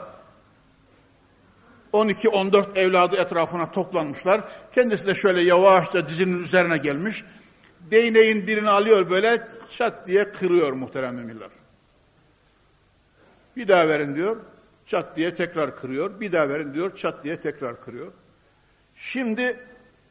12-14 1.97 2.77
evladı 2.79 3.15
etrafına 3.15 3.71
toplanmışlar. 3.71 4.41
Kendisi 4.75 5.07
de 5.07 5.15
şöyle 5.15 5.41
yavaşça 5.41 6.07
dizinin 6.07 6.43
üzerine 6.43 6.77
gelmiş. 6.77 7.23
değneğin 7.91 8.47
birini 8.47 8.69
alıyor 8.69 9.09
böyle 9.09 9.47
çat 9.69 10.07
diye 10.07 10.31
kırıyor 10.31 10.73
muhterem 10.73 11.15
müminler. 11.15 11.49
Bir 13.55 13.67
daha 13.67 13.87
verin 13.87 14.15
diyor, 14.15 14.37
çat 14.85 15.17
diye 15.17 15.35
tekrar 15.35 15.75
kırıyor. 15.75 16.19
Bir 16.19 16.31
daha 16.31 16.49
verin 16.49 16.73
diyor, 16.73 16.95
çat 16.95 17.23
diye 17.23 17.39
tekrar 17.39 17.81
kırıyor. 17.81 18.11
Şimdi 18.95 19.59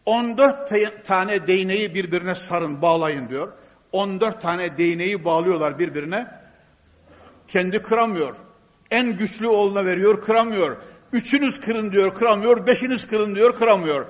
14 0.06 0.72
tane 1.04 1.46
değneği 1.46 1.94
birbirine 1.94 2.34
sarın, 2.34 2.82
bağlayın 2.82 3.28
diyor. 3.28 3.52
14 3.92 4.42
tane 4.42 4.78
değneği 4.78 5.24
bağlıyorlar 5.24 5.78
birbirine. 5.78 6.26
Kendi 7.48 7.82
kıramıyor. 7.82 8.36
En 8.90 9.16
güçlü 9.16 9.46
oğluna 9.46 9.84
veriyor, 9.84 10.20
kıramıyor. 10.20 10.76
Üçünüz 11.16 11.60
kırın 11.60 11.92
diyor, 11.92 12.14
kıramıyor. 12.14 12.66
Beşiniz 12.66 13.06
kırın 13.06 13.34
diyor, 13.34 13.56
kıramıyor. 13.56 14.06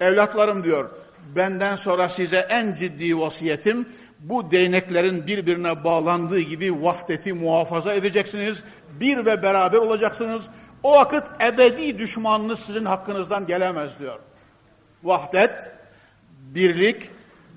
Evlatlarım 0.00 0.64
diyor, 0.64 0.90
benden 1.36 1.76
sonra 1.76 2.08
size 2.08 2.38
en 2.38 2.74
ciddi 2.74 3.18
vasiyetim, 3.18 3.88
bu 4.18 4.50
değneklerin 4.50 5.26
birbirine 5.26 5.84
bağlandığı 5.84 6.40
gibi 6.40 6.82
vahdeti 6.82 7.32
muhafaza 7.32 7.94
edeceksiniz. 7.94 8.62
Bir 9.00 9.26
ve 9.26 9.42
beraber 9.42 9.78
olacaksınız. 9.78 10.46
O 10.82 10.92
vakit 10.92 11.22
ebedi 11.40 11.98
düşmanınız 11.98 12.60
sizin 12.60 12.84
hakkınızdan 12.84 13.46
gelemez 13.46 13.98
diyor. 13.98 14.18
Vahdet, 15.02 15.70
birlik, 16.38 17.10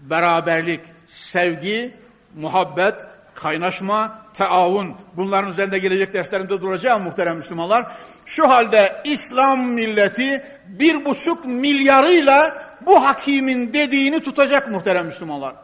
beraberlik, 0.09 0.81
sevgi, 1.07 1.93
muhabbet, 2.35 3.07
kaynaşma, 3.35 4.25
teavun. 4.33 4.95
Bunların 5.17 5.51
üzerinde 5.51 5.79
gelecek 5.79 6.13
derslerimde 6.13 6.61
duracağım 6.61 7.03
muhterem 7.03 7.37
Müslümanlar. 7.37 7.91
Şu 8.29 8.49
halde 8.49 9.01
İslam 9.03 9.59
milleti 9.59 10.43
bir 10.67 11.05
buçuk 11.05 11.45
milyarıyla 11.45 12.63
bu 12.85 13.05
hakimin 13.05 13.73
dediğini 13.73 14.23
tutacak 14.23 14.71
muhterem 14.71 15.05
Müslümanlar. 15.05 15.55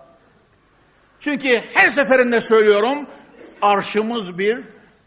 Çünkü 1.19 1.61
her 1.73 1.89
seferinde 1.89 2.41
söylüyorum, 2.41 2.97
arşımız 3.61 4.37
bir, 4.37 4.59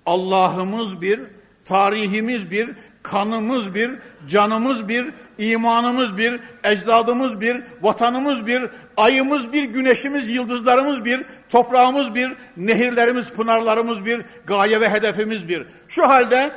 Allah'ımız 0.06 1.00
bir, 1.00 1.20
tarihimiz 1.64 2.50
bir, 2.50 2.70
kanımız 3.02 3.74
bir, 3.74 3.90
canımız 4.28 4.88
bir, 4.88 5.12
imanımız 5.38 6.18
bir, 6.18 6.40
ecdadımız 6.64 7.40
bir, 7.40 7.62
vatanımız 7.82 8.46
bir, 8.46 8.70
ayımız 8.96 9.52
bir, 9.52 9.64
güneşimiz, 9.64 10.28
yıldızlarımız 10.28 11.04
bir, 11.04 11.24
toprağımız 11.50 12.14
bir, 12.14 12.32
nehirlerimiz, 12.56 13.30
pınarlarımız 13.30 14.04
bir, 14.04 14.24
gaye 14.46 14.80
ve 14.80 14.90
hedefimiz 14.90 15.48
bir. 15.48 15.66
Şu 15.88 16.08
halde 16.08 16.50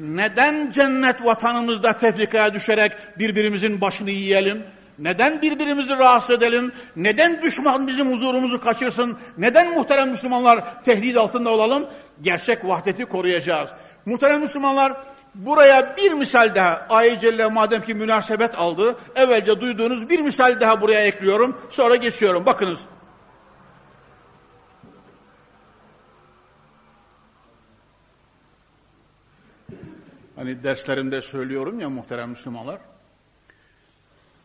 neden 0.00 0.70
cennet 0.70 1.24
vatanımızda 1.24 1.92
tefrikaya 1.92 2.54
düşerek 2.54 2.92
birbirimizin 3.18 3.80
başını 3.80 4.10
yiyelim? 4.10 4.64
Neden 4.98 5.42
birbirimizi 5.42 5.96
rahatsız 5.96 6.36
edelim? 6.36 6.72
Neden 6.96 7.42
düşman 7.42 7.86
bizim 7.86 8.12
huzurumuzu 8.12 8.60
kaçırsın? 8.60 9.18
Neden 9.38 9.74
muhterem 9.74 10.10
Müslümanlar 10.10 10.84
tehdit 10.84 11.16
altında 11.16 11.50
olalım? 11.50 11.86
Gerçek 12.22 12.64
vahdeti 12.64 13.04
koruyacağız. 13.04 13.70
Muhterem 14.06 14.40
Müslümanlar 14.40 14.92
buraya 15.34 15.96
bir 15.96 16.12
misal 16.12 16.54
daha 16.54 16.86
ayet 16.88 17.20
Celle 17.20 17.48
madem 17.48 17.82
ki 17.82 17.94
münasebet 17.94 18.58
aldı. 18.58 18.96
Evvelce 19.16 19.60
duyduğunuz 19.60 20.10
bir 20.10 20.20
misal 20.20 20.60
daha 20.60 20.80
buraya 20.80 21.00
ekliyorum. 21.00 21.60
Sonra 21.70 21.96
geçiyorum. 21.96 22.46
Bakınız. 22.46 22.80
Hani 30.36 30.62
derslerimde 30.62 31.22
söylüyorum 31.22 31.80
ya 31.80 31.90
muhterem 31.90 32.30
Müslümanlar. 32.30 32.80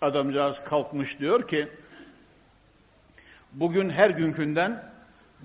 Adamcağız 0.02 0.64
kalkmış 0.64 1.20
diyor 1.20 1.48
ki 1.48 1.68
bugün 3.54 3.90
her 3.90 4.10
günkünden 4.10 4.92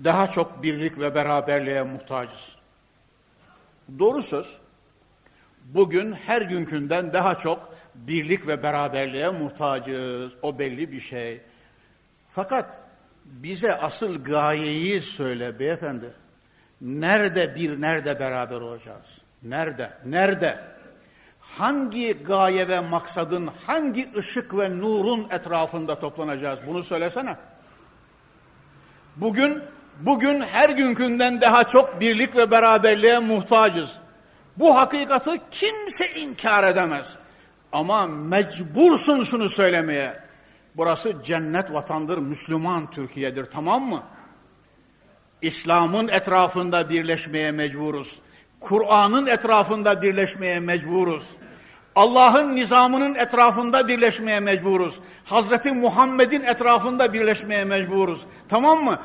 daha 0.03 0.29
çok 0.29 0.63
birlik 0.63 0.99
ve 0.99 1.15
beraberliğe 1.15 1.83
muhtacız. 1.83 2.55
Doğru 3.99 4.21
söz. 4.21 4.57
Bugün 5.63 6.13
her 6.13 6.41
günkünden 6.41 7.13
daha 7.13 7.35
çok 7.35 7.75
birlik 7.95 8.47
ve 8.47 8.63
beraberliğe 8.63 9.29
muhtacız. 9.29 10.33
O 10.41 10.59
belli 10.59 10.91
bir 10.91 10.99
şey. 10.99 11.41
Fakat 12.31 12.81
bize 13.25 13.75
asıl 13.75 14.23
gayeyi 14.23 15.01
söyle 15.01 15.59
beyefendi. 15.59 16.13
Nerede 16.81 17.55
bir, 17.55 17.81
nerede 17.81 18.19
beraber 18.19 18.61
olacağız? 18.61 19.16
Nerede? 19.43 19.91
Nerede? 20.05 20.77
hangi 21.55 22.23
gaye 22.23 22.67
ve 22.67 22.79
maksadın, 22.79 23.49
hangi 23.67 24.09
ışık 24.17 24.57
ve 24.57 24.77
nurun 24.77 25.27
etrafında 25.31 25.99
toplanacağız? 25.99 26.59
Bunu 26.67 26.83
söylesene. 26.83 27.35
Bugün, 29.15 29.63
bugün 29.99 30.41
her 30.41 30.69
günkünden 30.69 31.41
daha 31.41 31.63
çok 31.63 32.01
birlik 32.01 32.35
ve 32.35 32.51
beraberliğe 32.51 33.19
muhtacız. 33.19 33.89
Bu 34.57 34.75
hakikati 34.75 35.41
kimse 35.51 36.13
inkar 36.13 36.63
edemez. 36.63 37.15
Ama 37.71 38.07
mecbursun 38.07 39.23
şunu 39.23 39.49
söylemeye. 39.49 40.19
Burası 40.75 41.15
cennet 41.23 41.73
vatandır, 41.73 42.17
Müslüman 42.17 42.91
Türkiye'dir 42.91 43.45
tamam 43.45 43.83
mı? 43.83 44.03
İslam'ın 45.41 46.07
etrafında 46.07 46.89
birleşmeye 46.89 47.51
mecburuz. 47.51 48.19
Kur'an'ın 48.59 49.25
etrafında 49.27 50.01
birleşmeye 50.01 50.59
mecburuz. 50.59 51.23
Allah'ın 51.95 52.55
nizamının 52.55 53.15
etrafında 53.15 53.87
birleşmeye 53.87 54.39
mecburuz. 54.39 54.99
Hazreti 55.25 55.71
Muhammed'in 55.71 56.41
etrafında 56.41 57.13
birleşmeye 57.13 57.63
mecburuz. 57.63 58.21
Tamam 58.49 58.83
mı? 58.83 58.99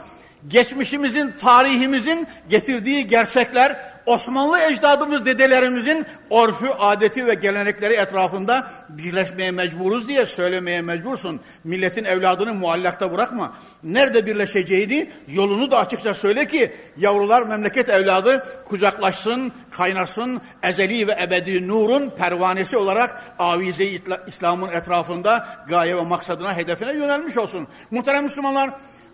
Geçmişimizin, 0.48 1.32
tarihimizin 1.32 2.26
getirdiği 2.48 3.06
gerçekler 3.06 3.91
Osmanlı 4.06 4.58
ecdadımız, 4.58 5.26
dedelerimizin 5.26 6.06
orfü, 6.30 6.68
adeti 6.68 7.26
ve 7.26 7.34
gelenekleri 7.34 7.94
etrafında 7.94 8.66
birleşmeye 8.88 9.50
mecburuz 9.50 10.08
diye 10.08 10.26
söylemeye 10.26 10.82
mecbursun. 10.82 11.40
Milletin 11.64 12.04
evladını 12.04 12.54
muallakta 12.54 13.12
bırakma. 13.12 13.56
Nerede 13.82 14.26
birleşeceğini 14.26 15.10
yolunu 15.28 15.70
da 15.70 15.78
açıkça 15.78 16.14
söyle 16.14 16.48
ki 16.48 16.76
yavrular 16.96 17.42
memleket 17.42 17.88
evladı 17.88 18.46
kucaklaşsın, 18.64 19.52
kaynasın, 19.70 20.40
ezeli 20.62 21.06
ve 21.06 21.16
ebedi 21.22 21.68
nurun 21.68 22.10
pervanesi 22.10 22.76
olarak 22.76 23.22
avize 23.38 23.84
İslam'ın 24.26 24.68
etrafında 24.68 25.64
gaye 25.68 25.96
ve 25.96 26.02
maksadına, 26.02 26.56
hedefine 26.56 26.92
yönelmiş 26.92 27.36
olsun. 27.36 27.68
Muhterem 27.90 28.24
Müslümanlar, 28.24 28.70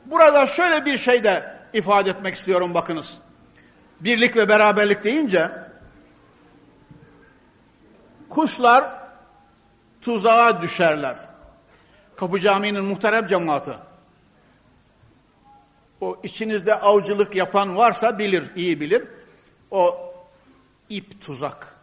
burada 0.07 0.47
şöyle 0.47 0.85
bir 0.85 0.99
şey 0.99 1.25
de 1.25 1.59
ifade 1.73 2.11
etmek 2.11 2.35
istiyorum 2.35 2.75
bakınız 2.75 3.19
birlik 4.01 4.37
ve 4.37 4.49
beraberlik 4.49 5.05
deyince 5.05 5.51
kuşlar 8.29 9.09
tuzağa 10.01 10.63
düşerler. 10.63 11.19
Kapı 12.17 12.41
Camii'nin 12.41 12.85
muhterem 12.85 13.27
cemaati. 13.27 13.73
O 16.01 16.21
içinizde 16.23 16.75
avcılık 16.75 17.35
yapan 17.35 17.77
varsa 17.77 18.19
bilir, 18.19 18.51
iyi 18.57 18.81
bilir. 18.81 19.05
O 19.71 20.13
ip 20.89 21.21
tuzak. 21.21 21.79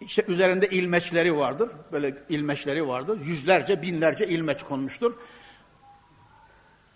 İşte 0.00 0.24
üzerinde 0.28 0.68
ilmeçleri 0.68 1.36
vardır. 1.36 1.70
Böyle 1.92 2.14
ilmeçleri 2.28 2.88
vardır. 2.88 3.20
Yüzlerce, 3.20 3.82
binlerce 3.82 4.26
ilmeç 4.28 4.62
konmuştur. 4.62 5.14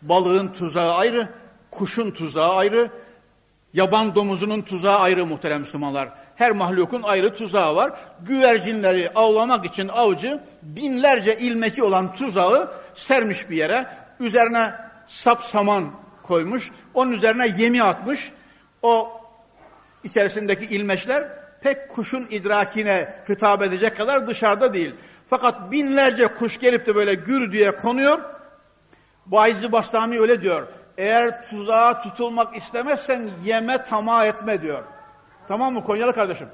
Balığın 0.02 0.48
tuzağı 0.48 0.94
ayrı, 0.94 1.28
kuşun 1.70 2.10
tuzağı 2.10 2.54
ayrı, 2.54 2.90
Yaban 3.74 4.14
domuzunun 4.14 4.62
tuzağı 4.62 4.98
ayrı 4.98 5.26
muhterem 5.26 5.60
Müslümanlar. 5.60 6.08
Her 6.34 6.52
mahlukun 6.52 7.02
ayrı 7.02 7.34
tuzağı 7.34 7.76
var. 7.76 7.92
Güvercinleri 8.20 9.10
avlamak 9.14 9.64
için 9.64 9.88
avcı 9.88 10.40
binlerce 10.62 11.38
ilmeci 11.38 11.82
olan 11.82 12.14
tuzağı 12.14 12.72
sermiş 12.94 13.50
bir 13.50 13.56
yere. 13.56 13.86
Üzerine 14.20 14.74
sap 15.06 15.44
saman 15.44 15.90
koymuş. 16.22 16.70
Onun 16.94 17.12
üzerine 17.12 17.46
yemi 17.58 17.82
atmış. 17.82 18.32
O 18.82 19.20
içerisindeki 20.04 20.64
ilmeçler 20.64 21.28
pek 21.60 21.88
kuşun 21.88 22.26
idrakine 22.30 23.14
hitap 23.28 23.62
edecek 23.62 23.96
kadar 23.96 24.26
dışarıda 24.26 24.74
değil. 24.74 24.94
Fakat 25.30 25.72
binlerce 25.72 26.26
kuş 26.26 26.60
gelip 26.60 26.86
de 26.86 26.94
böyle 26.94 27.14
gür 27.14 27.52
diye 27.52 27.76
konuyor. 27.76 28.18
Bayezid 29.26 29.72
Bastami 29.72 30.20
öyle 30.20 30.42
diyor. 30.42 30.66
Eğer 30.98 31.46
tuzağa 31.46 32.00
tutulmak 32.00 32.56
istemezsen 32.56 33.30
yeme 33.44 33.84
tamah 33.84 34.26
etme 34.26 34.62
diyor. 34.62 34.84
Tamam 35.48 35.72
mı 35.72 35.84
Konyalı 35.84 36.14
kardeşim? 36.14 36.48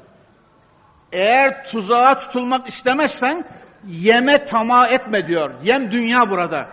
Eğer 1.12 1.64
tuzağa 1.68 2.18
tutulmak 2.18 2.68
istemezsen 2.68 3.44
yeme 3.86 4.44
tamah 4.44 4.92
etme 4.92 5.26
diyor. 5.26 5.50
Yem 5.62 5.92
dünya 5.92 6.30
burada. 6.30 6.66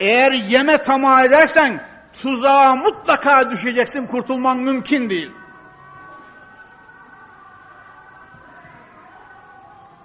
Eğer 0.00 0.32
yeme 0.32 0.78
tamah 0.78 1.24
edersen 1.24 1.80
tuzağa 2.22 2.76
mutlaka 2.76 3.50
düşeceksin 3.50 4.06
kurtulman 4.06 4.58
mümkün 4.58 5.10
değil. 5.10 5.30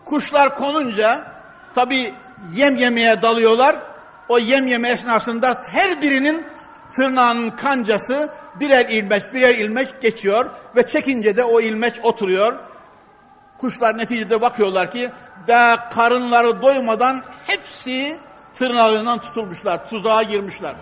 Kuşlar 0.06 0.56
konunca 0.56 1.32
tabi 1.76 2.14
yem 2.54 2.76
yemeye 2.76 3.22
dalıyorlar 3.22 3.93
o 4.30 4.38
yem 4.38 4.68
yeme 4.68 4.90
esnasında 4.90 5.62
her 5.72 6.02
birinin 6.02 6.46
tırnağının 6.92 7.50
kancası 7.50 8.30
birer 8.60 8.90
ilmeç 8.90 9.24
birer 9.34 9.56
ilmeç 9.56 9.90
geçiyor 10.02 10.50
ve 10.76 10.88
çekince 10.88 11.38
de 11.38 11.44
o 11.44 11.62
ilmeç 11.62 11.96
oturuyor. 12.04 12.60
Kuşlar 13.58 13.98
neticede 13.98 14.42
bakıyorlar 14.42 14.92
ki 14.92 15.12
daha 15.48 15.90
karınları 15.90 16.62
doymadan 16.62 17.24
hepsi 17.48 18.20
tırnağından 18.54 19.20
tutulmuşlar, 19.20 19.90
tuzağa 19.90 20.24
girmişler. 20.24 20.76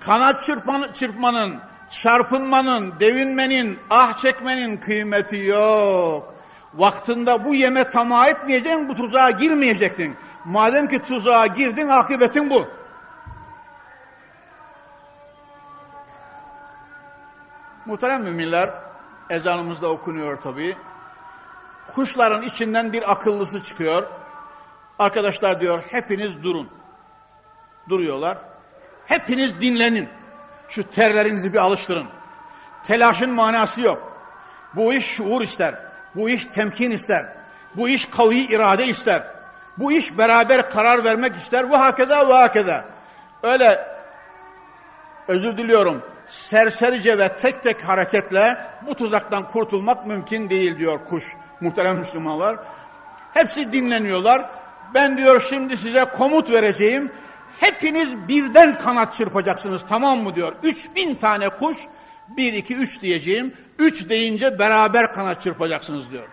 Kanat 0.00 0.42
çırpman, 0.42 0.92
çırpmanın, 0.92 1.58
çarpınmanın, 1.90 3.00
devinmenin, 3.00 3.78
ah 3.90 4.16
çekmenin 4.16 4.76
kıymeti 4.76 5.36
yok. 5.36 6.34
Vaktinde 6.74 7.44
bu 7.44 7.54
yeme 7.54 7.90
tamah 7.90 8.28
etmeyeceksin, 8.28 8.88
bu 8.88 8.94
tuzağa 8.94 9.30
girmeyecektin. 9.30 10.16
Madem 10.44 10.88
ki 10.88 11.02
tuzağa 11.02 11.46
girdin, 11.46 11.88
akıbetin 11.88 12.50
bu. 12.50 12.68
Muhterem 17.86 18.22
müminler, 18.22 18.70
ezanımızda 19.30 19.88
okunuyor 19.88 20.36
tabii. 20.36 20.76
Kuşların 21.94 22.42
içinden 22.42 22.92
bir 22.92 23.12
akıllısı 23.12 23.62
çıkıyor. 23.62 24.06
Arkadaşlar 24.98 25.60
diyor, 25.60 25.82
hepiniz 25.90 26.42
durun. 26.42 26.68
Duruyorlar. 27.88 28.38
Hepiniz 29.06 29.60
dinlenin. 29.60 30.08
Şu 30.68 30.90
terlerinizi 30.90 31.52
bir 31.52 31.58
alıştırın. 31.58 32.06
Telaşın 32.84 33.30
manası 33.30 33.80
yok. 33.80 34.12
Bu 34.74 34.94
iş 34.94 35.06
şuur 35.06 35.42
ister. 35.42 35.89
Bu 36.14 36.30
iş 36.30 36.46
temkin 36.46 36.90
ister. 36.90 37.26
Bu 37.74 37.88
iş 37.88 38.06
kavi 38.06 38.36
irade 38.36 38.86
ister. 38.86 39.22
Bu 39.78 39.92
iş 39.92 40.18
beraber 40.18 40.70
karar 40.70 41.04
vermek 41.04 41.36
ister. 41.36 41.70
Bu 41.70 41.78
hakeza 41.78 42.28
ve 42.28 42.32
hakeza. 42.32 42.84
Öyle 43.42 43.86
özür 45.28 45.58
diliyorum. 45.58 46.02
Serserice 46.26 47.18
ve 47.18 47.36
tek 47.36 47.62
tek 47.62 47.88
hareketle 47.88 48.56
bu 48.86 48.94
tuzaktan 48.94 49.48
kurtulmak 49.48 50.06
mümkün 50.06 50.50
değil 50.50 50.78
diyor 50.78 51.00
kuş. 51.08 51.24
Muhterem 51.60 51.98
Müslümanlar. 51.98 52.56
Hepsi 53.34 53.72
dinleniyorlar. 53.72 54.50
Ben 54.94 55.16
diyor 55.16 55.46
şimdi 55.48 55.76
size 55.76 56.04
komut 56.04 56.50
vereceğim. 56.50 57.12
Hepiniz 57.60 58.28
birden 58.28 58.78
kanat 58.78 59.14
çırpacaksınız 59.14 59.82
tamam 59.88 60.18
mı 60.18 60.34
diyor. 60.34 60.52
Üç 60.62 60.96
bin 60.96 61.14
tane 61.14 61.48
kuş 61.48 61.76
bir 62.36 62.52
iki 62.52 62.76
üç 62.76 63.02
diyeceğim. 63.02 63.54
Üç 63.78 64.08
deyince 64.08 64.58
beraber 64.58 65.12
kanat 65.12 65.42
çırpacaksınız 65.42 66.10
diyor. 66.10 66.28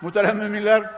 Muhterem 0.00 0.36
müminler 0.36 0.90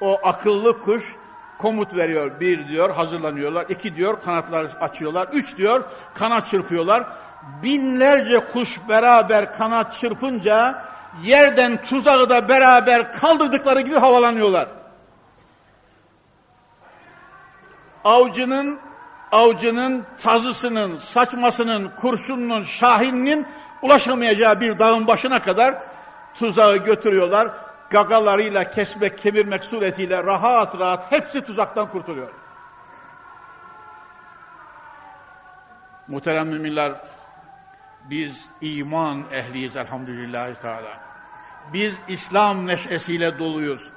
o 0.00 0.20
akıllı 0.22 0.80
kuş 0.80 1.16
komut 1.58 1.96
veriyor. 1.96 2.40
Bir 2.40 2.68
diyor 2.68 2.90
hazırlanıyorlar. 2.90 3.66
iki 3.68 3.96
diyor 3.96 4.20
kanatlar 4.20 4.70
açıyorlar. 4.80 5.28
Üç 5.32 5.56
diyor 5.56 5.84
kanat 6.14 6.46
çırpıyorlar. 6.46 7.06
Binlerce 7.62 8.40
kuş 8.52 8.68
beraber 8.88 9.52
kanat 9.52 9.94
çırpınca 9.94 10.84
yerden 11.22 11.82
tuzağı 11.82 12.30
da 12.30 12.48
beraber 12.48 13.12
kaldırdıkları 13.12 13.80
gibi 13.80 13.96
havalanıyorlar. 13.96 14.68
Avcının 18.04 18.78
avcının 19.32 20.06
tazısının, 20.22 20.96
saçmasının, 20.96 21.88
kurşununun, 21.88 22.62
şahininin 22.62 23.46
ulaşamayacağı 23.82 24.60
bir 24.60 24.78
dağın 24.78 25.06
başına 25.06 25.42
kadar 25.42 25.82
tuzağı 26.34 26.76
götürüyorlar. 26.76 27.48
Gagalarıyla 27.90 28.70
kesmek, 28.70 29.18
kemirmek 29.18 29.64
suretiyle 29.64 30.24
rahat 30.24 30.78
rahat 30.78 31.12
hepsi 31.12 31.40
tuzaktan 31.40 31.90
kurtuluyor. 31.90 32.30
Muhterem 36.08 36.48
müminler, 36.48 36.92
biz 38.10 38.50
iman 38.60 39.24
ehliyiz 39.32 39.76
elhamdülillahi 39.76 40.54
teala. 40.54 41.00
Biz 41.72 41.98
İslam 42.08 42.66
neşesiyle 42.66 43.38
doluyuz. 43.38 43.90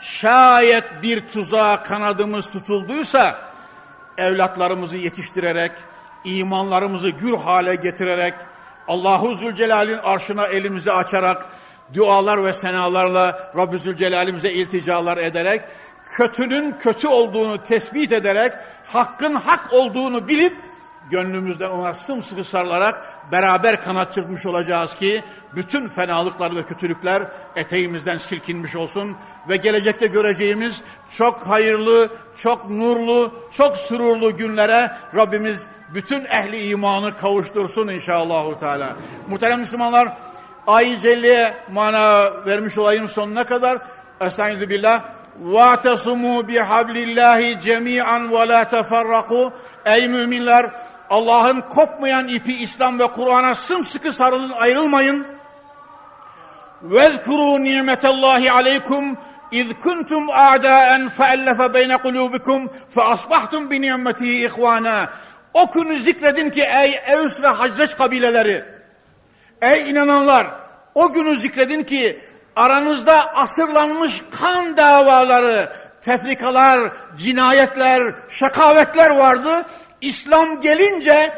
Şayet 0.00 1.02
bir 1.02 1.28
tuzağa 1.28 1.82
kanadımız 1.82 2.50
tutulduysa, 2.50 3.47
evlatlarımızı 4.18 4.96
yetiştirerek, 4.96 5.72
imanlarımızı 6.24 7.08
gür 7.08 7.36
hale 7.36 7.74
getirerek, 7.74 8.34
Allahu 8.88 9.34
Zülcelal'in 9.34 9.98
arşına 9.98 10.46
elimizi 10.46 10.92
açarak, 10.92 11.46
dualar 11.94 12.44
ve 12.44 12.52
senalarla 12.52 13.52
Rabbi 13.56 13.78
Zülcelal'imize 13.78 14.50
ilticalar 14.50 15.18
ederek, 15.18 15.62
kötünün 16.04 16.72
kötü 16.78 17.08
olduğunu 17.08 17.62
tespit 17.62 18.12
ederek, 18.12 18.52
hakkın 18.84 19.34
hak 19.34 19.72
olduğunu 19.72 20.28
bilip, 20.28 20.56
gönlümüzden 21.09 21.69
ona 21.69 21.93
sımsıkı 21.93 22.43
sarılarak 22.43 23.19
beraber 23.31 23.83
kanat 23.83 24.13
çırpmış 24.13 24.45
olacağız 24.45 24.95
ki 24.95 25.23
bütün 25.55 25.89
fenalıklar 25.89 26.55
ve 26.55 26.63
kötülükler 26.63 27.23
eteğimizden 27.55 28.17
silkinmiş 28.17 28.75
olsun 28.75 29.15
ve 29.49 29.57
gelecekte 29.57 30.07
göreceğimiz 30.07 30.81
çok 31.09 31.47
hayırlı, 31.47 32.09
çok 32.37 32.69
nurlu, 32.69 33.33
çok 33.51 33.77
sürurlu 33.77 34.37
günlere 34.37 34.91
Rabbimiz 35.15 35.67
bütün 35.93 36.25
ehli 36.25 36.69
imanı 36.69 37.17
kavuştursun 37.17 37.87
inşallahü 37.87 38.59
teala. 38.59 38.95
Muhterem 39.29 39.59
Müslümanlar, 39.59 40.17
Ay-ı 40.67 40.99
Celle'ye 40.99 41.53
mana 41.71 42.31
vermiş 42.45 42.77
olayım 42.77 43.09
sonuna 43.09 43.43
kadar. 43.43 43.77
Estaizu 44.21 44.69
billah. 44.69 45.03
وَاَتَصُمُوا 45.53 46.39
بِحَبْلِ 46.49 46.95
اللّٰهِ 47.07 47.41
جَمِيعًا 47.67 48.19
وَلَا 48.35 48.63
تَفَرَّقُوا 48.63 49.51
Ey 49.85 50.07
müminler! 50.07 50.65
Allah'ın 51.09 51.61
kopmayan 51.61 52.27
ipi 52.27 52.53
İslam 52.53 52.99
ve 52.99 53.07
Kur'an'a 53.07 53.55
sımsıkı 53.55 54.13
sarılın, 54.13 54.51
ayrılmayın. 54.51 55.27
وَذْكُرُوا 56.89 57.57
نِعْمَةَ 57.69 58.03
اللّٰهِ 58.13 58.41
عَلَيْكُمْ 58.49 59.15
اِذْ 59.51 59.67
كُنْتُمْ 59.85 60.23
اَعْدَاءً 60.45 60.89
فَأَلَّفَ 61.17 61.59
بَيْنَ 61.77 61.91
قُلُوبِكُمْ 62.05 62.59
فَأَصْبَحْتُمْ 62.95 63.61
بِنِعْمَتِهِ 63.71 64.47
اِخْوَانًا 64.47 65.07
O 65.53 65.71
günü 65.71 66.01
zikredin 66.01 66.49
ki 66.49 66.61
ey 66.61 67.01
Evs 67.07 67.41
ve 67.41 67.47
Hazreç 67.47 67.97
kabileleri, 67.97 68.65
ey 69.61 69.89
inananlar, 69.89 70.47
o 70.95 71.13
günü 71.13 71.37
zikredin 71.37 71.83
ki 71.83 72.19
aranızda 72.55 73.35
asırlanmış 73.35 74.21
kan 74.39 74.77
davaları, 74.77 75.73
tefrikalar, 76.01 76.91
cinayetler, 77.17 78.13
şakavetler 78.29 79.09
vardı. 79.09 79.65
İslam 80.01 80.61
gelince 80.61 81.33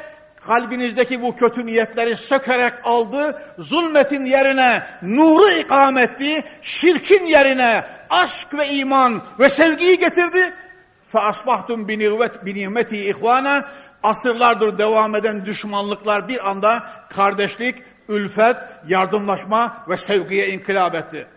kalbinizdeki 0.47 1.21
bu 1.21 1.35
kötü 1.35 1.65
niyetleri 1.65 2.15
sökerek 2.15 2.73
aldı, 2.83 3.41
zulmetin 3.59 4.25
yerine 4.25 4.83
nuru 5.01 5.51
ikametti, 5.51 6.43
şirkin 6.61 7.25
yerine 7.25 7.83
aşk 8.09 8.47
ve 8.53 8.69
iman 8.69 9.23
ve 9.39 9.49
sevgiyi 9.49 9.97
getirdi. 9.97 10.53
فَاَصْبَحْتُمْ 11.13 11.87
بِنِعْمَتِهِ 12.45 12.95
ihvana 12.95 13.65
Asırlardır 14.03 14.77
devam 14.77 15.15
eden 15.15 15.45
düşmanlıklar 15.45 16.27
bir 16.27 16.49
anda 16.49 16.83
kardeşlik, 17.09 17.75
ülfet, 18.09 18.55
yardımlaşma 18.87 19.77
ve 19.89 19.97
sevgiye 19.97 20.47
inkılap 20.47 20.95
etti. 20.95 21.27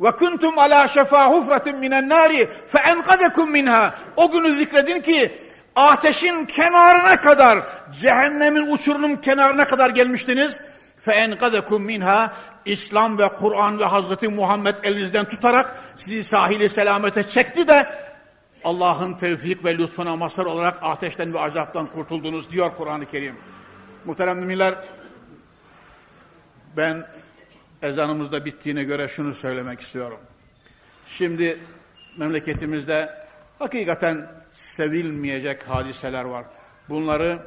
Ve 0.00 0.10
kuntum 0.10 0.58
ala 0.58 0.88
şefa 0.88 1.30
hufratin 1.30 1.76
minen 1.76 2.08
nari 2.08 2.48
fe 2.68 2.78
enkadekum 2.78 3.50
minha. 3.50 3.94
O 4.16 4.30
günü 4.30 4.54
zikredin 4.54 5.00
ki 5.00 5.32
ateşin 5.77 6.45
kenarına 6.45 7.21
kadar, 7.21 7.67
cehennemin 7.91 8.71
uçurunun 8.71 9.15
kenarına 9.15 9.65
kadar 9.65 9.89
gelmiştiniz. 9.89 10.61
Enkadekum 11.07 11.83
minha. 11.83 12.33
İslam 12.65 13.17
ve 13.17 13.29
Kur'an 13.29 13.79
ve 13.79 13.85
Hazreti 13.85 14.27
Muhammed 14.27 14.75
elinizden 14.83 15.25
tutarak 15.25 15.79
sizi 15.95 16.23
sahili 16.23 16.69
selamete 16.69 17.27
çekti 17.27 17.67
de 17.67 17.87
Allah'ın 18.63 19.13
tevfik 19.13 19.65
ve 19.65 19.77
lütfuna 19.77 20.15
mazhar 20.15 20.45
olarak 20.45 20.77
ateşten 20.81 21.33
ve 21.33 21.39
azaptan 21.39 21.87
kurtuldunuz 21.87 22.51
diyor 22.51 22.71
Kur'an-ı 22.77 23.05
Kerim. 23.05 23.35
Muhterem 24.05 24.37
müminler, 24.37 24.75
ben 26.77 27.07
ezanımızda 27.81 28.45
bittiğine 28.45 28.83
göre 28.83 29.07
şunu 29.07 29.33
söylemek 29.33 29.81
istiyorum. 29.81 30.19
Şimdi 31.07 31.59
memleketimizde 32.17 33.27
hakikaten 33.59 34.27
sevilmeyecek 34.57 35.69
hadiseler 35.69 36.23
var. 36.23 36.45
Bunları 36.89 37.39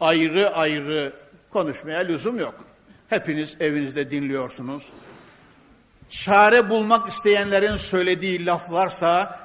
ayrı 0.00 0.54
ayrı 0.54 1.12
konuşmaya 1.50 2.00
lüzum 2.00 2.38
yok. 2.38 2.54
Hepiniz 3.08 3.56
evinizde 3.60 4.10
dinliyorsunuz. 4.10 4.88
Çare 6.10 6.70
bulmak 6.70 7.08
isteyenlerin 7.08 7.76
söylediği 7.76 8.46
laflarsa 8.46 9.40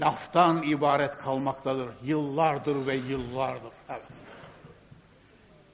laftan 0.00 0.62
ibaret 0.62 1.18
kalmaktadır. 1.18 1.88
Yıllardır 2.02 2.86
ve 2.86 2.94
yıllardır. 2.94 3.72
Evet. 3.88 4.02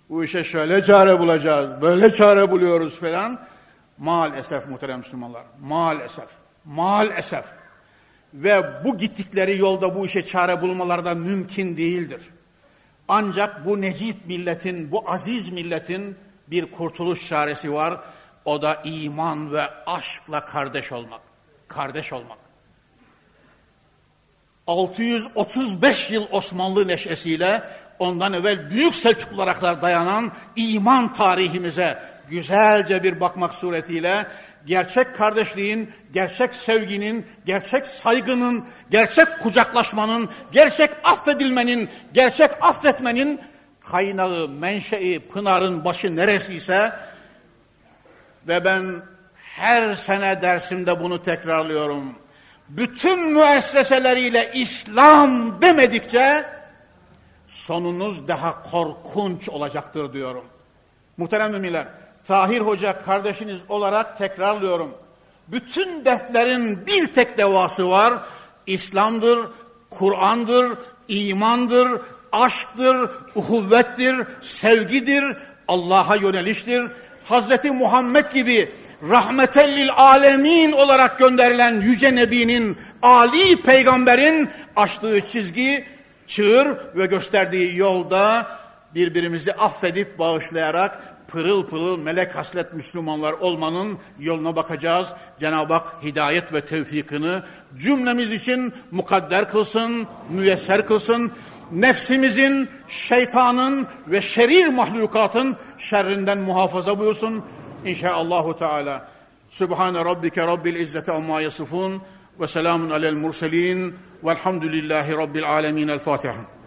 Bu 0.08 0.24
işe 0.24 0.44
şöyle 0.44 0.84
çare 0.84 1.18
bulacağız, 1.18 1.82
böyle 1.82 2.10
çare 2.10 2.50
buluyoruz 2.50 3.00
falan. 3.00 3.40
Maalesef 3.98 4.68
muhterem 4.68 4.98
Müslümanlar, 4.98 5.44
maalesef, 5.60 6.28
maalesef. 6.64 7.57
Ve 8.34 8.84
bu 8.84 8.98
gittikleri 8.98 9.58
yolda 9.58 9.94
bu 9.94 10.06
işe 10.06 10.26
çare 10.26 10.62
bulmaları 10.62 11.04
da 11.04 11.14
mümkün 11.14 11.76
değildir. 11.76 12.20
Ancak 13.08 13.66
bu 13.66 13.80
necip 13.80 14.26
milletin, 14.26 14.92
bu 14.92 15.10
aziz 15.10 15.48
milletin 15.48 16.16
bir 16.48 16.70
kurtuluş 16.70 17.28
çaresi 17.28 17.72
var. 17.72 18.00
O 18.44 18.62
da 18.62 18.82
iman 18.84 19.52
ve 19.52 19.62
aşkla 19.86 20.44
kardeş 20.44 20.92
olmak. 20.92 21.20
Kardeş 21.68 22.12
olmak. 22.12 22.38
635 24.66 26.10
yıl 26.10 26.26
Osmanlı 26.30 26.88
neşesiyle 26.88 27.62
ondan 27.98 28.32
evvel 28.32 28.70
büyük 28.70 28.94
Selçuklulara 28.94 29.54
kadar 29.54 29.82
dayanan 29.82 30.32
iman 30.56 31.12
tarihimize 31.12 32.02
güzelce 32.30 33.02
bir 33.02 33.20
bakmak 33.20 33.54
suretiyle 33.54 34.26
gerçek 34.66 35.16
kardeşliğin, 35.16 35.90
gerçek 36.12 36.54
sevginin, 36.54 37.26
gerçek 37.46 37.86
saygının, 37.86 38.64
gerçek 38.90 39.40
kucaklaşmanın, 39.40 40.30
gerçek 40.52 40.90
affedilmenin, 41.04 41.90
gerçek 42.12 42.50
affetmenin 42.60 43.40
kaynağı, 43.80 44.48
menşei, 44.48 45.28
pınarın 45.28 45.84
başı 45.84 46.16
neresiyse 46.16 46.92
ve 48.48 48.64
ben 48.64 49.02
her 49.34 49.94
sene 49.94 50.42
dersimde 50.42 51.00
bunu 51.00 51.22
tekrarlıyorum. 51.22 52.18
Bütün 52.68 53.32
müesseseleriyle 53.32 54.50
İslam 54.54 55.62
demedikçe 55.62 56.44
sonunuz 57.46 58.28
daha 58.28 58.62
korkunç 58.62 59.48
olacaktır 59.48 60.12
diyorum. 60.12 60.44
Muhterem 61.16 61.52
müminler, 61.52 61.88
Tahir 62.28 62.60
Hoca 62.60 63.02
kardeşiniz 63.02 63.58
olarak 63.68 64.18
tekrarlıyorum. 64.18 64.94
Bütün 65.48 66.04
dertlerin 66.04 66.86
bir 66.86 67.06
tek 67.06 67.38
devası 67.38 67.90
var. 67.90 68.22
İslam'dır, 68.66 69.38
Kur'an'dır, 69.90 70.78
imandır, 71.08 72.00
aşktır, 72.32 73.10
uhuvvettir, 73.34 74.16
sevgidir, 74.40 75.24
Allah'a 75.68 76.16
yöneliştir. 76.16 76.90
Hazreti 77.24 77.70
Muhammed 77.70 78.32
gibi 78.32 78.72
rahmetellil 79.08 79.90
alemin 79.96 80.72
olarak 80.72 81.18
gönderilen 81.18 81.80
Yüce 81.80 82.14
Nebi'nin, 82.14 82.76
Ali 83.02 83.62
Peygamber'in 83.62 84.50
açtığı 84.76 85.20
çizgi, 85.20 85.84
çığır 86.26 86.76
ve 86.96 87.06
gösterdiği 87.06 87.76
yolda 87.76 88.46
birbirimizi 88.94 89.52
affedip 89.52 90.18
bağışlayarak 90.18 91.07
pırıl 91.28 91.66
pırıl 91.66 91.98
melek 91.98 92.36
haslet 92.36 92.74
Müslümanlar 92.74 93.32
olmanın 93.32 93.98
yoluna 94.18 94.56
bakacağız. 94.56 95.08
Cenab-ı 95.40 95.74
Hak 95.74 96.02
hidayet 96.02 96.52
ve 96.52 96.64
tevfikini 96.64 97.40
cümlemiz 97.76 98.32
için 98.32 98.72
mukadder 98.90 99.48
kılsın, 99.48 100.06
müyesser 100.30 100.86
kılsın. 100.86 101.32
Nefsimizin, 101.72 102.68
şeytanın 102.88 103.86
ve 104.06 104.22
şerir 104.22 104.66
mahlukatın 104.66 105.56
şerrinden 105.78 106.38
muhafaza 106.38 106.98
buyursun. 106.98 107.44
İnşaallahu 107.84 108.56
Teala. 108.56 109.08
Sübhane 109.50 110.04
Rabbike 110.04 110.46
Rabbil 110.46 110.74
İzzeti 110.74 111.12
Amma 111.12 111.40
Yasifun 111.40 112.02
ve 112.40 112.46
selamun 112.46 112.90
alel 112.90 113.14
murselin 113.14 113.94
velhamdülillahi 114.24 115.12
Rabbil 115.12 115.50
Alemin. 115.50 115.88
El 115.88 115.98
Fatiha. 115.98 116.57